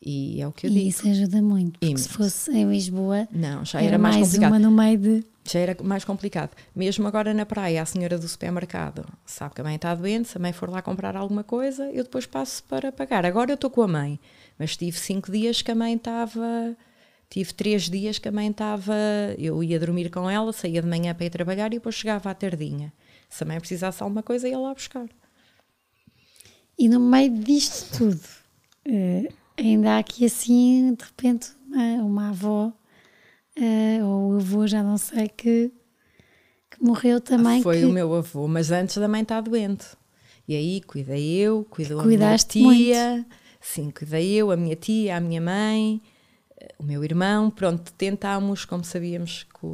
e 0.00 0.40
é 0.40 0.46
o 0.46 0.52
que 0.52 0.68
eu 0.68 0.70
e 0.70 0.74
digo. 0.74 0.88
isso 0.88 1.08
ajuda 1.08 1.42
muito, 1.42 1.80
porque 1.80 1.98
se 1.98 2.08
fosse 2.08 2.52
em 2.52 2.70
Lisboa, 2.70 3.26
não, 3.32 3.64
já 3.64 3.80
era, 3.80 3.88
era 3.88 3.98
mais, 3.98 4.14
mais 4.14 4.26
complicado. 4.28 4.52
uma 4.52 4.58
no 4.60 4.70
meio 4.70 4.96
de 4.96 5.24
já 5.44 5.58
era 5.58 5.76
mais 5.82 6.04
complicado. 6.04 6.50
Mesmo 6.74 7.06
agora 7.06 7.34
na 7.34 7.44
praia, 7.44 7.82
a 7.82 7.84
senhora 7.84 8.16
do 8.16 8.28
supermercado 8.28 9.04
sabe 9.24 9.56
que 9.56 9.60
a 9.60 9.64
mãe 9.64 9.74
está 9.74 9.92
doente, 9.92 10.28
se 10.28 10.36
a 10.36 10.40
mãe 10.40 10.52
for 10.52 10.70
lá 10.70 10.80
comprar 10.80 11.16
alguma 11.16 11.42
coisa, 11.42 11.90
eu 11.90 12.04
depois 12.04 12.26
passo 12.26 12.62
para 12.62 12.92
pagar. 12.92 13.26
Agora 13.26 13.50
eu 13.50 13.56
estou 13.56 13.68
com 13.70 13.82
a 13.82 13.88
mãe, 13.88 14.20
mas 14.56 14.76
tive 14.76 14.96
cinco 14.96 15.32
dias 15.32 15.62
que 15.62 15.70
a 15.72 15.74
mãe 15.74 15.94
estava. 15.94 16.76
Tive 17.28 17.52
três 17.54 17.90
dias 17.90 18.20
que 18.20 18.28
a 18.28 18.32
mãe 18.32 18.50
estava. 18.50 18.94
Eu 19.36 19.64
ia 19.64 19.80
dormir 19.80 20.10
com 20.10 20.30
ela, 20.30 20.52
saía 20.52 20.80
de 20.80 20.88
manhã 20.88 21.12
para 21.12 21.26
ir 21.26 21.30
trabalhar 21.30 21.66
e 21.72 21.76
depois 21.76 21.96
chegava 21.96 22.30
à 22.30 22.34
tardinha. 22.34 22.92
Se 23.28 23.42
a 23.42 23.46
mãe 23.46 23.58
precisasse 23.58 23.98
de 23.98 24.04
alguma 24.04 24.22
coisa, 24.22 24.48
ia 24.48 24.56
lá 24.56 24.72
buscar. 24.72 25.08
E 26.78 26.88
no 26.88 27.00
meio 27.00 27.32
disto 27.32 27.98
tudo, 27.98 28.20
uh, 28.86 29.34
ainda 29.56 29.92
há 29.92 29.98
aqui 29.98 30.26
assim, 30.26 30.94
de 30.94 31.04
repente, 31.04 31.50
uma, 31.66 32.02
uma 32.02 32.28
avó 32.30 32.72
uh, 33.58 34.04
ou 34.04 34.36
avô, 34.36 34.66
já 34.66 34.82
não 34.82 34.98
sei, 34.98 35.28
que, 35.28 35.72
que 36.70 36.82
morreu 36.82 37.20
também. 37.20 37.62
Foi 37.62 37.80
que... 37.80 37.84
o 37.86 37.90
meu 37.90 38.14
avô, 38.14 38.46
mas 38.46 38.70
antes 38.70 38.96
da 38.98 39.08
mãe 39.08 39.22
estar 39.22 39.40
doente. 39.40 39.86
E 40.46 40.54
aí 40.54 40.80
cuidei 40.82 41.38
eu, 41.38 41.66
cuidou 41.70 42.00
a 42.00 42.04
minha 42.04 42.36
tia. 42.38 42.62
Muito. 42.62 43.26
Sim, 43.60 43.90
cuidei 43.90 44.34
eu, 44.34 44.50
a 44.50 44.56
minha 44.56 44.76
tia, 44.76 45.16
a 45.16 45.20
minha 45.20 45.40
mãe, 45.40 46.00
o 46.78 46.84
meu 46.84 47.02
irmão. 47.02 47.50
Pronto, 47.50 47.92
tentámos, 47.94 48.64
como 48.64 48.84
sabíamos 48.84 49.42
que 49.44 49.66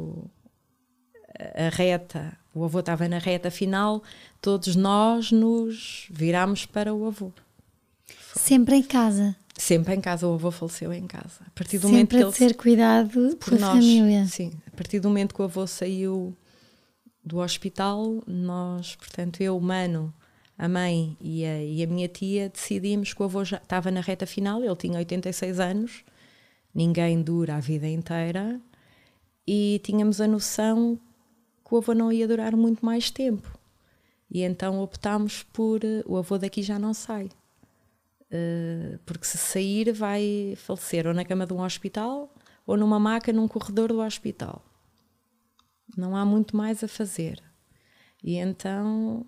a 1.55 1.69
reta, 1.69 2.37
o 2.53 2.63
avô 2.63 2.79
estava 2.79 3.07
na 3.07 3.17
reta 3.17 3.49
final, 3.49 4.03
todos 4.41 4.75
nós 4.75 5.31
nos 5.31 6.07
virámos 6.09 6.65
para 6.65 6.93
o 6.93 7.05
avô. 7.07 7.31
Sempre 8.35 8.75
em 8.75 8.83
casa? 8.83 9.35
Sempre 9.57 9.95
em 9.95 10.01
casa, 10.01 10.27
o 10.27 10.33
avô 10.33 10.51
faleceu 10.51 10.91
em 10.93 11.05
casa. 11.05 11.41
A 11.45 11.49
partir 11.51 11.77
do 11.77 11.87
Sempre 11.87 11.93
momento 11.93 12.09
que 12.09 12.15
ele 12.15 12.31
ser 12.31 12.55
cuidado 12.55 13.37
por 13.37 13.59
nós, 13.59 13.73
família. 13.73 14.25
Sim, 14.25 14.51
a 14.67 14.75
partir 14.75 14.99
do 14.99 15.09
momento 15.09 15.33
que 15.33 15.41
o 15.41 15.45
avô 15.45 15.65
saiu 15.67 16.35
do 17.23 17.37
hospital, 17.37 18.21
nós, 18.27 18.95
portanto, 18.95 19.41
eu, 19.41 19.55
o 19.55 19.61
mano, 19.61 20.13
a 20.57 20.67
mãe 20.67 21.15
e 21.21 21.45
a, 21.45 21.63
e 21.63 21.83
a 21.83 21.87
minha 21.87 22.07
tia 22.07 22.49
decidimos 22.49 23.13
que 23.13 23.21
o 23.21 23.25
avô 23.25 23.45
já 23.45 23.57
estava 23.57 23.91
na 23.91 24.01
reta 24.01 24.25
final, 24.25 24.63
ele 24.63 24.75
tinha 24.75 24.97
86 24.97 25.59
anos, 25.59 26.03
ninguém 26.73 27.21
dura 27.21 27.55
a 27.55 27.59
vida 27.59 27.87
inteira, 27.87 28.59
e 29.47 29.79
tínhamos 29.83 30.19
a 30.19 30.27
noção 30.27 30.99
o 31.73 31.77
avô 31.77 31.93
não 31.93 32.11
ia 32.11 32.27
durar 32.27 32.55
muito 32.55 32.85
mais 32.85 33.09
tempo. 33.09 33.57
E 34.29 34.41
então 34.43 34.79
optámos 34.79 35.41
por 35.41 35.81
o 36.05 36.17
avô 36.17 36.37
daqui 36.37 36.61
já 36.61 36.77
não 36.77 36.93
sai. 36.93 37.29
Eh, 38.29 38.99
porque 39.05 39.25
se 39.25 39.39
sair 39.39 39.91
vai 39.91 40.53
falecer 40.55 41.07
ou 41.07 41.13
na 41.15 41.25
cama 41.25 41.47
de 41.47 41.53
um 41.53 41.61
hospital 41.61 42.31
ou 42.65 42.77
numa 42.77 42.99
maca 42.99 43.33
num 43.33 43.47
corredor 43.47 43.89
do 43.89 44.01
hospital. 44.01 44.63
Não 45.97 46.15
há 46.15 46.23
muito 46.23 46.55
mais 46.55 46.83
a 46.83 46.87
fazer. 46.87 47.41
E 48.23 48.35
então 48.35 49.25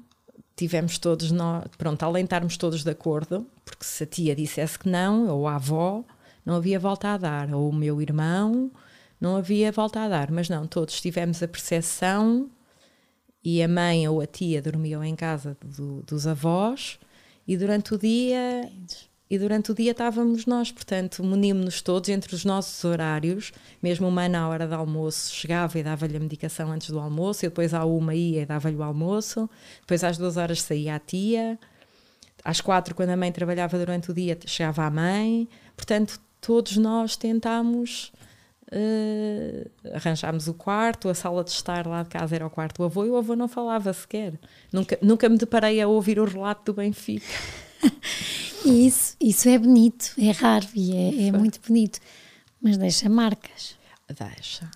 tivemos 0.56 1.00
todos 1.00 1.32
nós, 1.32 1.66
pronto, 1.78 2.04
além 2.04 2.24
de 2.24 2.28
estarmos 2.28 2.58
todos 2.58 2.84
de 2.84 2.90
acordo, 2.92 3.46
porque 3.66 3.84
se 3.84 4.04
a 4.04 4.08
tia 4.08 4.36
dissesse 4.36 4.78
que 4.78 4.88
não, 4.88 5.28
ou 5.28 5.48
a 5.48 5.56
avó, 5.56 6.04
não 6.46 6.56
havia 6.56 6.80
volta 6.80 7.10
a 7.10 7.18
dar, 7.18 7.54
ou 7.54 7.70
o 7.70 7.74
meu 7.74 8.00
irmão, 8.02 8.72
não 9.26 9.38
havia 9.38 9.72
volta 9.72 10.02
a 10.02 10.08
dar, 10.08 10.32
mas 10.32 10.48
não, 10.50 10.68
todos 10.68 11.02
tivemos 11.02 11.42
a 11.42 11.48
percepção 11.48 12.48
e 13.44 13.62
a 13.62 13.68
mãe 13.68 14.08
ou 14.08 14.22
a 14.22 14.28
tia 14.28 14.62
dormiam 14.62 15.04
em 15.04 15.16
casa 15.16 15.58
do, 15.64 16.04
dos 16.04 16.28
avós 16.28 17.00
e 17.48 17.58
durante 17.58 17.96
o 17.96 17.98
dia 17.98 18.72
e 19.28 19.40
durante 19.40 19.72
o 19.72 19.76
dia 19.76 19.92
estávamos 19.92 20.46
nós, 20.46 20.72
portanto, 20.72 21.24
munimos-nos 21.24 21.82
todos 21.82 22.10
entre 22.10 22.36
os 22.36 22.46
nossos 22.46 22.84
horários, 22.84 23.52
mesmo 23.82 24.08
uma 24.08 24.30
na 24.30 24.48
hora 24.48 24.68
do 24.68 24.76
almoço 24.76 25.34
chegava 25.34 25.80
e 25.80 25.84
dava-lhe 25.84 26.16
a 26.16 26.20
medicação 26.20 26.72
antes 26.72 26.92
do 26.92 27.00
almoço, 27.00 27.44
e 27.44 27.50
depois 27.50 27.74
à 27.74 27.84
uma 27.84 28.14
ia 28.14 28.44
e 28.44 28.46
dava-lhe 28.46 28.76
o 28.76 28.84
almoço, 28.84 29.50
depois 29.82 30.04
às 30.04 30.20
duas 30.20 30.38
horas 30.38 30.62
saía 30.62 30.94
a 30.94 31.00
tia, 31.00 31.58
às 32.44 32.62
quatro, 32.62 32.94
quando 32.94 33.10
a 33.10 33.18
mãe 33.18 33.32
trabalhava 33.32 33.80
durante 33.80 34.12
o 34.12 34.14
dia, 34.14 34.38
chegava 34.46 34.84
a 34.84 34.92
mãe, 34.92 35.50
portanto, 35.76 36.20
todos 36.40 36.78
nós 36.78 37.18
tentámos 37.18 38.14
Uh, 38.76 39.72
arranjámos 39.94 40.50
o 40.50 40.54
quarto, 40.54 41.08
a 41.08 41.14
sala 41.14 41.46
de 41.46 41.52
estar 41.52 41.88
lá 41.88 42.04
de 42.04 42.10
casa 42.10 42.36
era 42.36 42.46
o 42.46 42.50
quarto 42.50 42.80
do 42.80 42.84
avô 42.84 43.06
e 43.06 43.10
o 43.10 43.16
avô 43.16 43.34
não 43.34 43.48
falava 43.48 43.94
sequer. 43.94 44.38
Nunca, 44.70 45.00
nunca 45.02 45.30
me 45.30 45.38
deparei 45.38 45.80
a 45.80 45.88
ouvir 45.88 46.20
o 46.20 46.26
relato 46.26 46.74
do 46.74 46.76
Benfica. 46.76 47.26
isso, 48.66 49.16
isso 49.22 49.48
é 49.48 49.58
bonito, 49.58 50.14
é 50.18 50.32
raro 50.32 50.68
e 50.76 50.94
é, 50.94 51.28
é 51.28 51.32
muito 51.32 51.62
bonito, 51.66 52.02
mas 52.62 52.76
deixa 52.78 53.08
marcas. 53.08 53.78
Deixa. 54.10 54.70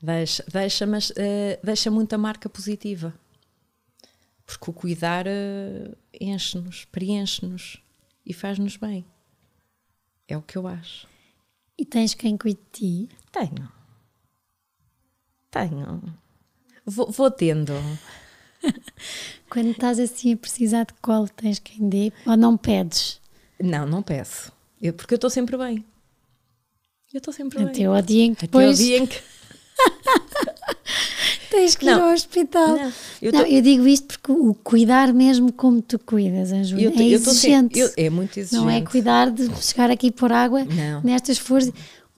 Deixa, 0.00 0.44
deixa 0.46 0.86
mas 0.86 1.10
uh, 1.10 1.14
deixa 1.60 1.90
muita 1.90 2.16
marca 2.16 2.48
positiva. 2.48 3.12
Porque 4.46 4.70
o 4.70 4.72
cuidar 4.72 5.26
uh, 5.26 5.96
enche-nos, 6.20 6.84
preenche-nos 6.84 7.82
e 8.24 8.32
faz-nos 8.32 8.76
bem. 8.76 9.04
É 10.28 10.36
o 10.36 10.42
que 10.42 10.56
eu 10.56 10.68
acho. 10.68 11.08
E 11.78 11.84
tens 11.84 12.12
quem 12.14 12.36
cuide 12.36 12.58
de 12.72 13.06
ti? 13.06 13.08
Tenho. 13.30 13.70
Tenho. 15.50 16.02
Vou, 16.84 17.10
vou 17.10 17.30
tendo. 17.30 17.72
Quando 19.48 19.70
estás 19.70 19.98
assim 19.98 20.34
a 20.34 20.36
precisar 20.36 20.84
de 20.84 20.94
colo, 20.94 21.28
tens 21.28 21.58
quem 21.58 21.88
dê 21.88 22.12
ou 22.26 22.36
não 22.36 22.56
pedes? 22.56 23.20
Não, 23.60 23.86
não 23.86 24.02
peço. 24.02 24.52
Eu, 24.82 24.92
porque 24.92 25.14
eu 25.14 25.16
estou 25.16 25.30
sempre 25.30 25.56
bem. 25.56 25.84
Eu 27.12 27.18
estou 27.18 27.32
sempre 27.32 27.62
Até 27.62 27.72
bem. 27.72 27.86
ao 27.86 28.02
dia 28.02 28.24
em 28.24 28.34
que 28.34 28.44
Até 28.44 28.58
ao 28.58 28.62
depois 28.62 28.78
dia 28.78 28.98
em 28.98 29.06
que. 29.06 29.22
tens 31.50 31.74
que 31.74 31.86
ir 31.86 31.90
Não. 31.90 32.04
ao 32.08 32.12
hospital. 32.14 32.76
Não, 32.76 32.92
eu 33.22 33.32
Não, 33.32 33.40
tô- 33.40 33.46
eu 33.46 33.62
digo 33.62 33.86
isto 33.86 34.06
porque 34.18 34.32
o 34.32 34.54
cuidar 34.54 35.12
mesmo 35.12 35.52
como 35.52 35.80
tu 35.82 35.98
cuidas, 35.98 36.50
Eu, 36.52 36.58
é 36.88 36.90
tô 36.90 37.00
exigente. 37.02 37.34
sempre- 37.34 37.80
eu- 37.80 37.90
é 37.96 38.10
muito 38.10 38.38
exigente. 38.38 38.62
Não 38.62 38.70
é 38.70 38.80
cuidar 38.82 39.30
de 39.30 39.48
chegar 39.62 39.90
aqui 39.90 40.10
por 40.10 40.32
água 40.32 40.64
Não. 40.64 41.02
nestas 41.02 41.38
forças. 41.38 41.72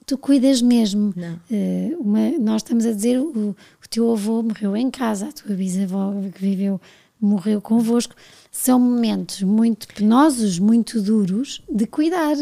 Tu 0.05 0.17
cuidas 0.17 0.61
mesmo. 0.61 1.13
Eh, 1.49 1.91
uma- 1.99 2.31
nós 2.39 2.61
estamos 2.63 2.85
a 2.85 2.91
dizer 2.91 3.17
o, 3.19 3.49
o 3.49 3.55
teu 3.89 4.11
avô 4.11 4.43
morreu 4.43 4.75
em 4.75 4.89
casa, 4.89 5.27
a 5.27 5.31
tua 5.31 5.55
bisavó 5.55 6.13
que 6.33 6.41
viveu 6.41 6.81
morreu 7.19 7.61
convosco. 7.61 8.15
São 8.51 8.77
momentos 8.79 9.41
muito 9.43 9.87
penosos, 9.93 10.59
muito 10.59 10.99
duros 11.01 11.61
de 11.69 11.85
cuidar, 11.85 12.35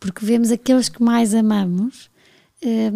porque 0.00 0.24
vemos 0.24 0.50
aqueles 0.50 0.88
que 0.88 1.02
mais 1.02 1.34
amamos 1.34 2.08
eh, 2.62 2.90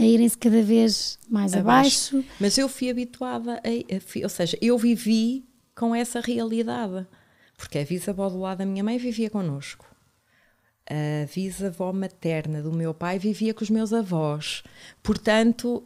a 0.00 0.04
irem-se 0.04 0.36
cada 0.36 0.62
vez 0.62 1.18
mais 1.28 1.54
Abaixo. 1.54 2.16
abaixo. 2.16 2.28
Mas 2.40 2.58
eu 2.58 2.68
fui 2.68 2.90
habituada 2.90 3.54
a, 3.54 3.96
a- 3.96 4.00
fui- 4.00 4.22
ou 4.22 4.28
seja, 4.28 4.58
eu 4.60 4.76
vivi 4.76 5.44
com 5.76 5.94
essa 5.94 6.20
realidade. 6.20 7.06
Porque 7.56 7.78
a 7.78 7.84
bisavó 7.84 8.28
do 8.28 8.40
lado 8.40 8.58
da 8.58 8.66
minha 8.66 8.82
mãe 8.82 8.98
vivia 8.98 9.30
connosco. 9.30 9.86
A 10.90 11.26
bisavó 11.32 11.92
materna 11.92 12.60
do 12.60 12.72
meu 12.72 12.92
pai 12.92 13.18
vivia 13.18 13.54
com 13.54 13.62
os 13.62 13.70
meus 13.70 13.92
avós. 13.92 14.62
Portanto, 15.02 15.84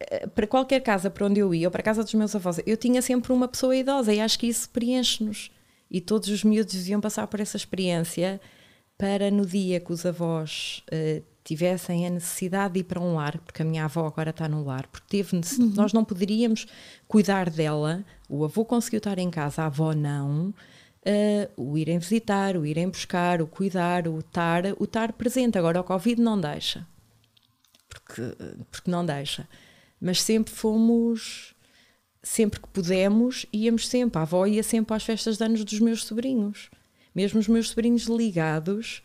eh, 0.00 0.26
para 0.28 0.46
qualquer 0.46 0.80
casa 0.80 1.10
para 1.10 1.26
onde 1.26 1.40
eu 1.40 1.54
ia, 1.54 1.66
ou 1.68 1.70
para 1.70 1.80
a 1.80 1.84
casa 1.84 2.02
dos 2.02 2.14
meus 2.14 2.34
avós, 2.34 2.58
eu 2.66 2.76
tinha 2.76 3.02
sempre 3.02 3.32
uma 3.32 3.46
pessoa 3.46 3.76
idosa 3.76 4.12
e 4.14 4.20
acho 4.20 4.38
que 4.38 4.46
isso 4.46 4.68
preenche-nos. 4.70 5.50
E 5.90 6.00
todos 6.00 6.28
os 6.28 6.42
miúdos 6.42 6.72
deviam 6.74 7.00
passar 7.00 7.26
por 7.26 7.40
essa 7.40 7.56
experiência 7.56 8.40
para 8.96 9.30
no 9.30 9.44
dia 9.44 9.78
que 9.80 9.92
os 9.92 10.06
avós 10.06 10.82
eh, 10.90 11.22
tivessem 11.42 12.06
a 12.06 12.10
necessidade 12.10 12.74
de 12.74 12.80
ir 12.80 12.84
para 12.84 13.00
um 13.00 13.14
lar, 13.14 13.38
porque 13.38 13.62
a 13.62 13.64
minha 13.64 13.84
avó 13.84 14.06
agora 14.06 14.30
está 14.30 14.48
no 14.48 14.62
lar, 14.64 14.86
porque 14.88 15.06
teve 15.08 15.36
necess- 15.36 15.58
nós 15.58 15.92
não 15.92 16.04
poderíamos 16.04 16.66
cuidar 17.08 17.48
dela, 17.50 18.04
o 18.28 18.44
avô 18.44 18.64
conseguiu 18.64 18.98
estar 18.98 19.18
em 19.18 19.30
casa, 19.30 19.62
a 19.62 19.66
avó 19.66 19.92
não. 19.94 20.52
eh, 21.02 21.48
o 21.56 21.78
irem 21.78 21.98
visitar, 21.98 22.56
o 22.58 22.66
irem 22.66 22.86
buscar, 22.88 23.40
o 23.40 23.46
cuidar, 23.46 24.06
o 24.06 24.18
estar, 24.18 24.64
o 24.78 24.84
estar 24.84 25.14
presente. 25.14 25.56
Agora 25.56 25.80
o 25.80 25.84
Covid 25.84 26.20
não 26.20 26.38
deixa, 26.38 26.86
porque, 27.88 28.22
porque 28.70 28.90
não 28.90 29.04
deixa. 29.04 29.48
Mas 29.98 30.20
sempre 30.22 30.52
fomos, 30.52 31.54
sempre 32.22 32.60
que 32.60 32.68
pudemos, 32.68 33.46
íamos 33.50 33.88
sempre. 33.88 34.18
A 34.18 34.22
avó 34.22 34.44
ia 34.46 34.62
sempre 34.62 34.94
às 34.94 35.02
festas 35.02 35.38
de 35.38 35.44
anos 35.44 35.64
dos 35.64 35.80
meus 35.80 36.04
sobrinhos, 36.04 36.68
mesmo 37.14 37.40
os 37.40 37.48
meus 37.48 37.70
sobrinhos 37.70 38.02
ligados. 38.04 39.02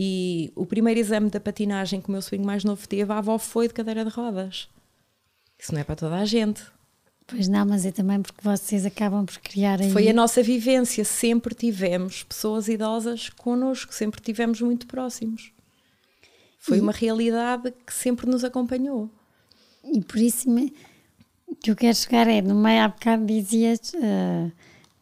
E 0.00 0.52
o 0.54 0.64
primeiro 0.64 1.00
exame 1.00 1.28
da 1.28 1.40
patinagem 1.40 2.00
que 2.00 2.08
o 2.08 2.12
meu 2.12 2.22
sobrinho 2.22 2.46
mais 2.46 2.62
novo 2.62 2.86
teve, 2.86 3.12
a 3.12 3.18
avó 3.18 3.36
foi 3.36 3.66
de 3.66 3.74
cadeira 3.74 4.04
de 4.04 4.10
rodas. 4.10 4.68
Isso 5.58 5.72
não 5.74 5.80
é 5.80 5.84
para 5.84 5.96
toda 5.96 6.14
a 6.16 6.24
gente. 6.24 6.62
Pois 7.26 7.48
não, 7.48 7.66
mas 7.66 7.84
é 7.84 7.90
também 7.90 8.22
porque 8.22 8.40
vocês 8.40 8.86
acabam 8.86 9.26
por 9.26 9.36
criar 9.40 9.80
aí. 9.82 9.90
Foi 9.90 10.08
a 10.08 10.12
nossa 10.12 10.40
vivência. 10.40 11.04
Sempre 11.04 11.52
tivemos 11.52 12.22
pessoas 12.22 12.68
idosas 12.68 13.28
connosco, 13.30 13.92
sempre 13.92 14.20
tivemos 14.20 14.60
muito 14.60 14.86
próximos. 14.86 15.50
Foi 16.60 16.78
E- 16.78 16.80
uma 16.80 16.92
realidade 16.92 17.72
que 17.84 17.92
sempre 17.92 18.24
nos 18.30 18.44
acompanhou. 18.44 19.10
E 19.84 20.00
por 20.00 20.18
isso 20.18 20.48
me- 20.48 20.72
o 21.46 21.56
que 21.56 21.70
eu 21.72 21.76
quero 21.76 21.96
chegar 21.96 22.28
é, 22.28 22.40
no 22.40 22.54
meio 22.54 22.82
há 22.84 22.88
bocado 22.88 23.26
dizias, 23.26 23.92
ah, 23.96 24.50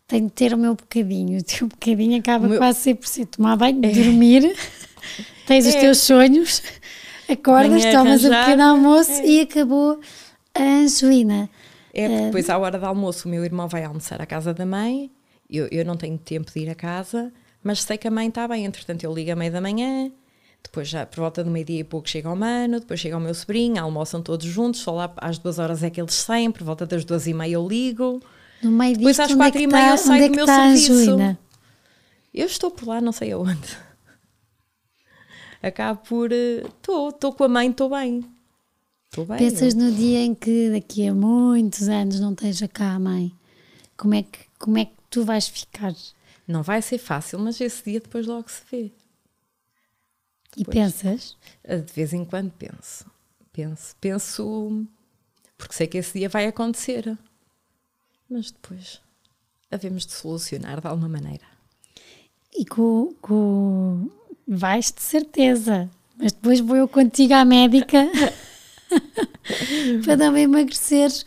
tenho 0.06 0.26
de 0.26 0.32
ter 0.32 0.54
o 0.54 0.58
meu 0.58 0.74
bocadinho. 0.74 1.38
O 1.40 1.42
teu 1.42 1.66
bocadinho 1.68 2.18
acaba 2.18 2.48
meu- 2.48 2.58
quase 2.58 2.78
sempre 2.80 3.02
por 3.02 3.08
ser 3.08 3.26
tomar 3.26 3.56
banho, 3.56 3.80
dormir, 3.80 4.54
tens 5.46 5.66
os 5.66 5.74
É. 5.74 5.80
teus 5.80 5.98
sonhos, 5.98 6.62
acordas, 7.28 7.82
Manhã 7.84 7.92
tomas 7.92 8.22
o 8.22 8.26
arranjada, 8.26 8.44
pequeno 8.44 8.62
almoço 8.62 9.10
é. 9.12 9.26
e 9.26 9.40
acabou 9.40 10.00
a 10.54 10.62
Angelina. 10.62 11.50
É, 11.92 12.08
porque 12.08 12.24
depois 12.26 12.50
à 12.50 12.58
hora 12.58 12.78
do 12.78 12.84
almoço 12.86 13.26
o 13.26 13.30
meu 13.30 13.44
irmão 13.44 13.68
vai 13.68 13.82
almoçar 13.84 14.20
à 14.20 14.26
casa 14.26 14.52
da 14.52 14.66
mãe, 14.66 15.10
eu, 15.48 15.66
eu 15.70 15.84
não 15.84 15.96
tenho 15.96 16.18
tempo 16.18 16.50
de 16.52 16.60
ir 16.60 16.68
a 16.70 16.74
casa, 16.74 17.32
mas 17.62 17.82
sei 17.82 17.96
que 17.96 18.06
a 18.06 18.10
mãe 18.10 18.28
está 18.28 18.46
bem, 18.46 18.64
entretanto 18.66 19.02
eu 19.04 19.14
ligo 19.14 19.32
à 19.32 19.36
meia 19.36 19.50
da 19.50 19.60
manhã, 19.60 20.10
depois 20.62 20.88
já 20.88 21.06
por 21.06 21.20
volta 21.20 21.42
do 21.42 21.50
meio-dia 21.50 21.80
e 21.80 21.84
pouco 21.84 22.08
chega 22.08 22.30
o 22.30 22.36
mano, 22.36 22.80
depois 22.80 23.00
chega 23.00 23.16
o 23.16 23.20
meu 23.20 23.32
sobrinho, 23.34 23.82
almoçam 23.82 24.20
todos 24.20 24.44
juntos, 24.46 24.80
só 24.80 24.92
lá 24.92 25.12
às 25.16 25.38
duas 25.38 25.58
horas 25.58 25.82
é 25.82 25.88
que 25.88 26.00
eles 26.00 26.14
saem, 26.14 26.50
por 26.50 26.64
volta 26.64 26.84
das 26.84 27.04
duas 27.04 27.26
e 27.26 27.32
meia 27.32 27.52
eu 27.54 27.66
ligo, 27.66 28.20
No 28.62 28.70
meio 28.70 28.96
Depois 28.96 29.16
disto, 29.16 29.26
às 29.26 29.32
onde 29.32 29.40
é 29.40 29.44
quatro 29.44 29.58
que 29.58 29.64
e 29.64 29.66
meia 29.66 29.90
eu 29.90 29.98
saio 29.98 30.24
é 30.24 30.28
do 30.28 30.34
meu 30.34 30.44
a 30.44 30.46
serviço. 30.46 31.38
Eu 32.32 32.46
estou 32.46 32.70
por 32.70 32.88
lá 32.88 33.00
não 33.00 33.12
sei 33.12 33.32
aonde. 33.32 33.78
Acabo 35.62 36.00
por... 36.06 36.32
Estou, 36.32 37.08
estou 37.10 37.32
com 37.32 37.44
a 37.44 37.48
mãe, 37.48 37.70
estou 37.70 37.90
bem. 37.90 38.24
Estou 39.10 39.24
bem. 39.24 39.38
Pensas 39.38 39.74
no 39.74 39.90
dia 39.90 40.20
em 40.20 40.34
que 40.34 40.70
daqui 40.70 41.08
a 41.08 41.14
muitos 41.14 41.88
anos 41.88 42.20
não 42.20 42.32
esteja 42.32 42.68
cá 42.68 42.94
a 42.94 42.98
mãe? 42.98 43.32
Como 43.96 44.14
é 44.14 44.22
que, 44.22 44.38
como 44.58 44.78
é 44.78 44.84
que 44.84 44.92
tu 45.08 45.24
vais 45.24 45.48
ficar? 45.48 45.94
Não 46.46 46.62
vai 46.62 46.82
ser 46.82 46.98
fácil, 46.98 47.38
mas 47.38 47.60
esse 47.60 47.82
dia 47.82 48.00
depois 48.00 48.26
logo 48.26 48.48
se 48.48 48.62
vê. 48.70 48.92
E 50.56 50.64
pensas? 50.64 51.36
De 51.64 51.92
vez 51.92 52.12
em 52.12 52.24
quando 52.24 52.50
penso. 52.52 53.06
Penso, 53.52 53.96
penso, 54.00 54.86
porque 55.56 55.74
sei 55.74 55.86
que 55.86 55.98
esse 55.98 56.18
dia 56.18 56.28
vai 56.28 56.46
acontecer. 56.46 57.16
Mas 58.28 58.50
depois 58.50 59.00
havemos 59.70 60.06
de 60.06 60.12
solucionar 60.12 60.80
de 60.80 60.86
alguma 60.86 61.08
maneira. 61.08 61.44
E 62.56 62.64
com, 62.64 63.14
com 63.20 64.10
vais 64.46 64.92
de 64.92 65.02
certeza, 65.02 65.90
mas 66.16 66.32
depois 66.32 66.60
vou 66.60 66.76
eu 66.76 66.88
contigo 66.88 67.34
à 67.34 67.44
médica 67.44 68.10
para 70.04 70.16
não 70.16 70.36
emagreceres. 70.36 71.24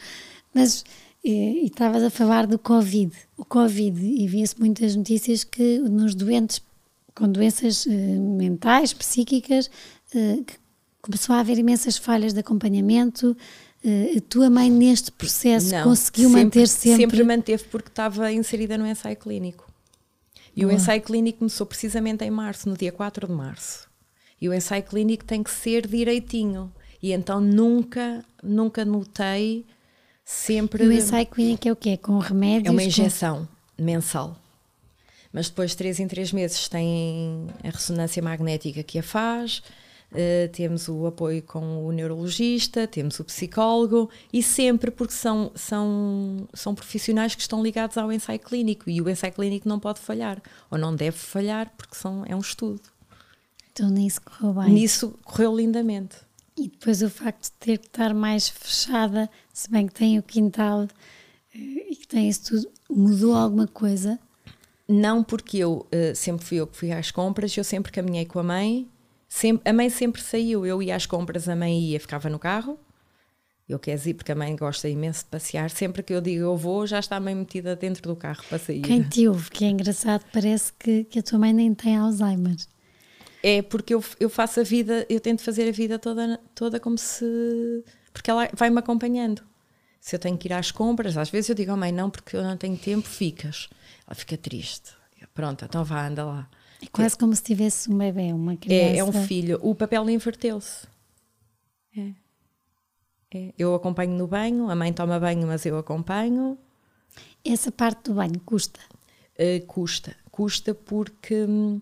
Mas 0.53 0.83
e 1.23 1.63
e 1.63 1.65
estavas 1.65 2.03
a 2.03 2.09
falar 2.09 2.47
do 2.47 2.57
Covid. 2.57 3.15
O 3.37 3.45
Covid, 3.45 3.99
e 4.01 4.27
via-se 4.27 4.59
muitas 4.59 4.95
notícias 4.95 5.43
que 5.43 5.79
nos 5.79 6.15
doentes 6.15 6.61
com 7.19 7.29
doenças 7.29 7.85
eh, 7.85 7.89
mentais, 7.91 8.93
psíquicas, 8.93 9.69
eh, 10.15 10.39
começou 11.01 11.35
a 11.35 11.41
haver 11.41 11.57
imensas 11.57 11.97
falhas 11.97 12.33
de 12.33 12.39
acompanhamento. 12.39 13.35
Eh, 13.83 14.17
a 14.17 14.21
tua 14.21 14.49
mãe, 14.49 14.69
neste 14.69 15.11
processo, 15.11 15.73
conseguiu 15.83 16.29
manter 16.29 16.67
sempre. 16.67 17.01
Sempre 17.03 17.23
manteve 17.23 17.63
porque 17.65 17.87
estava 17.89 18.31
inserida 18.31 18.77
no 18.77 18.85
ensaio 18.85 19.15
clínico. 19.15 19.67
E 20.55 20.65
o 20.65 20.71
ensaio 20.71 21.01
clínico 21.01 21.39
começou 21.39 21.65
precisamente 21.65 22.23
em 22.25 22.29
março, 22.31 22.67
no 22.67 22.75
dia 22.75 22.91
4 22.91 23.27
de 23.27 23.33
março. 23.33 23.87
E 24.41 24.49
o 24.49 24.53
ensaio 24.53 24.83
clínico 24.83 25.23
tem 25.23 25.41
que 25.41 25.51
ser 25.51 25.87
direitinho. 25.87 26.71
E 27.01 27.13
então 27.13 27.39
nunca, 27.39 28.25
nunca 28.43 28.83
notei 28.83 29.65
sempre. 30.25 30.83
E 30.83 30.87
o 30.87 30.91
ensaio 30.91 31.25
clínico 31.27 31.67
é 31.67 31.71
o 31.71 31.75
quê? 31.75 31.95
Com 31.95 32.17
remédios? 32.19 32.67
É 32.67 32.71
uma 32.71 32.81
com- 32.81 32.87
injeção 32.87 33.47
mensal. 33.77 34.37
Mas 35.31 35.47
depois, 35.47 35.71
de 35.71 35.77
3 35.77 35.99
em 36.01 36.07
3 36.07 36.33
meses, 36.33 36.67
tem 36.67 37.47
a 37.63 37.69
ressonância 37.69 38.21
magnética 38.21 38.81
que 38.83 38.97
a 38.99 39.03
faz, 39.03 39.61
eh, 40.13 40.49
temos 40.51 40.87
o 40.87 41.05
apoio 41.05 41.41
com 41.43 41.85
o 41.85 41.91
neurologista, 41.91 42.87
temos 42.87 43.19
o 43.19 43.23
psicólogo 43.23 44.09
e 44.33 44.41
sempre 44.41 44.89
porque 44.89 45.13
são, 45.13 45.51
são, 45.53 46.47
são 46.53 46.73
profissionais 46.73 47.35
que 47.35 47.41
estão 47.41 47.61
ligados 47.61 47.97
ao 47.97 48.11
ensaio 48.11 48.39
clínico 48.39 48.89
e 48.89 49.01
o 49.01 49.09
ensaio 49.09 49.33
clínico 49.33 49.69
não 49.69 49.79
pode 49.79 49.99
falhar 49.99 50.41
ou 50.71 50.77
não 50.77 50.95
deve 50.95 51.17
falhar 51.17 51.71
porque 51.77 51.95
são, 51.95 52.23
é 52.25 52.35
um 52.35 52.39
estudo. 52.39 52.81
Então 53.71 53.89
nisso 53.89 54.21
correu 54.21 54.53
bem. 54.53 54.73
Nisso 54.73 55.13
correu 55.23 55.55
lindamente. 55.55 56.17
E 56.57 56.67
depois 56.67 57.01
o 57.01 57.09
facto 57.09 57.43
de 57.43 57.51
ter 57.51 57.77
que 57.77 57.87
estar 57.87 58.13
mais 58.13 58.49
fechada, 58.49 59.29
se 59.53 59.69
bem 59.69 59.87
que 59.87 59.93
tem 59.93 60.19
o 60.19 60.23
quintal 60.23 60.87
eh, 61.53 61.91
e 61.91 61.95
que 61.95 62.07
tem 62.07 62.27
isso 62.27 62.43
tudo, 62.45 62.71
mudou 62.89 63.33
alguma 63.33 63.67
coisa? 63.67 64.19
Não 64.87 65.23
porque 65.23 65.57
eu 65.57 65.85
eh, 65.91 66.15
sempre 66.15 66.43
fui 66.43 66.57
eu 66.57 66.65
que 66.65 66.75
fui 66.75 66.91
às 66.91 67.11
compras, 67.11 67.55
eu 67.55 67.63
sempre 67.63 67.91
caminhei 67.91 68.25
com 68.25 68.39
a 68.39 68.43
mãe. 68.43 68.89
Sempre, 69.29 69.69
a 69.69 69.73
mãe 69.73 69.91
sempre 69.91 70.19
saiu, 70.19 70.65
eu 70.65 70.81
ia 70.81 70.95
às 70.95 71.05
compras, 71.05 71.47
a 71.47 71.55
mãe 71.55 71.79
ia, 71.79 71.99
ficava 71.99 72.27
no 72.29 72.39
carro. 72.39 72.79
Eu 73.69 73.77
quero 73.77 74.09
ir 74.09 74.15
porque 74.15 74.31
a 74.31 74.35
mãe 74.35 74.55
gosta 74.55 74.89
imenso 74.89 75.19
de 75.19 75.29
passear. 75.29 75.69
Sempre 75.69 76.01
que 76.01 76.11
eu 76.11 76.19
digo 76.19 76.41
eu 76.41 76.57
vou, 76.57 76.87
já 76.87 76.97
está 76.97 77.17
a 77.17 77.19
mãe 77.19 77.35
metida 77.35 77.75
dentro 77.75 78.01
do 78.01 78.15
carro 78.15 78.43
para 78.49 78.57
sair. 78.57 78.81
Quem 78.81 79.03
te 79.03 79.27
ouve, 79.27 79.51
que 79.51 79.63
é 79.63 79.69
engraçado, 79.69 80.25
parece 80.33 80.73
que, 80.73 81.03
que 81.03 81.19
a 81.19 81.23
tua 81.23 81.37
mãe 81.37 81.53
nem 81.53 81.75
tem 81.75 81.95
Alzheimer. 81.95 82.55
É 83.43 83.61
porque 83.61 83.93
eu, 83.93 84.03
eu 84.19 84.27
faço 84.27 84.59
a 84.59 84.63
vida, 84.63 85.05
eu 85.07 85.19
tento 85.19 85.43
fazer 85.43 85.69
a 85.69 85.71
vida 85.71 85.99
toda, 85.99 86.39
toda 86.55 86.79
como 86.79 86.97
se. 86.97 87.23
Porque 88.11 88.31
ela 88.31 88.49
vai-me 88.53 88.79
acompanhando. 88.79 89.43
Se 90.01 90.15
eu 90.15 90.19
tenho 90.19 90.37
que 90.37 90.47
ir 90.47 90.53
às 90.53 90.71
compras, 90.71 91.15
às 91.15 91.29
vezes 91.29 91.49
eu 91.49 91.55
digo, 91.55 91.71
oh, 91.71 91.77
mãe, 91.77 91.91
não, 91.91 92.09
porque 92.09 92.35
eu 92.35 92.41
não 92.41 92.57
tenho 92.57 92.75
tempo, 92.75 93.07
ficas. 93.07 93.69
Ela 94.07 94.15
fica 94.15 94.35
triste. 94.35 94.91
Eu, 95.21 95.27
Pronto, 95.33 95.63
então 95.63 95.83
vá, 95.83 96.07
anda 96.07 96.25
lá. 96.25 96.49
É 96.81 96.87
quase 96.87 97.17
como 97.17 97.35
se 97.35 97.43
tivesse 97.43 97.91
um 97.91 97.97
bebê, 97.97 98.31
uma 98.33 98.55
criança. 98.55 98.95
É, 98.95 98.97
é 98.97 99.03
um 99.03 99.11
filho. 99.11 99.59
O 99.61 99.75
papel 99.75 100.09
inverteu-se. 100.09 100.87
É. 101.97 102.13
É. 103.33 103.53
Eu 103.57 103.75
acompanho 103.75 104.11
no 104.11 104.27
banho, 104.27 104.69
a 104.69 104.75
mãe 104.75 104.91
toma 104.91 105.19
banho, 105.19 105.45
mas 105.45 105.65
eu 105.65 105.77
acompanho. 105.77 106.57
Essa 107.45 107.71
parte 107.71 108.05
do 108.05 108.15
banho 108.15 108.39
custa? 108.45 108.79
Uh, 109.37 109.65
custa. 109.67 110.15
Custa 110.31 110.73
porque 110.73 111.43
uh, 111.43 111.81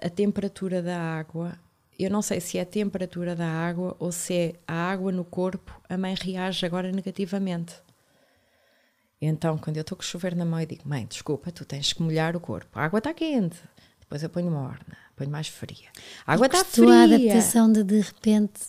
a 0.00 0.10
temperatura 0.10 0.80
da 0.80 0.98
água, 0.98 1.58
eu 1.98 2.10
não 2.10 2.22
sei 2.22 2.40
se 2.40 2.58
é 2.58 2.60
a 2.60 2.66
temperatura 2.66 3.34
da 3.34 3.48
água 3.48 3.96
ou 3.98 4.12
se 4.12 4.34
é 4.34 4.54
a 4.66 4.90
água 4.90 5.10
no 5.10 5.24
corpo, 5.24 5.80
a 5.88 5.96
mãe 5.98 6.14
reage 6.14 6.64
agora 6.64 6.92
negativamente. 6.92 7.74
Então, 9.26 9.56
quando 9.56 9.76
eu 9.78 9.80
estou 9.80 9.96
com 9.96 10.02
o 10.02 10.06
chuveiro 10.06 10.36
na 10.36 10.44
mão, 10.44 10.60
eu 10.60 10.66
digo: 10.66 10.82
Mãe, 10.86 11.06
desculpa, 11.06 11.50
tu 11.50 11.64
tens 11.64 11.92
que 11.92 12.02
molhar 12.02 12.36
o 12.36 12.40
corpo. 12.40 12.78
A 12.78 12.84
água 12.84 12.98
está 12.98 13.14
quente. 13.14 13.56
Depois 14.00 14.22
eu 14.22 14.28
ponho 14.28 14.50
morna, 14.50 14.98
ponho 15.16 15.30
mais 15.30 15.48
fria. 15.48 15.88
A 16.26 16.34
água 16.34 16.46
está 16.46 16.62
fria. 16.62 16.92
a 16.92 17.04
adaptação 17.04 17.72
de 17.72 17.82
de 17.82 18.00
repente, 18.00 18.60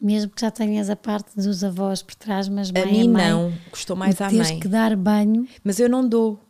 mesmo 0.00 0.30
que 0.30 0.40
já 0.40 0.50
tenhas 0.50 0.88
a 0.88 0.96
parte 0.96 1.36
dos 1.36 1.62
avós 1.62 2.02
por 2.02 2.14
trás, 2.14 2.48
mas 2.48 2.70
mãe 2.70 2.82
a 2.82 2.86
mim 2.86 3.08
a 3.08 3.10
mãe, 3.10 3.30
não, 3.30 3.52
custou 3.70 3.94
mais 3.94 4.18
à 4.20 4.30
mãe. 4.30 4.58
que 4.58 4.68
dar 4.68 4.96
banho. 4.96 5.46
Mas 5.62 5.78
eu 5.78 5.88
não 5.88 6.08
dou. 6.08 6.40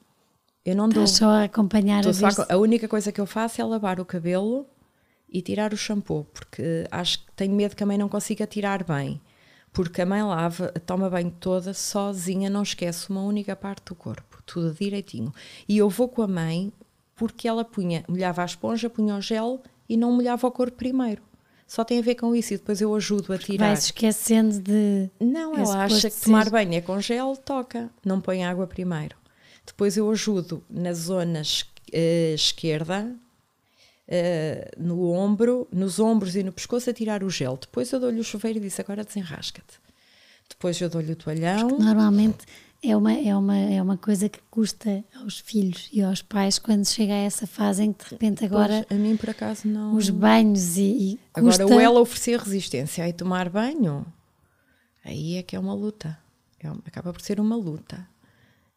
Eu 0.64 0.76
não 0.76 0.88
dou. 0.88 1.07
só 1.07 1.30
a 1.30 1.44
acompanhar 1.44 2.07
a, 2.07 2.12
só 2.12 2.28
a, 2.28 2.55
a 2.55 2.57
única 2.57 2.86
coisa 2.86 3.11
que 3.11 3.20
eu 3.20 3.26
faço 3.26 3.61
é 3.61 3.64
lavar 3.64 3.98
o 3.98 4.05
cabelo 4.05 4.64
e 5.28 5.42
tirar 5.42 5.72
o 5.72 5.76
shampoo, 5.76 6.24
porque 6.32 6.86
acho 6.90 7.18
que 7.20 7.32
tenho 7.34 7.55
medo 7.55 7.74
que 7.74 7.82
a 7.82 7.86
mãe 7.86 7.98
não 7.98 8.09
consiga 8.09 8.46
tirar 8.46 8.84
bem 8.84 9.20
porque 9.73 10.03
a 10.03 10.07
mãe 10.07 10.23
lava, 10.23 10.68
toma 10.85 11.09
banho 11.09 11.31
toda 11.39 11.73
sozinha, 11.73 12.51
não 12.51 12.62
esquece 12.62 13.09
uma 13.11 13.23
única 13.23 13.55
parte 13.55 13.85
do 13.87 13.95
corpo, 13.95 14.43
tudo 14.45 14.75
direitinho. 14.75 15.33
E 15.68 15.79
eu 15.79 15.89
vou 15.89 16.09
com 16.09 16.23
a 16.23 16.29
mãe 16.29 16.73
porque 17.14 17.47
ela 17.47 17.64
punha, 17.64 18.05
molhava 18.09 18.43
a 18.43 18.45
esponja, 18.45 18.91
punha 18.91 19.16
o 19.16 19.21
gel 19.21 19.62
e 19.89 19.97
não 19.97 20.12
molhava 20.12 20.47
o 20.47 20.51
corpo 20.51 20.77
primeiro. 20.77 21.23
Só 21.66 21.85
tem 21.85 22.01
a 22.01 22.03
ver 22.03 22.16
com 22.16 22.35
isso 22.35 22.53
e 22.53 22.57
depois 22.57 22.81
eu 22.81 22.93
ajudo 22.97 23.33
a 23.33 23.39
tirar. 23.39 23.66
Vai-se 23.66 23.87
esquecendo 23.87 24.59
de. 24.59 25.09
Não, 25.21 25.55
ela 25.55 25.85
acha 25.85 26.11
que 26.11 26.21
tomar 26.21 26.51
banho 26.51 26.75
é 26.75 26.81
com 26.81 27.01
gel, 27.01 27.37
toca, 27.37 27.89
não 28.05 28.21
põe 28.21 28.45
água 28.45 28.66
primeiro. 28.66 29.16
Depois 29.64 29.97
eu 29.97 30.11
ajudo 30.11 30.64
na 30.68 30.93
zona 30.93 31.43
uh, 31.43 32.35
esquerda, 32.35 33.14
uh, 34.11 34.82
no 34.82 35.11
ombro, 35.12 35.68
nos 35.72 36.00
ombros 36.00 36.34
e 36.34 36.42
no 36.42 36.52
pescoço 36.52 36.90
a 36.90 36.92
tirar 36.92 37.22
o 37.22 37.30
gel. 37.30 37.56
Depois 37.61 37.92
eu 37.92 38.00
dou-lhe 38.00 38.20
o 38.20 38.24
chuveiro 38.24 38.58
e 38.58 38.62
disse 38.62 38.80
agora 38.80 39.04
desenrasca-te. 39.04 39.78
Depois 40.48 40.80
eu 40.80 40.90
dou-lhe 40.90 41.12
o 41.12 41.16
toalhão. 41.16 41.68
Porque 41.68 41.82
normalmente 41.82 42.44
é 42.82 42.96
uma, 42.96 43.12
é, 43.12 43.36
uma, 43.36 43.56
é 43.56 43.80
uma 43.80 43.96
coisa 43.96 44.28
que 44.28 44.40
custa 44.50 45.04
aos 45.14 45.38
filhos 45.38 45.88
e 45.92 46.02
aos 46.02 46.22
pais 46.22 46.58
quando 46.58 46.86
chega 46.86 47.12
a 47.12 47.18
essa 47.18 47.46
fase 47.46 47.84
em 47.84 47.92
que 47.92 48.04
de 48.04 48.11
repente 48.11 48.44
agora. 48.44 48.84
Pois, 48.88 49.00
a 49.00 49.02
mim 49.02 49.16
por 49.16 49.30
acaso 49.30 49.68
não. 49.68 49.94
Os 49.94 50.11
banhos 50.11 50.76
e. 50.76 50.82
e 50.82 51.20
agora, 51.32 51.66
ou 51.66 51.80
ela 51.80 52.00
oferecer 52.00 52.38
resistência 52.38 53.08
e 53.08 53.12
tomar 53.12 53.48
banho, 53.48 54.04
aí 55.04 55.36
é 55.36 55.42
que 55.42 55.54
é 55.54 55.58
uma 55.58 55.74
luta. 55.74 56.18
É, 56.58 56.68
acaba 56.86 57.12
por 57.12 57.22
ser 57.22 57.38
uma 57.40 57.56
luta. 57.56 58.06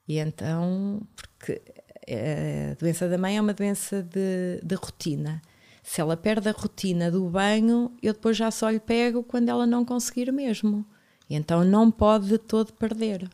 E 0.08 0.20
então, 0.20 1.02
porque 1.16 1.62
a 2.08 2.76
doença 2.76 3.08
da 3.08 3.18
mãe 3.18 3.38
é 3.38 3.42
uma 3.42 3.54
doença 3.54 4.02
de, 4.04 4.60
de 4.64 4.76
rotina. 4.76 5.42
Se 5.82 6.00
ela 6.00 6.16
perde 6.16 6.48
a 6.48 6.54
rotina 6.54 7.12
do 7.12 7.30
banho, 7.30 7.92
eu 8.02 8.14
depois 8.14 8.38
já 8.38 8.50
só 8.50 8.70
lhe 8.70 8.80
pego 8.80 9.22
quando 9.24 9.50
ela 9.50 9.68
não 9.68 9.84
conseguir 9.84 10.32
mesmo. 10.32 10.86
E 11.30 11.36
então 11.36 11.64
não 11.64 11.92
pode 11.92 12.28
de 12.28 12.38
todo 12.38 12.74
perder. 12.74 13.30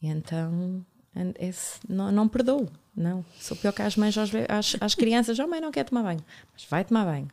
E 0.00 0.08
então 0.08 0.84
esse, 1.38 1.78
não, 1.88 2.10
não 2.10 2.28
perdoo. 2.28 2.68
Não. 2.94 3.24
Sou 3.40 3.56
pior 3.56 3.72
que 3.72 3.82
as 3.82 3.96
mães 3.96 4.16
às, 4.16 4.30
às, 4.48 4.76
às 4.80 4.94
crianças. 4.94 5.38
Oh, 5.38 5.46
mãe, 5.46 5.60
não 5.60 5.70
quer 5.70 5.84
tomar 5.84 6.02
banho. 6.02 6.24
Mas 6.52 6.64
vai 6.68 6.84
tomar 6.84 7.04
banho. 7.04 7.28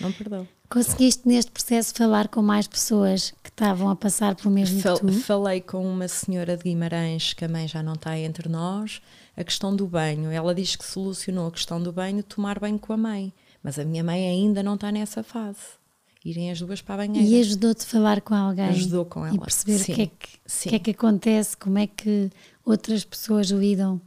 Não 0.00 0.12
perdoo. 0.12 0.46
Conseguiste 0.68 1.28
neste 1.28 1.50
processo 1.50 1.94
falar 1.94 2.28
com 2.28 2.40
mais 2.40 2.66
pessoas 2.66 3.32
que 3.42 3.50
estavam 3.50 3.90
a 3.90 3.96
passar 3.96 4.34
pelo 4.34 4.50
mesmo 4.50 4.80
Fal? 4.80 4.96
Falei 5.22 5.60
com 5.60 5.84
uma 5.86 6.08
senhora 6.08 6.56
de 6.56 6.62
Guimarães, 6.62 7.34
que 7.34 7.44
a 7.44 7.48
mãe 7.48 7.68
já 7.68 7.82
não 7.82 7.92
está 7.92 8.18
entre 8.18 8.48
nós, 8.48 9.02
a 9.36 9.44
questão 9.44 9.74
do 9.74 9.86
banho. 9.86 10.30
Ela 10.30 10.54
diz 10.54 10.76
que 10.76 10.84
solucionou 10.84 11.48
a 11.48 11.52
questão 11.52 11.82
do 11.82 11.92
banho, 11.92 12.22
tomar 12.22 12.58
banho 12.58 12.78
com 12.78 12.92
a 12.92 12.96
mãe. 12.96 13.32
Mas 13.62 13.78
a 13.78 13.84
minha 13.84 14.02
mãe 14.02 14.28
ainda 14.28 14.62
não 14.62 14.74
está 14.74 14.90
nessa 14.90 15.22
fase. 15.22 15.80
Irem 16.24 16.50
as 16.50 16.60
duas 16.60 16.80
para 16.80 16.94
a 16.94 17.06
banheira. 17.06 17.28
E 17.28 17.40
ajudou-te 17.40 17.82
a 17.82 17.86
falar 17.86 18.20
com 18.20 18.34
alguém? 18.34 18.66
Ajudou 18.66 19.04
com 19.04 19.26
ela. 19.26 19.34
E 19.34 19.40
perceber 19.40 19.78
sim, 19.78 19.92
o, 19.92 19.94
que 19.96 20.02
é 20.02 20.06
que, 20.06 20.68
que 20.68 20.76
é 20.76 20.78
que 20.78 20.90
acontece, 20.92 21.56
como 21.56 21.78
é 21.78 21.86
que 21.86 22.30
outras 22.64 23.04
pessoas 23.04 23.48
lidam? 23.50 24.00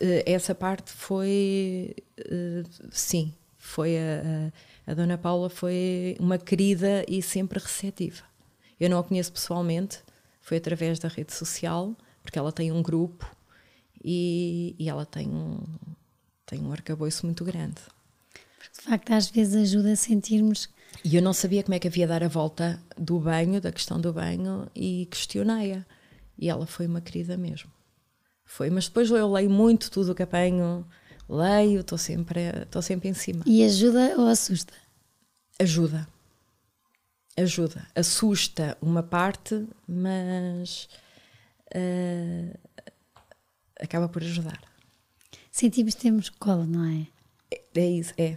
Eh, 0.00 0.24
essa 0.26 0.54
parte 0.54 0.90
foi. 0.90 1.94
Eh, 2.16 2.62
sim, 2.90 3.34
foi 3.58 3.98
a, 3.98 4.22
a 4.46 4.68
a 4.88 4.94
Dona 4.94 5.18
Paula 5.18 5.50
foi 5.50 6.16
uma 6.18 6.38
querida 6.38 7.04
e 7.06 7.20
sempre 7.20 7.58
receptiva. 7.58 8.22
Eu 8.80 8.88
não 8.88 8.98
a 8.98 9.04
conheço 9.04 9.30
pessoalmente, 9.30 9.98
foi 10.40 10.56
através 10.56 10.98
da 10.98 11.08
rede 11.08 11.34
social, 11.34 11.94
porque 12.22 12.38
ela 12.38 12.50
tem 12.50 12.72
um 12.72 12.82
grupo 12.82 13.30
e, 14.04 14.74
e 14.78 14.88
ela 14.88 15.04
tem 15.04 15.28
um, 15.28 15.60
tem 16.46 16.60
um 16.60 16.72
arcabouço 16.72 17.26
muito 17.26 17.44
grande. 17.44 17.80
de 18.74 18.82
facto, 18.82 19.12
às 19.12 19.28
vezes 19.28 19.54
ajuda 19.54 19.92
a 19.92 19.96
sentirmos. 19.96 20.68
E 21.04 21.16
eu 21.16 21.22
não 21.22 21.32
sabia 21.32 21.62
como 21.62 21.74
é 21.74 21.78
que 21.78 21.88
havia 21.88 22.06
dar 22.06 22.22
a 22.22 22.28
volta 22.28 22.82
do 22.96 23.18
banho, 23.20 23.60
da 23.60 23.70
questão 23.72 24.00
do 24.00 24.12
banho, 24.12 24.68
e 24.74 25.06
questionei-a. 25.10 25.84
E 26.38 26.48
ela 26.48 26.66
foi 26.66 26.86
uma 26.86 27.00
querida 27.00 27.36
mesmo. 27.36 27.70
Foi, 28.44 28.70
mas 28.70 28.88
depois 28.88 29.10
eu 29.10 29.30
leio 29.30 29.50
muito 29.50 29.90
tudo 29.90 30.12
o 30.12 30.14
que 30.14 30.22
apanho 30.22 30.86
leio, 31.28 31.80
estou 31.80 31.98
sempre, 31.98 32.40
estou 32.62 32.80
sempre 32.80 33.08
em 33.08 33.14
cima. 33.14 33.42
E 33.46 33.62
ajuda 33.62 34.14
ou 34.16 34.26
assusta? 34.26 34.72
Ajuda. 35.58 36.08
Ajuda. 37.36 37.86
Assusta 37.94 38.76
uma 38.80 39.02
parte, 39.02 39.66
mas 39.86 40.88
uh, 41.74 42.58
acaba 43.80 44.08
por 44.08 44.22
ajudar. 44.22 44.60
Sentimos 45.50 45.94
que 45.94 46.02
temos 46.02 46.28
cola, 46.28 46.66
não 46.66 46.84
é? 46.84 47.06
É, 47.50 47.62
é 47.80 47.90
isso, 47.90 48.12
é. 48.16 48.36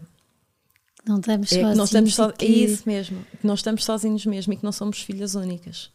Não 1.05 1.19
estamos 1.19 1.51
é 1.51 1.55
sozinhos. 1.55 1.77
Não 1.77 1.85
estamos 1.85 2.15
so, 2.15 2.33
que... 2.33 2.45
É 2.45 2.49
isso 2.49 2.83
mesmo. 2.85 3.25
Que 3.39 3.47
não 3.47 3.53
estamos 3.55 3.83
sozinhos 3.83 4.25
mesmo 4.25 4.53
e 4.53 4.57
que 4.57 4.63
não 4.63 4.71
somos 4.71 5.01
filhas 5.01 5.35
únicas. 5.35 5.91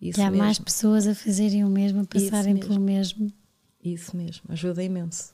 Isso 0.00 0.16
que 0.16 0.22
há 0.22 0.30
mesmo. 0.30 0.44
mais 0.44 0.58
pessoas 0.58 1.06
a 1.06 1.14
fazerem 1.14 1.64
o 1.64 1.68
mesmo, 1.68 2.00
a 2.00 2.04
passarem 2.06 2.54
mesmo. 2.54 2.68
pelo 2.68 2.80
mesmo. 2.80 3.32
Isso 3.84 4.16
mesmo, 4.16 4.42
ajuda 4.48 4.82
imenso. 4.82 5.32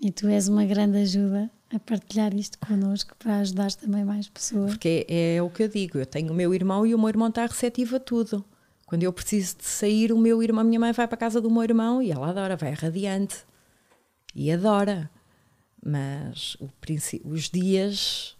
E 0.00 0.10
tu 0.10 0.28
és 0.28 0.48
uma 0.48 0.64
grande 0.64 0.98
ajuda 0.98 1.50
a 1.72 1.78
partilhar 1.78 2.34
isto 2.34 2.58
connosco 2.58 3.14
para 3.18 3.38
ajudar 3.38 3.72
também 3.72 4.04
mais 4.04 4.28
pessoas. 4.28 4.70
Porque 4.72 5.06
é, 5.08 5.36
é, 5.36 5.42
o 5.42 5.50
que 5.50 5.62
eu 5.62 5.68
digo, 5.68 5.98
eu 5.98 6.06
tenho 6.06 6.32
o 6.32 6.34
meu 6.34 6.54
irmão 6.54 6.86
e 6.86 6.94
o 6.94 6.98
meu 6.98 7.08
irmão 7.08 7.28
está 7.28 7.46
receptivo 7.46 7.96
a 7.96 8.00
tudo. 8.00 8.44
Quando 8.86 9.02
eu 9.02 9.12
preciso 9.12 9.56
de 9.58 9.64
sair, 9.64 10.12
o 10.12 10.18
meu 10.18 10.42
irmão, 10.42 10.60
a 10.60 10.64
minha 10.64 10.78
mãe 10.78 10.92
vai 10.92 11.06
para 11.06 11.14
a 11.14 11.18
casa 11.18 11.40
do 11.40 11.50
meu 11.50 11.62
irmão 11.62 12.02
e 12.02 12.12
ela 12.12 12.28
adora, 12.28 12.56
vai 12.56 12.72
radiante. 12.72 13.44
E 14.34 14.50
adora. 14.50 15.10
Mas 15.84 16.56
o, 16.60 16.70
os 17.24 17.50
dias, 17.50 18.36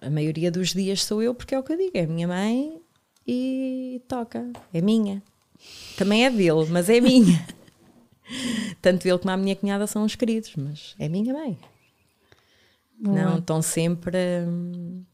a 0.00 0.10
maioria 0.10 0.50
dos 0.50 0.70
dias 0.70 1.02
sou 1.02 1.22
eu, 1.22 1.34
porque 1.34 1.54
é 1.54 1.58
o 1.58 1.62
que 1.62 1.72
eu 1.72 1.76
digo, 1.76 1.96
é 1.96 2.02
a 2.02 2.06
minha 2.06 2.28
mãe 2.28 2.80
e 3.26 4.02
toca, 4.08 4.50
é 4.72 4.80
minha. 4.80 5.22
Também 5.96 6.24
é 6.24 6.30
dele, 6.30 6.66
mas 6.70 6.88
é 6.88 7.00
minha. 7.00 7.46
Tanto 8.80 9.06
ele 9.06 9.18
como 9.18 9.30
a 9.30 9.36
minha 9.36 9.56
cunhada 9.56 9.86
são 9.86 10.04
os 10.04 10.14
queridos, 10.14 10.54
mas 10.56 10.94
é 10.98 11.08
minha 11.08 11.32
mãe. 11.32 11.58
Boa. 12.98 13.16
Não, 13.16 13.38
estão 13.38 13.62
sempre 13.62 14.16
hum, 14.46 15.04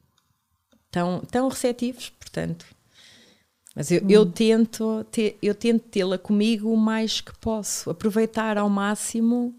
tão, 0.91 1.21
tão 1.31 1.49
receptivos, 1.49 2.11
portanto. 2.11 2.67
Mas 3.79 3.91
eu, 3.91 4.03
hum. 4.03 4.07
eu 4.11 4.27
tento 4.27 5.05
ter, 5.05 5.39
eu 5.41 5.55
tento 5.55 5.83
tê-la 5.83 6.19
comigo 6.19 6.71
o 6.71 6.77
mais 6.77 7.21
que 7.21 7.33
posso, 7.39 7.89
aproveitar 7.89 8.59
ao 8.59 8.69
máximo. 8.69 9.55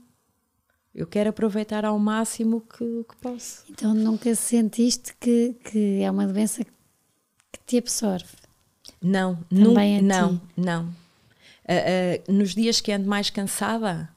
Eu 0.93 1.07
quero 1.07 1.29
aproveitar 1.29 1.85
ao 1.85 1.97
máximo 1.97 2.61
que, 2.61 3.05
que 3.07 3.15
posso. 3.21 3.63
Então 3.69 3.93
nunca 3.93 4.35
sentiste 4.35 5.15
que, 5.19 5.55
que 5.63 6.01
é 6.01 6.11
uma 6.11 6.27
doença 6.27 6.65
que 6.65 7.59
te 7.65 7.77
absorve? 7.77 8.27
Não, 9.01 9.37
Também 9.49 10.01
nunca, 10.01 10.21
não, 10.21 10.41
não 10.57 10.95
uh, 11.69 12.31
nos 12.31 12.55
dias 12.55 12.81
que 12.81 12.91
ando 12.91 13.07
mais 13.07 13.29
cansada, 13.29 14.09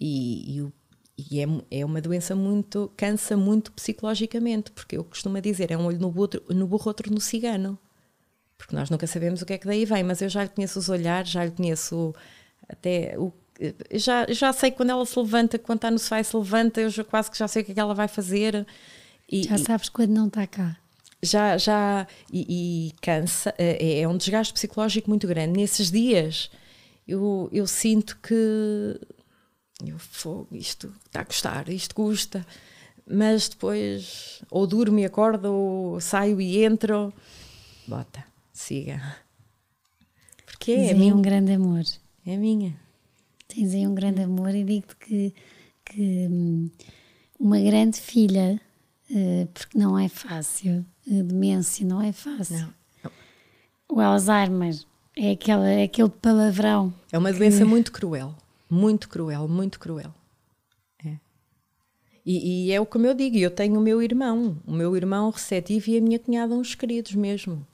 e, 0.00 0.58
e, 0.58 0.72
e 1.18 1.40
é, 1.40 1.46
é, 1.70 1.84
uma 1.84 2.00
doença 2.00 2.34
muito, 2.34 2.90
cansa 2.96 3.36
muito 3.36 3.70
psicologicamente, 3.72 4.70
porque 4.72 4.96
eu 4.96 5.04
costumo 5.04 5.40
dizer, 5.40 5.70
é 5.70 5.76
um 5.76 5.84
olho 5.84 6.00
no 6.00 6.10
burro, 6.10 6.30
no 6.48 6.66
burro, 6.66 6.88
outro 6.88 7.12
no 7.12 7.20
cigano. 7.20 7.78
Porque 8.62 8.76
nós 8.76 8.88
nunca 8.88 9.08
sabemos 9.08 9.42
o 9.42 9.46
que 9.46 9.54
é 9.54 9.58
que 9.58 9.66
daí 9.66 9.84
vem, 9.84 10.04
mas 10.04 10.22
eu 10.22 10.28
já 10.28 10.44
lhe 10.44 10.48
conheço 10.48 10.78
os 10.78 10.88
olhares, 10.88 11.30
já 11.30 11.44
lhe 11.44 11.50
conheço 11.50 12.14
até 12.68 13.18
o 13.18 13.32
já, 13.92 14.26
já 14.28 14.52
sei 14.52 14.70
quando 14.70 14.90
ela 14.90 15.04
se 15.04 15.16
levanta, 15.18 15.58
quando 15.58 15.78
está 15.78 15.90
no 15.90 15.98
sofá 15.98 16.20
e 16.20 16.24
se 16.24 16.36
levanta, 16.36 16.80
eu 16.80 16.90
já, 16.90 17.04
quase 17.04 17.30
que 17.30 17.38
já 17.38 17.46
sei 17.46 17.62
o 17.62 17.64
que 17.64 17.72
é 17.72 17.74
que 17.74 17.80
ela 17.80 17.94
vai 17.94 18.08
fazer. 18.08 18.66
E, 19.30 19.44
já 19.44 19.58
sabes 19.58 19.88
quando 19.88 20.10
não 20.10 20.26
está 20.26 20.46
cá. 20.46 20.76
Já, 21.22 21.56
já, 21.58 22.06
e, 22.32 22.88
e 22.88 22.92
cansa, 23.00 23.54
é, 23.58 24.00
é 24.00 24.08
um 24.08 24.16
desgaste 24.16 24.52
psicológico 24.52 25.08
muito 25.08 25.28
grande. 25.28 25.58
Nesses 25.58 25.90
dias, 25.90 26.50
eu, 27.06 27.48
eu 27.52 27.66
sinto 27.66 28.18
que 28.20 28.98
eu, 29.86 29.98
fogo, 29.98 30.48
isto 30.52 30.92
está 31.06 31.20
a 31.20 31.24
custar, 31.24 31.68
isto 31.68 31.94
custa, 31.94 32.44
mas 33.06 33.48
depois 33.48 34.42
ou 34.50 34.66
durmo 34.66 34.98
e 34.98 35.04
acordo, 35.04 35.52
ou 35.52 36.00
saio 36.00 36.40
e 36.40 36.64
entro, 36.64 37.12
bota, 37.86 38.31
siga. 38.52 39.16
Porque 40.44 40.72
é, 40.72 40.92
é 40.92 41.14
um 41.14 41.22
grande 41.22 41.52
amor. 41.52 41.84
é 42.26 42.36
minha. 42.36 42.76
Tens 43.48 43.74
aí 43.74 43.86
um 43.86 43.94
grande 43.94 44.22
amor 44.22 44.54
e 44.54 44.64
digo-te 44.64 44.96
que, 44.96 45.34
que 45.84 46.28
hum, 46.28 46.70
uma 47.38 47.58
grande 47.60 48.00
filha, 48.00 48.60
uh, 49.10 49.46
porque 49.52 49.76
não 49.76 49.98
é 49.98 50.08
fácil, 50.08 50.84
a 51.06 51.22
demência 51.22 51.86
não 51.86 52.00
é 52.00 52.12
fácil. 52.12 52.72
Não. 53.02 53.10
O 53.88 54.00
Alzheimer 54.00 54.74
é, 55.16 55.32
aquela, 55.32 55.68
é 55.68 55.82
aquele 55.82 56.08
palavrão. 56.08 56.94
É 57.10 57.18
uma 57.18 57.32
doença 57.32 57.64
muito 57.64 57.92
cruel, 57.92 58.34
muito 58.70 59.08
cruel, 59.08 59.46
muito 59.46 59.78
cruel. 59.78 60.14
É. 61.04 61.16
E, 62.24 62.68
e 62.68 62.72
é 62.72 62.80
o 62.80 62.86
como 62.86 63.06
eu 63.06 63.12
digo, 63.12 63.36
eu 63.36 63.50
tenho 63.50 63.78
o 63.78 63.82
meu 63.82 64.00
irmão, 64.00 64.56
o 64.66 64.72
meu 64.72 64.96
irmão 64.96 65.28
receptivo 65.28 65.90
e 65.90 65.98
a 65.98 66.00
minha 66.00 66.18
cunhada 66.18 66.54
uns 66.54 66.74
queridos 66.74 67.14
mesmo. 67.14 67.66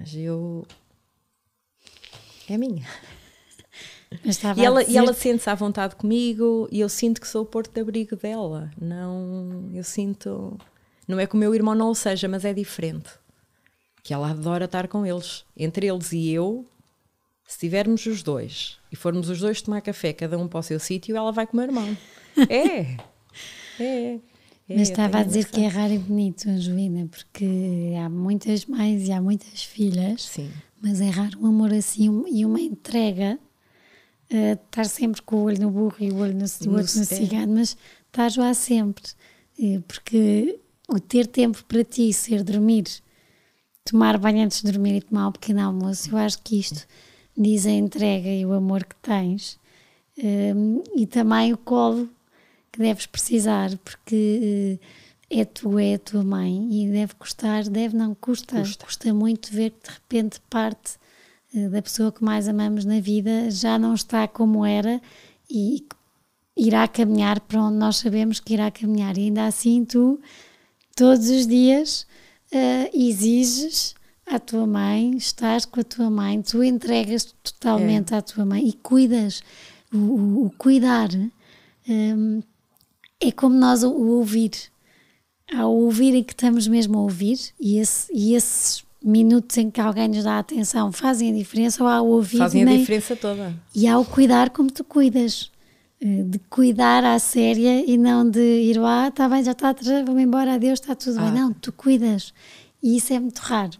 Mas 0.00 0.14
eu. 0.14 0.66
É 2.48 2.56
minha. 2.56 2.86
e 4.56 4.64
ela, 4.64 4.82
dizer... 4.82 4.98
ela 4.98 5.12
sente-se 5.12 5.50
à 5.50 5.54
vontade 5.54 5.94
comigo 5.94 6.66
e 6.72 6.80
eu 6.80 6.88
sinto 6.88 7.20
que 7.20 7.28
sou 7.28 7.42
o 7.42 7.46
porto 7.46 7.72
de 7.72 7.80
abrigo 7.80 8.16
dela. 8.16 8.70
Não, 8.80 9.70
eu 9.74 9.84
sinto. 9.84 10.58
Não 11.06 11.20
é 11.20 11.26
que 11.26 11.34
o 11.34 11.38
meu 11.38 11.54
irmão 11.54 11.74
não 11.74 11.90
o 11.90 11.94
seja, 11.94 12.26
mas 12.26 12.44
é 12.46 12.54
diferente. 12.54 13.10
Que 14.02 14.14
ela 14.14 14.30
adora 14.30 14.64
estar 14.64 14.88
com 14.88 15.04
eles. 15.04 15.44
Entre 15.54 15.86
eles 15.86 16.12
e 16.12 16.30
eu, 16.30 16.66
se 17.46 17.58
tivermos 17.58 18.06
os 18.06 18.22
dois 18.22 18.78
e 18.90 18.96
formos 18.96 19.28
os 19.28 19.40
dois 19.40 19.60
tomar 19.60 19.82
café, 19.82 20.14
cada 20.14 20.38
um 20.38 20.48
para 20.48 20.60
o 20.60 20.62
seu 20.62 20.80
sítio, 20.80 21.14
ela 21.14 21.30
vai 21.30 21.46
com 21.46 21.52
o 21.52 21.56
meu 21.56 21.66
irmão. 21.66 21.96
É! 22.48 22.96
É! 23.78 24.18
É, 24.70 24.76
Mas 24.76 24.88
estava 24.88 25.18
a 25.18 25.24
dizer 25.24 25.46
que 25.46 25.62
é 25.62 25.66
raro 25.66 25.92
e 25.92 25.98
bonito, 25.98 26.48
Angelina, 26.48 27.04
porque 27.08 27.44
há 28.00 28.08
muitas 28.08 28.66
mães 28.66 29.08
e 29.08 29.10
há 29.10 29.20
muitas 29.20 29.64
filhas, 29.64 30.22
Sim. 30.22 30.48
mas 30.80 31.00
é 31.00 31.10
raro 31.10 31.40
um 31.40 31.46
amor 31.46 31.74
assim 31.74 32.24
e 32.32 32.46
uma 32.46 32.60
entrega, 32.60 33.36
uh, 34.32 34.52
estar 34.64 34.84
sempre 34.84 35.22
com 35.22 35.38
o 35.38 35.42
olho 35.42 35.60
no 35.60 35.72
burro 35.72 35.96
e 35.98 36.12
o 36.12 36.18
olho 36.18 36.34
no, 36.34 36.44
no, 36.70 36.78
outro 36.78 36.98
no 37.00 37.04
cigano, 37.04 37.54
mas 37.54 37.76
estás 38.06 38.36
lá 38.36 38.54
sempre, 38.54 39.02
uh, 39.58 39.82
porque 39.88 40.60
o 40.88 41.00
ter 41.00 41.26
tempo 41.26 41.64
para 41.64 41.82
ti, 41.82 42.12
ser 42.12 42.44
dormir, 42.44 42.84
tomar 43.84 44.18
banho 44.18 44.44
antes 44.44 44.62
de 44.62 44.70
dormir 44.70 44.98
e 44.98 45.02
tomar 45.02 45.26
um 45.26 45.32
pequeno 45.32 45.62
almoço, 45.62 46.12
eu 46.12 46.16
acho 46.16 46.40
que 46.44 46.60
isto 46.60 46.86
diz 47.36 47.66
a 47.66 47.72
entrega 47.72 48.28
e 48.28 48.46
o 48.46 48.52
amor 48.52 48.84
que 48.84 48.94
tens. 49.02 49.58
Uh, 50.16 50.84
e 50.94 51.06
também 51.08 51.52
o 51.52 51.56
colo 51.56 52.08
que 52.72 52.78
deves 52.78 53.06
precisar, 53.06 53.76
porque 53.78 54.78
eh, 55.30 55.40
é 55.40 55.44
tu, 55.44 55.78
é 55.78 55.94
a 55.94 55.98
tua 55.98 56.22
mãe 56.24 56.68
e 56.70 56.90
deve 56.90 57.14
custar, 57.14 57.64
deve 57.68 57.96
não, 57.96 58.14
custa, 58.14 58.58
custa, 58.58 58.84
custa 58.84 59.14
muito 59.14 59.52
ver 59.52 59.70
que 59.70 59.88
de 59.88 59.94
repente 59.94 60.40
parte 60.48 60.98
eh, 61.54 61.68
da 61.68 61.82
pessoa 61.82 62.12
que 62.12 62.22
mais 62.22 62.48
amamos 62.48 62.84
na 62.84 63.00
vida 63.00 63.50
já 63.50 63.78
não 63.78 63.94
está 63.94 64.26
como 64.28 64.64
era 64.64 65.00
e 65.48 65.84
irá 66.56 66.86
caminhar 66.86 67.40
para 67.40 67.62
onde 67.62 67.76
nós 67.76 67.96
sabemos 67.96 68.38
que 68.40 68.54
irá 68.54 68.70
caminhar. 68.70 69.16
E 69.16 69.22
ainda 69.22 69.46
assim 69.46 69.84
tu, 69.84 70.20
todos 70.94 71.28
os 71.30 71.46
dias, 71.46 72.06
uh, 72.52 72.90
exiges 72.92 73.94
à 74.26 74.38
tua 74.38 74.66
mãe, 74.66 75.16
estás 75.16 75.64
com 75.64 75.80
a 75.80 75.84
tua 75.84 76.10
mãe, 76.10 76.40
tu 76.42 76.62
entregas 76.62 77.34
totalmente 77.42 78.14
é. 78.14 78.18
à 78.18 78.22
tua 78.22 78.44
mãe 78.44 78.68
e 78.68 78.72
cuidas. 78.74 79.42
O, 79.92 79.96
o, 79.96 80.46
o 80.46 80.50
cuidar 80.50 81.08
um, 81.88 82.42
é 83.20 83.30
como 83.30 83.56
nós 83.56 83.82
o, 83.82 83.90
ouvir. 83.92 84.52
Ao 85.52 85.72
ouvir 85.74 86.14
em 86.14 86.22
que 86.22 86.32
estamos 86.32 86.68
mesmo 86.68 86.98
a 86.98 87.02
ouvir, 87.02 87.38
e, 87.60 87.78
esse, 87.78 88.10
e 88.14 88.34
esses 88.34 88.84
minutos 89.02 89.56
em 89.58 89.70
que 89.70 89.80
alguém 89.80 90.08
nos 90.08 90.22
dá 90.22 90.38
atenção 90.38 90.92
fazem 90.92 91.30
a 91.30 91.34
diferença, 91.34 91.82
ou 91.82 91.88
ao 91.88 92.06
ouvir. 92.06 92.38
Fazem 92.38 92.64
nem, 92.64 92.76
a 92.76 92.78
diferença 92.78 93.16
toda. 93.16 93.54
E 93.74 93.86
ao 93.88 94.04
cuidar 94.04 94.50
como 94.50 94.70
tu 94.70 94.84
cuidas. 94.84 95.50
Eh, 96.02 96.22
de 96.22 96.38
cuidar 96.48 97.04
à 97.04 97.18
séria 97.18 97.84
e 97.84 97.98
não 97.98 98.28
de 98.28 98.40
ir 98.40 98.78
lá, 98.78 99.08
está 99.08 99.28
bem, 99.28 99.44
já 99.44 99.52
está, 99.52 99.74
vamos 100.06 100.22
embora, 100.22 100.54
adeus, 100.54 100.80
está 100.80 100.94
tudo 100.94 101.18
ah. 101.18 101.24
bem. 101.24 101.32
Não, 101.32 101.52
tu 101.52 101.72
cuidas. 101.72 102.32
E 102.82 102.96
isso 102.96 103.12
é 103.12 103.20
muito 103.20 103.38
raro. 103.40 103.78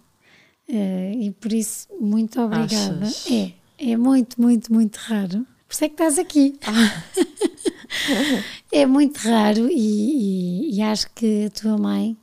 Uh, 0.68 1.12
e 1.18 1.30
por 1.40 1.52
isso, 1.52 1.88
muito 1.98 2.40
obrigada. 2.40 3.02
Achas? 3.02 3.26
É, 3.30 3.52
é 3.78 3.96
muito, 3.96 4.40
muito, 4.40 4.72
muito 4.72 4.96
raro. 4.96 5.46
Por 5.66 5.72
isso 5.72 5.84
é 5.84 5.88
que 5.88 5.94
estás 5.94 6.18
aqui. 6.18 6.58
Ah. 6.62 7.02
é 8.72 8.86
muito 8.86 9.18
raro 9.18 9.68
e, 9.68 10.70
e, 10.70 10.76
e, 10.76 10.82
acho 10.82 11.10
que 11.12 11.46
a 11.46 11.50
tua 11.50 11.76
mãe, 11.76 12.16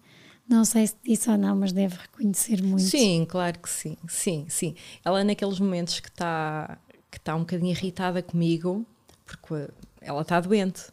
não 0.47 0.63
sei 0.65 0.87
se 0.87 0.95
disse 1.03 1.29
ou 1.29 1.37
não, 1.37 1.55
mas 1.55 1.71
deve 1.71 1.95
reconhecer 1.95 2.61
muito. 2.63 2.83
Sim, 2.83 3.25
claro 3.27 3.59
que 3.59 3.69
sim, 3.69 3.97
sim, 4.07 4.45
sim. 4.49 4.75
Ela 5.03 5.23
naqueles 5.23 5.59
momentos 5.59 5.99
que 5.99 6.09
está 6.09 6.77
que 7.09 7.17
está 7.17 7.35
um 7.35 7.39
bocadinho 7.39 7.71
irritada 7.71 8.21
comigo, 8.21 8.85
porque 9.25 9.69
ela 10.01 10.21
está 10.21 10.39
doente. 10.39 10.83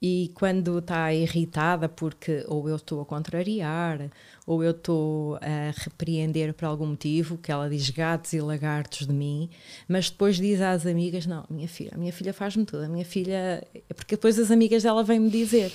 E 0.00 0.30
quando 0.34 0.78
está 0.78 1.12
irritada 1.12 1.88
porque 1.88 2.44
ou 2.46 2.68
eu 2.68 2.76
estou 2.76 3.00
a 3.00 3.04
contrariar, 3.04 4.10
ou 4.46 4.62
eu 4.62 4.70
estou 4.70 5.36
a 5.36 5.72
repreender 5.76 6.54
por 6.54 6.66
algum 6.66 6.86
motivo, 6.86 7.36
que 7.36 7.50
ela 7.50 7.68
diz 7.68 7.90
gatos 7.90 8.32
e 8.32 8.40
lagartos 8.40 9.08
de 9.08 9.12
mim, 9.12 9.50
mas 9.88 10.08
depois 10.08 10.36
diz 10.36 10.60
às 10.60 10.86
amigas: 10.86 11.26
Não, 11.26 11.44
minha 11.50 11.66
filha, 11.66 11.90
a 11.94 11.98
minha 11.98 12.12
filha 12.12 12.32
faz-me 12.32 12.64
tudo, 12.64 12.84
a 12.84 12.88
minha 12.88 13.04
filha. 13.04 13.66
É 13.74 13.94
porque 13.94 14.14
depois 14.14 14.38
as 14.38 14.52
amigas 14.52 14.84
dela 14.84 15.02
vêm-me 15.02 15.30
dizer. 15.30 15.72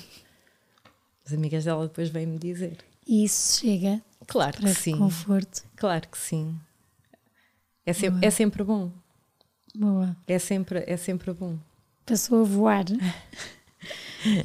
As 1.26 1.34
amigas 1.34 1.66
dela 1.66 1.86
depois 1.88 2.08
vêm-me 2.08 2.38
dizer. 2.38 2.78
E 3.06 3.26
isso 3.26 3.60
chega 3.60 4.02
claro 4.26 4.58
que 4.58 4.74
sim. 4.74 4.98
conforto. 4.98 5.64
Claro 5.76 6.08
que 6.08 6.18
sim. 6.18 6.56
É, 7.86 7.92
sempre 7.92 8.26
é 8.26 8.30
sempre 8.30 8.64
bom. 8.64 8.90
Boa. 9.76 10.16
É 10.28 10.40
sempre, 10.40 10.84
é 10.88 10.96
sempre 10.96 11.34
bom. 11.34 11.58
Passou 12.06 12.42
a 12.42 12.44
voar. 12.44 12.86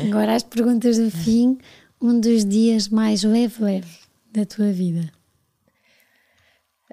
Agora 0.06 0.34
as 0.34 0.42
perguntas 0.42 0.98
do 0.98 1.10
fim, 1.10 1.58
um 2.00 2.18
dos 2.18 2.44
dias 2.44 2.88
mais 2.88 3.22
leve-leve 3.22 3.98
da 4.32 4.44
tua 4.44 4.72
vida? 4.72 5.12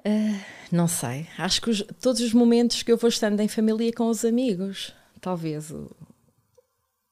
Uh, 0.00 0.40
não 0.70 0.86
sei. 0.86 1.26
Acho 1.36 1.60
que 1.60 1.70
os, 1.70 1.82
todos 2.00 2.20
os 2.20 2.32
momentos 2.32 2.82
que 2.82 2.92
eu 2.92 2.96
vou 2.96 3.08
estando 3.08 3.40
em 3.40 3.48
família 3.48 3.92
com 3.92 4.08
os 4.08 4.24
amigos, 4.24 4.92
talvez 5.20 5.70
o, 5.70 5.90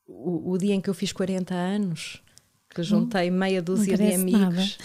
o, 0.07 0.53
o 0.53 0.59
dia 0.59 0.75
em 0.75 0.81
que 0.81 0.89
eu 0.89 0.95
fiz 0.95 1.13
40 1.13 1.55
anos, 1.55 2.23
que 2.71 2.83
juntei 2.83 3.31
hum, 3.31 3.35
meia 3.35 3.63
dúzia 3.63 3.97
de 3.97 4.15
amigos. 4.15 4.79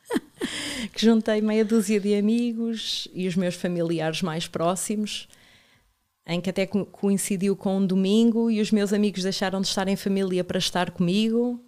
que 0.92 1.04
juntei 1.04 1.40
meia 1.40 1.64
dúzia 1.64 2.00
de 2.00 2.14
amigos 2.14 3.08
e 3.12 3.26
os 3.26 3.36
meus 3.36 3.54
familiares 3.54 4.22
mais 4.22 4.46
próximos 4.46 5.28
em 6.26 6.40
que 6.40 6.50
até 6.50 6.66
coincidiu 6.66 7.54
com 7.54 7.78
um 7.78 7.86
domingo 7.86 8.50
e 8.50 8.60
os 8.60 8.72
meus 8.72 8.92
amigos 8.92 9.22
deixaram 9.22 9.60
de 9.60 9.68
estar 9.68 9.86
em 9.86 9.94
família 9.94 10.42
para 10.42 10.58
estar 10.58 10.90
comigo. 10.90 11.60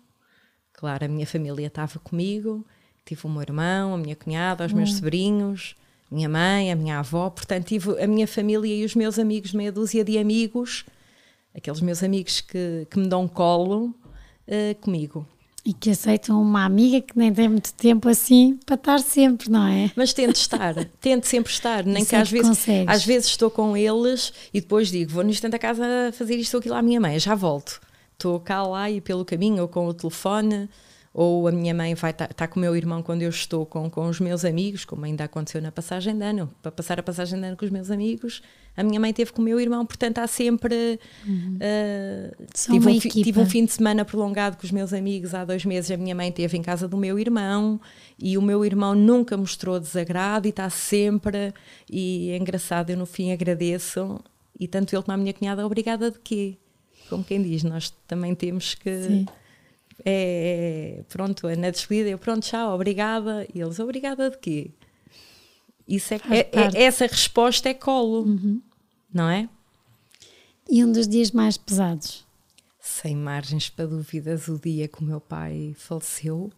Claro, 0.73 1.05
a 1.05 1.09
minha 1.09 1.27
família 1.27 1.67
estava 1.69 1.99
comigo, 2.01 2.67
tive 3.05 3.27
o 3.27 3.31
meu 3.31 3.43
irmão, 3.43 3.95
a 3.95 3.99
minha 3.99 4.17
cunhada, 4.17 4.67
os 4.67 4.73
meus 4.73 4.91
hum. 4.91 4.97
sobrinhos, 4.97 5.77
minha 6.11 6.29
mãe, 6.29 6.73
a 6.73 6.77
minha 6.77 6.99
avó, 6.99 7.31
portanto 7.31 7.67
tive 7.67 8.03
a 8.03 8.07
minha 8.07 8.27
família 8.27 8.75
e 8.75 8.85
os 8.85 8.95
meus 8.95 9.19
amigos, 9.19 9.53
meia 9.53 9.71
dúzia 9.71 10.05
de 10.05 10.19
amigos, 10.19 10.85
aqueles 11.55 11.81
meus 11.81 12.03
amigos 12.03 12.41
que, 12.41 12.87
que 12.91 12.99
me 12.99 13.09
dão 13.09 13.29
colo 13.29 13.95
uh, 14.47 14.75
comigo. 14.81 15.27
E 15.69 15.75
que 15.75 15.91
aceitam 15.91 16.41
uma 16.41 16.65
amiga 16.65 16.99
que 17.03 17.13
nem 17.15 17.31
tem 17.31 17.47
muito 17.47 17.75
tempo 17.75 18.09
assim 18.09 18.59
para 18.65 18.75
estar 18.75 19.01
sempre, 19.01 19.51
não 19.51 19.67
é? 19.67 19.91
Mas 19.95 20.15
tento 20.15 20.37
estar, 20.37 20.75
tento 20.99 21.27
sempre 21.27 21.53
estar, 21.53 21.85
nem 21.85 22.07
que 22.07 22.17
às 22.17 22.31
vezes, 22.31 22.67
às 22.87 23.05
vezes 23.05 23.29
estou 23.29 23.51
com 23.51 23.77
eles 23.77 24.33
e 24.55 24.63
depois 24.63 24.89
digo, 24.89 25.13
vou 25.13 25.23
no 25.23 25.29
instante 25.29 25.57
a 25.57 25.59
casa 25.59 25.85
fazer 26.15 26.37
isto 26.37 26.55
ou 26.55 26.61
aquilo 26.61 26.75
à 26.75 26.81
minha 26.81 26.99
mãe, 26.99 27.19
já 27.19 27.35
volto. 27.35 27.83
Estou 28.15 28.41
cá 28.41 28.63
lá 28.63 28.91
e 28.91 28.99
pelo 29.03 29.27
caminho 29.27 29.61
ou 29.61 29.69
com 29.69 29.87
o 29.87 29.93
telefone, 29.93 30.71
ou 31.13 31.47
a 31.47 31.53
minha 31.53 31.75
mãe 31.75 31.95
vai 31.95 32.13
estar 32.13 32.29
tá, 32.29 32.33
tá 32.33 32.49
com 32.49 32.59
o 32.59 32.63
meu 32.63 32.75
irmão 32.75 33.03
quando 33.03 33.21
eu 33.21 33.29
estou 33.29 33.67
com, 33.67 33.91
com 33.91 34.07
os 34.09 34.21
meus 34.21 34.47
amigos, 34.47 34.87
como 34.87 35.05
ainda 35.05 35.25
aconteceu 35.25 35.61
na 35.61 35.71
passagem 35.71 36.17
de 36.17 36.25
ano, 36.25 36.51
para 36.63 36.73
passar 36.73 36.99
a 36.99 37.03
passagem 37.03 37.39
de 37.39 37.47
ano 37.47 37.59
com 37.59 37.67
os 37.67 37.71
meus 37.71 37.91
amigos, 37.91 38.41
a 38.79 38.85
minha 38.85 39.01
mãe 39.01 39.13
teve 39.13 39.33
com 39.33 39.43
o 39.43 39.45
meu 39.45 39.59
irmão, 39.59 39.85
portanto 39.85 40.19
há 40.19 40.27
sempre. 40.29 41.01
Uhum. 41.27 41.57
Uh, 41.57 42.47
tive, 42.55 42.89
um, 42.89 42.99
tive, 43.01 43.41
um, 43.41 43.45
fim 43.45 43.65
de 43.65 43.73
semana 43.73 44.05
prolongado 44.05 44.57
com 44.57 44.65
os 44.65 44.71
meus 44.71 44.93
amigos 44.93 45.35
há 45.35 45.45
dois 45.45 45.65
meses. 45.65 45.91
A 45.91 45.97
minha 45.97 46.15
mãe 46.15 46.29
esteve 46.29 46.57
em 46.57 46.63
casa 46.63 46.87
do 46.87 46.97
meu 46.97 47.19
irmão 47.19 47.81
e 48.17 48.39
o 48.39 48.43
meu 48.43 48.65
irmão 48.65 48.95
nunca 48.95 49.37
mostrou 49.37 49.81
desagrado 49.81 50.47
e 50.47 50.51
está 50.51 50.71
sempre. 50.71 51.53
E 51.91 52.31
é 52.31 52.37
engraçado, 52.37 52.91
eu 52.91 52.97
no 52.97 53.05
fim 53.05 53.33
agradeço. 53.33 54.21
E 54.61 54.69
tanto 54.69 54.95
ele 54.95 55.03
como 55.03 55.15
a 55.15 55.19
minha 55.19 55.35
cunhada, 55.35 55.67
obrigada 55.67 56.13
de 56.13 56.21
quê? 56.21 56.57
Como 57.11 57.25
quem 57.25 57.43
diz, 57.43 57.65
nós 57.65 57.93
também 58.07 58.33
temos 58.33 58.77
que. 58.77 59.03
Sim. 59.03 59.27
É, 60.05 61.01
é, 61.01 61.03
pronto, 61.09 61.49
na 61.57 61.71
despedida, 61.71 62.11
eu 62.11 62.19
pronto, 62.19 62.45
tchau, 62.47 62.77
obrigada. 62.77 63.45
E 63.53 63.61
eles, 63.61 63.81
obrigada 63.81 64.31
de 64.31 64.39
quê? 64.39 64.71
Isso 65.89 66.15
é, 66.15 66.21
é, 66.31 66.49
é 66.53 66.83
essa 66.85 67.07
resposta 67.07 67.69
é 67.69 67.75
colo. 67.75 68.21
Uhum 68.21 68.63
não 69.13 69.29
é? 69.29 69.49
E 70.71 70.85
um 70.85 70.93
dos 70.93 71.09
dias 71.09 71.31
mais 71.31 71.57
pesados? 71.57 72.27
Sem 72.81 73.17
margens 73.17 73.71
para 73.71 73.87
dúvidas, 73.87 74.49
o 74.49 74.59
dia 74.59 74.87
que 74.89 75.01
o 75.01 75.05
meu 75.05 75.21
pai 75.21 75.75
faleceu, 75.77 76.53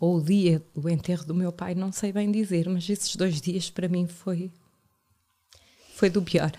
ou 0.00 0.16
o 0.16 0.22
dia 0.22 0.62
do 0.74 0.88
enterro 0.88 1.24
do 1.24 1.34
meu 1.34 1.52
pai, 1.52 1.74
não 1.74 1.92
sei 1.92 2.12
bem 2.12 2.30
dizer, 2.30 2.68
mas 2.68 2.88
esses 2.88 3.14
dois 3.16 3.40
dias 3.40 3.68
para 3.70 3.88
mim 3.88 4.06
foi 4.06 4.50
foi 5.94 6.08
do 6.08 6.22
pior. 6.22 6.52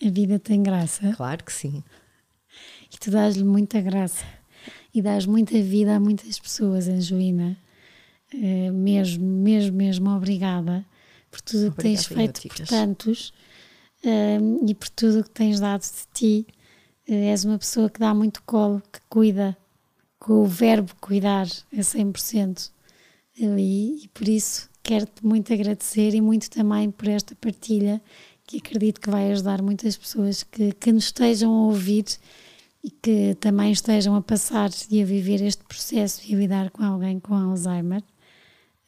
A 0.00 0.08
vida 0.08 0.38
tem 0.38 0.62
graça. 0.62 1.12
Claro 1.16 1.42
que 1.42 1.52
sim. 1.52 1.82
E 2.92 2.96
tu 2.96 3.10
dás-lhe 3.10 3.42
muita 3.42 3.80
graça. 3.80 4.24
E 4.94 5.02
dás 5.02 5.26
muita 5.26 5.60
vida 5.60 5.96
a 5.96 6.00
muitas 6.00 6.38
pessoas, 6.38 6.86
Angelina. 6.86 7.58
Uh, 8.32 8.72
mesmo, 8.72 9.24
mesmo, 9.24 9.76
mesmo 9.76 10.10
obrigada 10.10 10.86
por 11.30 11.40
tudo 11.40 11.68
o 11.68 11.72
que 11.72 11.82
tens 11.82 12.06
feito 12.06 12.46
por 12.46 12.66
tantos 12.66 13.32
e 14.66 14.74
por 14.74 14.88
tudo 14.90 15.20
o 15.20 15.24
que 15.24 15.30
tens 15.30 15.60
dado 15.60 15.82
de 15.82 16.06
ti. 16.14 16.46
Uh, 17.08 17.12
és 17.12 17.44
uma 17.44 17.58
pessoa 17.58 17.88
que 17.88 17.98
dá 17.98 18.12
muito 18.14 18.42
colo, 18.42 18.82
que 18.92 19.00
cuida, 19.08 19.56
com 20.18 20.42
o 20.42 20.46
verbo 20.46 20.92
cuidar 21.00 21.46
é 21.72 21.80
100% 21.80 22.70
ali 23.40 24.04
e 24.04 24.08
por 24.08 24.28
isso 24.28 24.68
quero-te 24.82 25.24
muito 25.24 25.52
agradecer 25.52 26.14
e 26.14 26.20
muito 26.20 26.50
também 26.50 26.90
por 26.90 27.08
esta 27.08 27.34
partilha 27.36 28.02
que 28.46 28.58
acredito 28.58 29.00
que 29.00 29.10
vai 29.10 29.30
ajudar 29.30 29.62
muitas 29.62 29.96
pessoas 29.96 30.42
que, 30.42 30.72
que 30.72 30.90
nos 30.90 31.04
estejam 31.04 31.52
a 31.52 31.66
ouvir 31.66 32.04
e 32.82 32.90
que 32.90 33.34
também 33.36 33.70
estejam 33.70 34.14
a 34.14 34.22
passar 34.22 34.70
e 34.90 35.02
a 35.02 35.04
viver 35.04 35.42
este 35.42 35.62
processo 35.64 36.22
e 36.26 36.34
a 36.34 36.38
lidar 36.38 36.70
com 36.70 36.82
alguém 36.82 37.20
com 37.20 37.34
Alzheimer, 37.34 38.02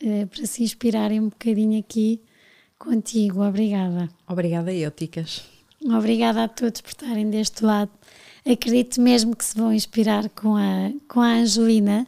uh, 0.02 0.26
para 0.26 0.46
se 0.46 0.62
inspirarem 0.62 1.20
um 1.20 1.28
bocadinho 1.28 1.78
aqui 1.78 2.20
contigo. 2.80 3.46
Obrigada. 3.46 4.08
Obrigada 4.26 4.72
eu, 4.72 4.90
Ticas. 4.90 5.44
Obrigada 5.84 6.44
a 6.44 6.48
todos 6.48 6.80
por 6.80 6.88
estarem 6.88 7.30
deste 7.30 7.64
lado. 7.64 7.90
Acredito 8.44 9.00
mesmo 9.00 9.36
que 9.36 9.44
se 9.44 9.56
vão 9.56 9.72
inspirar 9.72 10.28
com 10.30 10.56
a, 10.56 10.90
com 11.06 11.20
a 11.20 11.34
Angelina, 11.34 12.06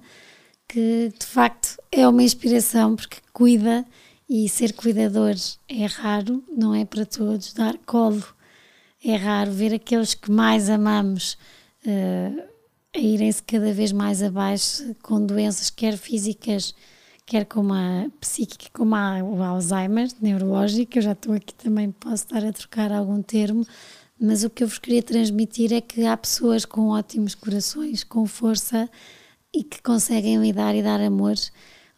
que 0.66 1.12
de 1.16 1.26
facto 1.26 1.80
é 1.92 2.08
uma 2.08 2.22
inspiração 2.22 2.96
porque 2.96 3.18
cuida 3.32 3.84
e 4.28 4.48
ser 4.48 4.72
cuidador 4.72 5.34
é 5.68 5.84
raro, 5.84 6.42
não 6.50 6.74
é 6.74 6.84
para 6.84 7.04
todos. 7.04 7.52
Dar 7.52 7.76
colo 7.84 8.24
é 9.04 9.14
raro. 9.14 9.52
Ver 9.52 9.74
aqueles 9.74 10.14
que 10.14 10.30
mais 10.30 10.70
amamos 10.70 11.36
uh, 11.86 12.42
a 12.94 12.98
irem-se 12.98 13.42
cada 13.42 13.72
vez 13.72 13.92
mais 13.92 14.22
abaixo 14.22 14.96
com 15.02 15.24
doenças, 15.24 15.68
quer 15.68 15.98
físicas, 15.98 16.74
quer 17.32 17.46
como 17.46 17.72
a 17.72 18.10
psíquica, 18.20 18.66
como 18.74 18.94
a, 18.94 19.24
o 19.24 19.42
Alzheimer, 19.42 20.06
neurológico. 20.20 20.98
Eu 20.98 21.02
já 21.02 21.12
estou 21.12 21.32
aqui 21.32 21.54
também, 21.54 21.90
posso 21.90 22.24
estar 22.24 22.44
a 22.44 22.52
trocar 22.52 22.92
algum 22.92 23.22
termo, 23.22 23.66
mas 24.20 24.44
o 24.44 24.50
que 24.50 24.62
eu 24.62 24.68
vos 24.68 24.78
queria 24.78 25.02
transmitir 25.02 25.72
é 25.72 25.80
que 25.80 26.04
há 26.04 26.14
pessoas 26.14 26.66
com 26.66 26.88
ótimos 26.88 27.34
corações, 27.34 28.04
com 28.04 28.26
força 28.26 28.86
e 29.50 29.64
que 29.64 29.80
conseguem 29.80 30.42
lidar 30.42 30.74
e 30.74 30.82
dar 30.82 31.00
amor 31.00 31.36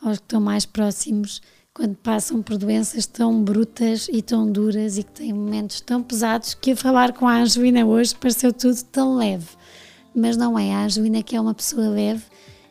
aos 0.00 0.18
que 0.18 0.24
estão 0.24 0.40
mais 0.40 0.64
próximos 0.66 1.42
quando 1.74 1.96
passam 1.96 2.40
por 2.40 2.56
doenças 2.56 3.04
tão 3.04 3.42
brutas 3.42 4.08
e 4.12 4.22
tão 4.22 4.48
duras 4.48 4.98
e 4.98 5.02
que 5.02 5.10
têm 5.10 5.32
momentos 5.32 5.80
tão 5.80 6.00
pesados 6.00 6.54
que 6.54 6.70
a 6.70 6.76
falar 6.76 7.12
com 7.12 7.26
a 7.26 7.38
Angelina 7.38 7.84
hoje 7.84 8.14
pareceu 8.14 8.52
tudo 8.52 8.80
tão 8.84 9.16
leve. 9.16 9.48
Mas 10.14 10.36
não 10.36 10.56
é, 10.56 10.72
a 10.72 10.84
Angelina 10.84 11.24
que 11.24 11.34
é 11.34 11.40
uma 11.40 11.54
pessoa 11.54 11.88
leve 11.88 12.22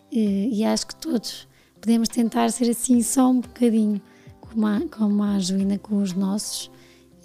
e, 0.10 0.60
e 0.60 0.64
acho 0.64 0.88
que 0.88 0.96
todos 0.96 1.46
podemos 1.84 2.08
tentar 2.08 2.50
ser 2.50 2.70
assim 2.70 3.04
só 3.04 3.30
um 3.30 3.42
bocadinho 3.42 4.02
como 4.40 4.66
a, 4.66 4.80
como 4.90 5.22
a 5.22 5.32
Angelina 5.32 5.78
com 5.78 5.98
os 5.98 6.14
nossos. 6.14 6.72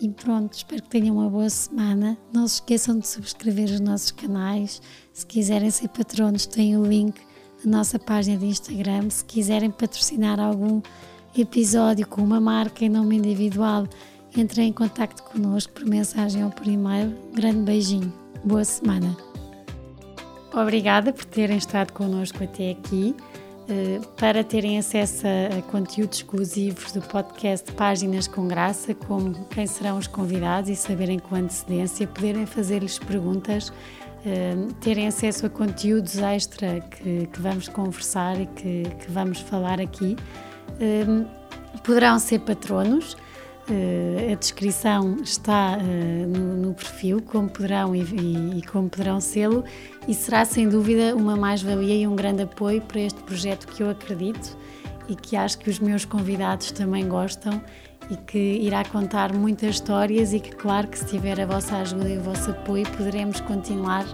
E 0.01 0.09
pronto, 0.09 0.53
espero 0.53 0.83
que 0.83 0.89
tenham 0.89 1.17
uma 1.17 1.31
boa 1.31 1.49
semana. 1.49 2.19
Não 2.33 2.47
se 2.49 2.55
esqueçam 2.55 2.99
de 2.99 3.07
subscrever 3.07 3.67
os 3.67 3.79
nossos 3.79 4.11
canais. 4.11 4.83
Se 5.13 5.25
quiserem 5.25 5.71
ser 5.71 5.89
patronos, 5.89 6.45
tem 6.45 6.77
o 6.77 6.85
link 6.85 7.21
na 7.65 7.79
nossa 7.79 8.01
página 8.01 8.37
de 8.37 8.47
Instagram. 8.47 9.09
Se 9.11 9.25
quiserem 9.25 9.71
patrocinar 9.71 10.41
algum 10.41 10.83
episódio 11.37 12.05
com 12.09 12.21
uma 12.21 12.41
marca 12.41 12.85
em 12.85 12.89
nome 12.89 13.17
individual, 13.17 13.87
entrem 14.37 14.71
em 14.71 14.73
contato 14.73 15.23
connosco 15.23 15.73
por 15.73 15.85
mensagem 15.85 16.45
ou 16.45 16.51
por 16.51 16.67
e-mail. 16.67 17.17
Grande 17.33 17.61
beijinho. 17.61 18.13
Boa 18.45 18.65
semana. 18.65 19.17
Obrigada 20.53 21.13
por 21.13 21.27
terem 21.27 21.59
estado 21.59 21.93
connosco 21.93 22.43
até 22.43 22.73
aqui. 22.73 23.15
Eh, 23.71 24.01
para 24.19 24.43
terem 24.43 24.79
acesso 24.79 25.27
a, 25.27 25.61
conteúdos 25.71 26.19
exclusivos 26.19 26.93
do 26.93 27.03
podcast 27.03 27.71
Páginas 27.73 28.27
com 28.27 28.49
Graça, 28.49 28.95
como 28.95 29.35
quem 29.51 29.66
serão 29.66 29.99
os 29.99 30.07
convidados 30.07 30.71
e 30.71 30.77
saberem 30.77 31.19
com 31.19 31.35
antecedência, 31.35 32.07
poderem 32.07 32.47
fazer-lhes 32.47 32.99
perguntas, 32.99 33.71
eh, 34.25 34.55
terem 34.81 35.07
acesso 35.07 35.45
a 35.45 35.51
conteúdos 35.51 36.16
extra 36.19 36.81
que, 36.81 37.27
que 37.27 37.41
vamos 37.43 37.69
conversar 37.69 38.41
e 38.41 38.47
que, 38.47 38.85
que 39.01 39.11
vamos 39.11 39.41
falar 39.41 39.83
aqui. 39.83 40.16
Eh, 40.81 41.05
poderão 41.85 42.19
ser 42.19 42.39
patronos. 42.41 43.19
Uh, 43.69 44.33
a 44.33 44.35
descrição 44.35 45.19
está 45.23 45.77
uh, 45.77 46.27
no, 46.27 46.73
perfil, 46.73 47.21
como 47.21 47.51
poderão 47.51 47.95
e 47.95 48.62
como 48.62 48.89
poderão 48.89 49.21
sê-lo, 49.21 49.62
e 50.07 50.14
será 50.14 50.45
sem 50.47 50.69
dúvida 50.69 51.14
uma 51.14 51.37
mais-valia 51.37 51.95
e 51.95 52.07
um 52.07 52.16
grande 52.16 52.43
apoio 52.43 52.81
para 52.81 53.01
este 53.01 53.21
projeto 53.25 53.66
que 53.66 53.83
eu 53.83 53.91
acredito 53.91 54.57
e 55.07 55.14
que 55.14 55.37
acho 55.37 55.59
que 55.59 55.69
os 55.69 55.79
meus 55.79 56.07
convidados 56.07 56.71
também 56.71 57.07
gostam 57.07 57.62
e 58.11 58.16
que 58.16 58.39
irá 58.39 58.85
contar 58.85 59.35
muitas 59.35 59.77
histórias 59.77 60.33
e 60.33 60.41
que, 60.41 60.51
claro, 60.51 60.89
que 60.89 60.99
se 60.99 61.05
tiver 61.05 61.39
a 61.39 61.45
vossa 61.47 61.77
ajuda 61.77 62.09
e 62.09 62.16
o 62.16 62.23
vosso 62.23 62.51
apoio, 62.51 62.89
poderemos 62.97 63.41
continuar 63.43 64.07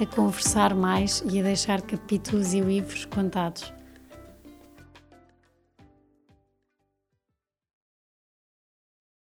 a 0.00 0.06
conversar 0.06 0.74
mais 0.74 1.22
e 1.30 1.38
a 1.38 1.42
deixar 1.42 1.82
capítulos 1.82 2.54
e 2.54 2.60
livros 2.60 3.04
contados. 3.04 3.72